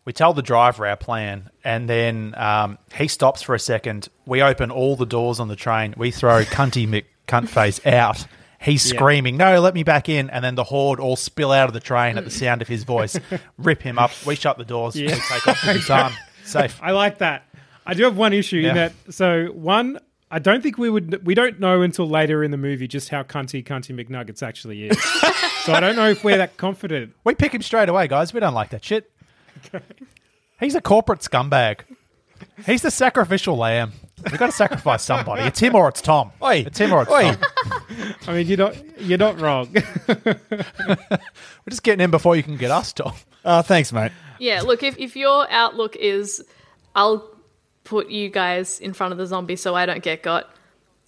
We 0.05 0.13
tell 0.13 0.33
the 0.35 0.43
driver 0.43 0.85
our 0.85 0.95
plan, 0.95 1.49
and 1.63 1.89
then 1.89 2.35
um, 2.37 2.77
he 2.95 3.07
stops 3.07 3.41
for 3.41 3.55
a 3.55 3.59
second. 3.59 4.07
We 4.27 4.43
open 4.43 4.69
all 4.69 4.95
the 4.95 5.07
doors 5.07 5.39
on 5.39 5.47
the 5.47 5.55
train. 5.55 5.95
We 5.97 6.11
throw 6.11 6.43
Cunty 6.43 6.87
Mick 6.87 7.05
Cuntface 7.27 7.83
out. 7.91 8.27
He's 8.65 8.85
Yeah. 8.91 8.97
screaming, 8.97 9.37
"No, 9.37 9.61
let 9.61 9.73
me 9.75 9.83
back 9.83 10.09
in!" 10.09 10.29
And 10.31 10.43
then 10.43 10.55
the 10.55 10.63
horde 10.63 10.99
all 10.99 11.15
spill 11.15 11.51
out 11.51 11.67
of 11.67 11.73
the 11.73 11.79
train 11.79 12.17
at 12.17 12.23
the 12.25 12.31
sound 12.31 12.61
of 12.63 12.67
his 12.67 12.83
voice, 12.83 13.17
rip 13.59 13.81
him 13.83 13.99
up. 13.99 14.11
We 14.25 14.35
shut 14.35 14.57
the 14.57 14.65
doors. 14.65 14.95
Yeah. 14.95 15.13
We 15.13 15.19
take 15.21 15.47
off 15.47 15.61
to 15.61 15.67
Busan. 15.67 16.11
Safe. 16.43 16.79
I 16.81 16.91
like 16.91 17.19
that. 17.19 17.43
I 17.85 17.93
do 17.93 18.03
have 18.03 18.17
one 18.17 18.33
issue 18.33 18.57
in 18.67 18.73
that. 18.75 18.93
So 19.11 19.47
one, 19.53 19.99
I 20.31 20.39
don't 20.39 20.63
think 20.63 20.79
we 20.79 20.89
would. 20.89 21.23
We 21.25 21.35
don't 21.35 21.59
know 21.59 21.83
until 21.83 22.09
later 22.09 22.43
in 22.43 22.49
the 22.49 22.57
movie 22.57 22.87
just 22.87 23.09
how 23.09 23.21
cunty 23.21 23.63
cunty 23.63 23.93
McNuggets 23.95 24.41
actually 24.41 24.87
is. 24.87 25.03
so 25.63 25.73
I 25.73 25.79
don't 25.79 25.95
know 25.95 26.09
if 26.09 26.23
we're 26.23 26.37
that 26.37 26.57
confident. 26.57 27.13
We 27.23 27.35
pick 27.35 27.53
him 27.53 27.61
straight 27.61 27.87
away, 27.89 28.07
guys. 28.07 28.33
We 28.33 28.39
don't 28.39 28.55
like 28.55 28.71
that 28.71 28.83
shit. 28.83 29.11
He's 30.59 30.73
a 30.75 30.81
corporate 30.81 31.19
scumbag. 31.19 31.81
He's 32.65 32.81
the 32.81 32.91
sacrificial 32.91 33.55
lamb. 33.57 33.93
We've 34.23 34.37
got 34.39 34.47
to 34.47 34.51
sacrifice 34.51 35.03
somebody. 35.03 35.43
It's 35.43 35.59
him 35.59 35.75
or 35.75 35.87
it's 35.89 36.01
Tom. 36.01 36.31
Oi. 36.41 36.63
It's 36.65 36.79
him 36.79 36.93
or 36.93 37.03
it's 37.03 37.11
Oi. 37.11 37.33
Tom. 37.33 38.15
I 38.27 38.33
mean, 38.33 38.47
you're 38.47 38.57
not. 38.57 38.99
You're 39.01 39.17
not 39.17 39.39
wrong. 39.39 39.69
We're 40.07 41.69
just 41.69 41.83
getting 41.83 42.03
in 42.03 42.11
before 42.11 42.35
you 42.35 42.43
can 42.43 42.57
get 42.57 42.71
us, 42.71 42.93
Tom. 42.93 43.13
Oh, 43.43 43.61
thanks, 43.61 43.91
mate. 43.93 44.11
Yeah, 44.39 44.61
look, 44.61 44.83
if, 44.83 44.97
if 44.97 45.15
your 45.15 45.49
outlook 45.51 45.95
is 45.95 46.43
I'll 46.95 47.29
put 47.83 48.09
you 48.09 48.29
guys 48.29 48.79
in 48.79 48.93
front 48.93 49.11
of 49.11 49.17
the 49.17 49.27
zombie 49.27 49.55
so 49.55 49.75
I 49.75 49.85
don't 49.85 50.01
get 50.01 50.23
got, 50.23 50.49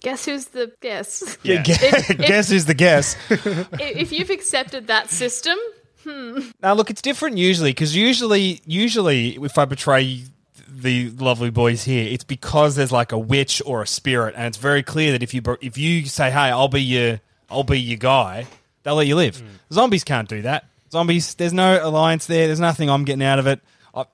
guess 0.00 0.24
who's 0.26 0.46
the 0.46 0.72
guess? 0.80 1.36
Yeah. 1.42 1.62
If- 1.66 2.10
if- 2.10 2.18
guess 2.26 2.50
who's 2.50 2.66
the 2.66 2.74
guess? 2.74 3.16
if 3.30 4.12
you've 4.12 4.30
accepted 4.30 4.86
that 4.86 5.10
system, 5.10 5.58
hmm. 6.04 6.40
Now, 6.62 6.74
look, 6.74 6.90
it's 6.90 7.02
different 7.02 7.38
usually 7.38 7.70
because 7.70 7.96
usually, 7.96 8.60
usually, 8.66 9.36
if 9.36 9.58
I 9.58 9.64
betray 9.64 10.22
the 10.68 11.10
lovely 11.10 11.50
boys 11.50 11.84
here. 11.84 12.06
It's 12.08 12.24
because 12.24 12.76
there's 12.76 12.92
like 12.92 13.12
a 13.12 13.18
witch 13.18 13.62
or 13.64 13.82
a 13.82 13.86
spirit, 13.86 14.34
and 14.36 14.46
it's 14.46 14.58
very 14.58 14.82
clear 14.82 15.12
that 15.12 15.22
if 15.22 15.34
you 15.34 15.42
if 15.60 15.78
you 15.78 16.06
say, 16.06 16.30
"Hey, 16.30 16.50
I'll 16.50 16.68
be 16.68 16.82
your 16.82 17.20
I'll 17.50 17.64
be 17.64 17.80
your 17.80 17.98
guy," 17.98 18.46
they'll 18.82 18.94
let 18.94 19.06
you 19.06 19.16
live. 19.16 19.36
Mm. 19.36 19.72
Zombies 19.72 20.04
can't 20.04 20.28
do 20.28 20.42
that. 20.42 20.66
Zombies, 20.90 21.34
there's 21.34 21.52
no 21.52 21.86
alliance 21.86 22.26
there. 22.26 22.46
There's 22.46 22.60
nothing 22.60 22.88
I'm 22.88 23.04
getting 23.04 23.22
out 23.22 23.38
of 23.38 23.46
it. 23.46 23.60
I, 23.94 24.04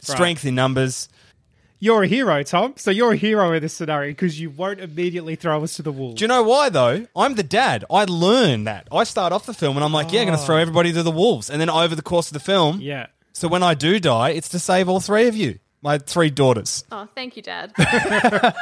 strength 0.00 0.44
in 0.44 0.54
numbers. 0.54 1.08
You're 1.78 2.04
a 2.04 2.06
hero, 2.06 2.42
Tom. 2.42 2.72
So 2.76 2.90
you're 2.90 3.12
a 3.12 3.16
hero 3.16 3.52
in 3.52 3.60
this 3.60 3.74
scenario 3.74 4.10
because 4.10 4.40
you 4.40 4.48
won't 4.48 4.80
immediately 4.80 5.36
throw 5.36 5.62
us 5.62 5.76
to 5.76 5.82
the 5.82 5.92
wolves. 5.92 6.16
Do 6.18 6.24
you 6.24 6.28
know 6.28 6.42
why 6.42 6.70
though? 6.70 7.06
I'm 7.14 7.34
the 7.34 7.42
dad. 7.42 7.84
I 7.90 8.04
learn 8.04 8.64
that. 8.64 8.88
I 8.90 9.04
start 9.04 9.32
off 9.32 9.44
the 9.44 9.54
film 9.54 9.76
and 9.76 9.84
I'm 9.84 9.92
like, 9.92 10.10
yeah, 10.10 10.22
I'm 10.22 10.26
going 10.26 10.38
to 10.38 10.44
throw 10.44 10.56
oh. 10.56 10.60
everybody 10.60 10.92
to 10.94 11.02
the 11.02 11.10
wolves, 11.10 11.50
and 11.50 11.60
then 11.60 11.68
over 11.68 11.94
the 11.94 12.02
course 12.02 12.28
of 12.28 12.32
the 12.32 12.40
film, 12.40 12.80
yeah. 12.80 13.06
So 13.36 13.48
when 13.48 13.62
I 13.62 13.74
do 13.74 14.00
die, 14.00 14.30
it's 14.30 14.48
to 14.48 14.58
save 14.58 14.88
all 14.88 14.98
three 14.98 15.28
of 15.28 15.36
you, 15.36 15.58
my 15.82 15.98
three 15.98 16.30
daughters. 16.30 16.84
Oh, 16.90 17.06
thank 17.14 17.36
you, 17.36 17.42
Dad. 17.42 17.72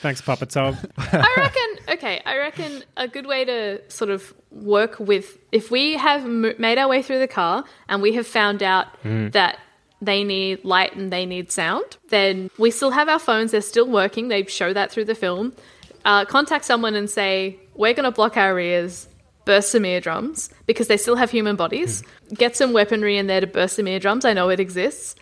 Thanks, 0.00 0.20
Papa 0.20 0.46
Tom. 0.46 0.76
I 0.98 1.34
reckon. 1.36 1.94
Okay, 1.94 2.22
I 2.24 2.38
reckon 2.38 2.82
a 2.96 3.06
good 3.08 3.26
way 3.26 3.44
to 3.44 3.80
sort 3.90 4.10
of 4.10 4.34
work 4.50 4.98
with 4.98 5.38
if 5.52 5.70
we 5.70 5.94
have 5.96 6.22
m- 6.22 6.54
made 6.58 6.78
our 6.78 6.88
way 6.88 7.02
through 7.02 7.18
the 7.18 7.28
car 7.28 7.64
and 7.88 8.02
we 8.02 8.14
have 8.14 8.26
found 8.26 8.62
out 8.62 8.86
that 9.02 9.58
they 10.00 10.24
need 10.24 10.64
light 10.64 10.94
and 10.96 11.12
they 11.12 11.24
need 11.26 11.50
sound, 11.52 11.96
then 12.08 12.50
we 12.58 12.70
still 12.70 12.90
have 12.90 13.08
our 13.08 13.18
phones. 13.18 13.52
They're 13.52 13.60
still 13.60 13.88
working. 13.88 14.28
They 14.28 14.44
show 14.46 14.72
that 14.72 14.90
through 14.90 15.06
the 15.06 15.14
film. 15.14 15.54
Uh, 16.04 16.24
contact 16.24 16.64
someone 16.64 16.94
and 16.94 17.08
say 17.08 17.58
we're 17.74 17.94
going 17.94 18.04
to 18.04 18.10
block 18.10 18.36
our 18.36 18.58
ears. 18.58 19.08
Burst 19.46 19.72
some 19.72 19.84
eardrums 19.84 20.48
because 20.66 20.88
they 20.88 20.96
still 20.96 21.16
have 21.16 21.30
human 21.30 21.54
bodies. 21.54 22.02
Get 22.32 22.56
some 22.56 22.72
weaponry 22.72 23.18
in 23.18 23.26
there 23.26 23.42
to 23.42 23.46
burst 23.46 23.76
some 23.76 23.86
eardrums. 23.86 24.24
I 24.24 24.32
know 24.32 24.48
it 24.48 24.58
exists. 24.58 25.16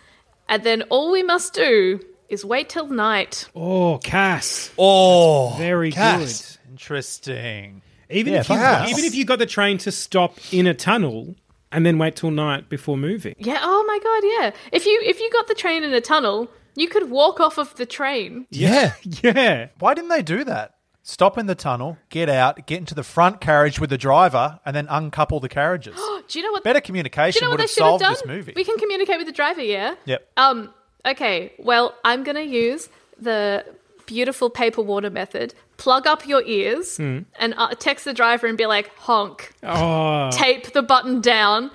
And 0.53 0.63
then 0.63 0.83
all 0.83 1.11
we 1.11 1.23
must 1.23 1.55
do 1.55 1.99
is 2.29 2.45
wait 2.45 2.69
till 2.69 2.85
night. 2.85 3.49
Oh, 3.55 3.97
Cass. 4.03 4.69
Oh, 4.77 5.55
Very 5.57 5.91
Cass. 5.91 6.59
Interesting. 6.69 7.81
Even 8.11 8.33
Yeah, 8.33 8.41
if 8.41 8.49
you 8.49 8.55
even 8.91 9.03
if 9.03 9.15
you 9.15 9.25
got 9.25 9.39
the 9.39 9.47
train 9.47 9.79
to 9.79 9.91
stop 9.91 10.37
in 10.51 10.67
a 10.67 10.75
tunnel 10.75 11.33
and 11.71 11.83
then 11.83 11.97
wait 11.97 12.15
till 12.17 12.29
night 12.29 12.69
before 12.69 12.97
moving. 12.97 13.33
Yeah. 13.39 13.61
Oh 13.63 13.83
my 13.87 13.97
god. 13.97 14.23
Yeah. 14.43 14.51
If 14.71 14.85
you 14.85 15.01
if 15.03 15.19
you 15.19 15.27
got 15.31 15.47
the 15.47 15.55
train 15.55 15.83
in 15.83 15.91
a 15.91 16.01
tunnel, 16.01 16.51
you 16.75 16.87
could 16.87 17.09
walk 17.09 17.39
off 17.39 17.57
of 17.57 17.73
the 17.73 17.87
train. 17.87 18.45
Yeah. 18.51 18.93
Yeah. 19.23 19.69
Why 19.79 19.95
didn't 19.95 20.11
they 20.11 20.21
do 20.21 20.43
that? 20.43 20.75
Stop 21.05 21.37
in 21.37 21.47
the 21.47 21.55
tunnel, 21.55 21.97
get 22.09 22.29
out, 22.29 22.65
get 22.65 22.77
into 22.77 22.95
the 22.95 23.03
front 23.03 23.41
carriage 23.41 23.77
with 23.77 23.89
the 23.89 23.97
driver, 23.97 24.61
and 24.65 24.73
then 24.73 24.87
uncouple 24.89 25.41
the 25.41 25.49
carriages. 25.49 25.95
Do 26.29 26.39
you 26.39 26.45
know 26.45 26.53
what? 26.53 26.63
Better 26.63 26.79
do 26.79 26.83
you 26.83 26.87
communication 26.87 27.43
know 27.43 27.49
what 27.49 27.55
would 27.55 27.59
they 27.59 27.63
have 27.63 27.69
should 27.71 27.83
have 27.83 27.89
solved 27.89 28.01
done? 28.01 28.13
this 28.13 28.25
movie. 28.25 28.53
We 28.55 28.63
can 28.63 28.77
communicate 28.77 29.17
with 29.17 29.27
the 29.27 29.33
driver. 29.33 29.61
Yeah. 29.61 29.95
Yep. 30.05 30.31
Um. 30.37 30.73
Okay. 31.05 31.51
Well, 31.59 31.93
I'm 32.05 32.23
gonna 32.23 32.41
use 32.41 32.87
the 33.19 33.65
beautiful 34.05 34.49
paper 34.49 34.81
water 34.81 35.09
method. 35.09 35.53
Plug 35.77 36.07
up 36.07 36.25
your 36.25 36.43
ears 36.43 36.97
and 36.99 37.25
uh, 37.37 37.69
text 37.77 38.05
the 38.05 38.13
driver 38.13 38.47
and 38.47 38.57
be 38.57 38.65
like, 38.65 38.89
honk. 38.97 39.53
Oh. 39.63 40.29
tape 40.31 40.71
the 40.71 40.81
button 40.81 41.19
down. 41.19 41.71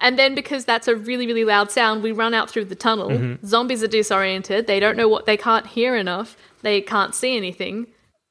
And 0.00 0.18
then, 0.18 0.34
because 0.34 0.64
that's 0.64 0.88
a 0.88 0.96
really, 0.96 1.26
really 1.26 1.44
loud 1.44 1.70
sound, 1.70 2.02
we 2.02 2.10
run 2.10 2.34
out 2.34 2.50
through 2.50 2.64
the 2.66 2.74
tunnel. 2.74 3.10
Mm-hmm. 3.10 3.46
Zombies 3.46 3.82
are 3.82 3.88
disoriented. 3.88 4.66
They 4.66 4.80
don't 4.80 4.96
know 4.96 5.08
what, 5.08 5.24
they 5.24 5.36
can't 5.36 5.66
hear 5.66 5.94
enough. 5.94 6.36
They 6.62 6.80
can't 6.80 7.14
see 7.14 7.36
anything. 7.36 7.86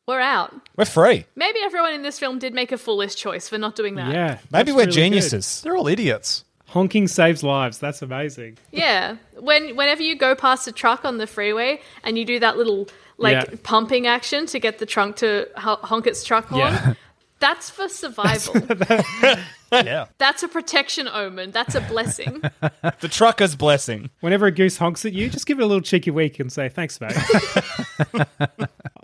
We're 0.08 0.20
out. 0.20 0.54
We're 0.76 0.86
free. 0.86 1.26
Maybe 1.36 1.60
everyone 1.64 1.94
in 1.94 2.02
this 2.02 2.20
film 2.20 2.38
did 2.40 2.54
make 2.54 2.72
a 2.74 2.78
foolish 2.78 3.16
choice 3.16 3.48
for 3.48 3.58
not 3.58 3.76
doing 3.76 3.96
that. 3.96 4.12
Yeah. 4.14 4.40
Maybe 4.52 4.72
we're 4.72 4.80
really 4.80 4.86
good. 4.88 4.94
geniuses. 4.96 5.62
They're 5.62 5.78
all 5.78 5.88
idiots. 5.88 6.44
Honking 6.68 7.08
saves 7.08 7.42
lives. 7.44 7.78
That's 7.78 8.02
amazing. 8.02 8.58
Yeah. 8.72 9.16
When 9.40 9.76
whenever 9.78 10.02
you 10.02 10.18
go 10.18 10.36
past 10.36 10.68
a 10.68 10.72
truck 10.74 11.06
on 11.06 11.20
the 11.20 11.28
freeway 11.28 11.80
and 12.04 12.18
you 12.18 12.26
do 12.26 12.40
that 12.40 12.58
little 12.58 12.90
like 13.18 13.48
Yeah. 13.50 13.56
pumping 13.64 14.06
action 14.08 14.46
to 14.48 14.60
get 14.60 14.80
the 14.80 14.86
trunk 14.86 15.16
to 15.18 15.48
honk 15.56 16.06
its 16.08 16.24
truck 16.26 16.48
horn, 16.48 16.74
Yeah. 16.74 16.94
that's 17.40 17.70
for 17.70 17.88
survival. 17.88 18.56
Yeah. 19.72 20.06
that's 20.20 20.44
a 20.44 20.48
protection 20.48 21.08
omen. 21.08 21.50
That's 21.50 21.74
a 21.74 21.82
blessing. 21.82 22.44
The 23.00 23.08
trucker's 23.08 23.56
blessing. 23.56 24.12
Whenever 24.20 24.46
a 24.46 24.52
goose 24.52 24.78
honks 24.78 25.04
at 25.06 25.14
you, 25.14 25.30
just 25.32 25.48
give 25.48 25.60
it 25.60 25.64
a 25.64 25.66
little 25.66 25.82
cheeky 25.82 26.12
wink 26.12 26.40
and 26.40 26.52
say, 26.52 26.70
thanks, 26.70 27.02
mate. 27.02 27.16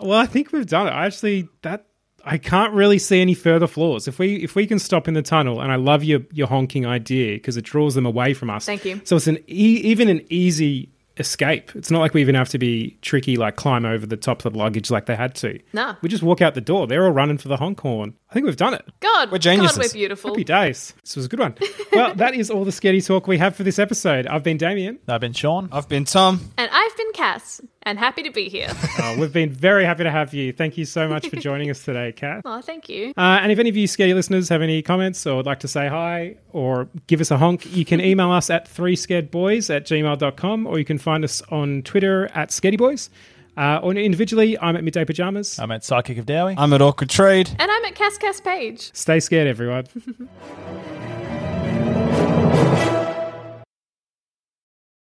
well, 0.00 0.18
I 0.18 0.26
think 0.26 0.52
we've 0.52 0.66
done 0.66 0.86
it. 0.86 0.90
I 0.90 1.06
actually, 1.06 1.48
that. 1.62 1.86
I 2.22 2.36
can't 2.36 2.74
really 2.74 2.98
see 2.98 3.22
any 3.22 3.32
further 3.32 3.66
flaws. 3.66 4.06
If 4.06 4.18
we 4.18 4.36
if 4.44 4.54
we 4.54 4.66
can 4.66 4.78
stop 4.78 5.08
in 5.08 5.14
the 5.14 5.22
tunnel, 5.22 5.62
and 5.62 5.72
I 5.72 5.76
love 5.76 6.04
your 6.04 6.20
your 6.32 6.48
honking 6.48 6.84
idea 6.84 7.36
because 7.36 7.56
it 7.56 7.64
draws 7.64 7.94
them 7.94 8.04
away 8.04 8.34
from 8.34 8.50
us. 8.50 8.66
Thank 8.66 8.84
you. 8.84 9.00
So 9.04 9.16
it's 9.16 9.26
an 9.26 9.38
e- 9.48 9.80
even 9.84 10.08
an 10.08 10.26
easy 10.28 10.90
escape. 11.16 11.70
It's 11.74 11.90
not 11.90 12.00
like 12.00 12.12
we 12.12 12.20
even 12.20 12.34
have 12.34 12.50
to 12.50 12.58
be 12.58 12.98
tricky, 13.00 13.36
like 13.36 13.56
climb 13.56 13.86
over 13.86 14.04
the 14.04 14.18
top 14.18 14.44
of 14.44 14.52
the 14.52 14.58
luggage 14.58 14.90
like 14.90 15.06
they 15.06 15.16
had 15.16 15.34
to. 15.36 15.58
No, 15.72 15.96
we 16.02 16.10
just 16.10 16.22
walk 16.22 16.42
out 16.42 16.54
the 16.54 16.60
door. 16.60 16.86
They're 16.86 17.04
all 17.06 17.10
running 17.10 17.38
for 17.38 17.48
the 17.48 17.56
honk 17.56 17.80
horn. 17.80 18.14
I 18.28 18.34
think 18.34 18.44
we've 18.44 18.56
done 18.56 18.74
it. 18.74 18.84
God, 19.00 19.30
We're 19.32 19.38
geniuses. 19.38 19.76
God, 19.78 19.86
we're 19.86 19.92
beautiful. 19.92 20.30
Happy 20.32 20.44
days. 20.44 20.92
This 21.02 21.16
was 21.16 21.24
a 21.24 21.28
good 21.28 21.40
one. 21.40 21.54
well, 21.92 22.14
that 22.16 22.34
is 22.34 22.50
all 22.50 22.64
the 22.66 22.72
scary 22.72 23.00
talk 23.00 23.26
we 23.26 23.38
have 23.38 23.56
for 23.56 23.62
this 23.64 23.78
episode. 23.78 24.26
I've 24.26 24.42
been 24.42 24.56
Damien. 24.58 24.98
I've 25.08 25.20
been 25.22 25.32
Sean. 25.32 25.68
I've 25.72 25.88
been 25.88 26.04
Tom. 26.04 26.40
And 26.58 26.70
I've 26.70 26.96
been 26.96 27.12
Cass, 27.12 27.60
and 27.82 27.98
happy 27.98 28.22
to 28.22 28.30
be 28.30 28.48
here. 28.48 28.68
Uh, 28.98 29.16
we've 29.20 29.32
been 29.32 29.50
very 29.50 29.84
happy 29.84 30.04
to 30.04 30.10
have 30.10 30.34
you. 30.34 30.52
Thank 30.52 30.76
you 30.76 30.84
so 30.84 31.08
much 31.08 31.28
for 31.28 31.36
joining 31.40 31.70
us 31.70 31.82
today, 31.84 32.12
Kat. 32.12 32.42
oh, 32.44 32.60
thank 32.60 32.88
you. 32.88 33.12
Uh, 33.16 33.40
and 33.42 33.50
if 33.52 33.58
any 33.58 33.68
of 33.68 33.76
you 33.76 33.86
scary 33.86 34.14
listeners 34.14 34.48
have 34.48 34.62
any 34.62 34.82
comments 34.82 35.26
or 35.26 35.36
would 35.36 35.46
like 35.46 35.60
to 35.60 35.68
say 35.68 35.88
hi 35.88 36.36
or 36.52 36.88
give 37.06 37.20
us 37.20 37.30
a 37.30 37.38
honk, 37.38 37.74
you 37.74 37.84
can 37.84 38.00
email 38.10 38.30
us 38.30 38.50
at 38.50 38.66
3scaredboys 38.66 39.74
at 39.74 39.84
gmail.com 39.86 40.66
or 40.66 40.78
you 40.78 40.84
can 40.84 40.98
find 40.98 41.24
us 41.24 41.42
on 41.50 41.82
Twitter 41.82 42.28
at 42.34 42.50
scaredyboys. 42.50 43.08
Uh, 43.56 43.80
or 43.82 43.92
individually, 43.94 44.58
I'm 44.58 44.76
at 44.76 44.84
Midday 44.84 45.04
Pajamas. 45.04 45.58
I'm 45.58 45.70
at 45.72 45.84
Psychic 45.84 46.16
of 46.18 46.24
Dowie. 46.24 46.54
I'm 46.56 46.72
at 46.72 46.80
Awkward 46.80 47.10
Trade. 47.10 47.50
And 47.58 47.70
I'm 47.70 47.84
at 47.84 47.94
Cass 47.94 48.16
Cass 48.16 48.40
Page. 48.40 48.90
Stay 48.94 49.20
scared, 49.20 49.48
everyone. 49.48 49.86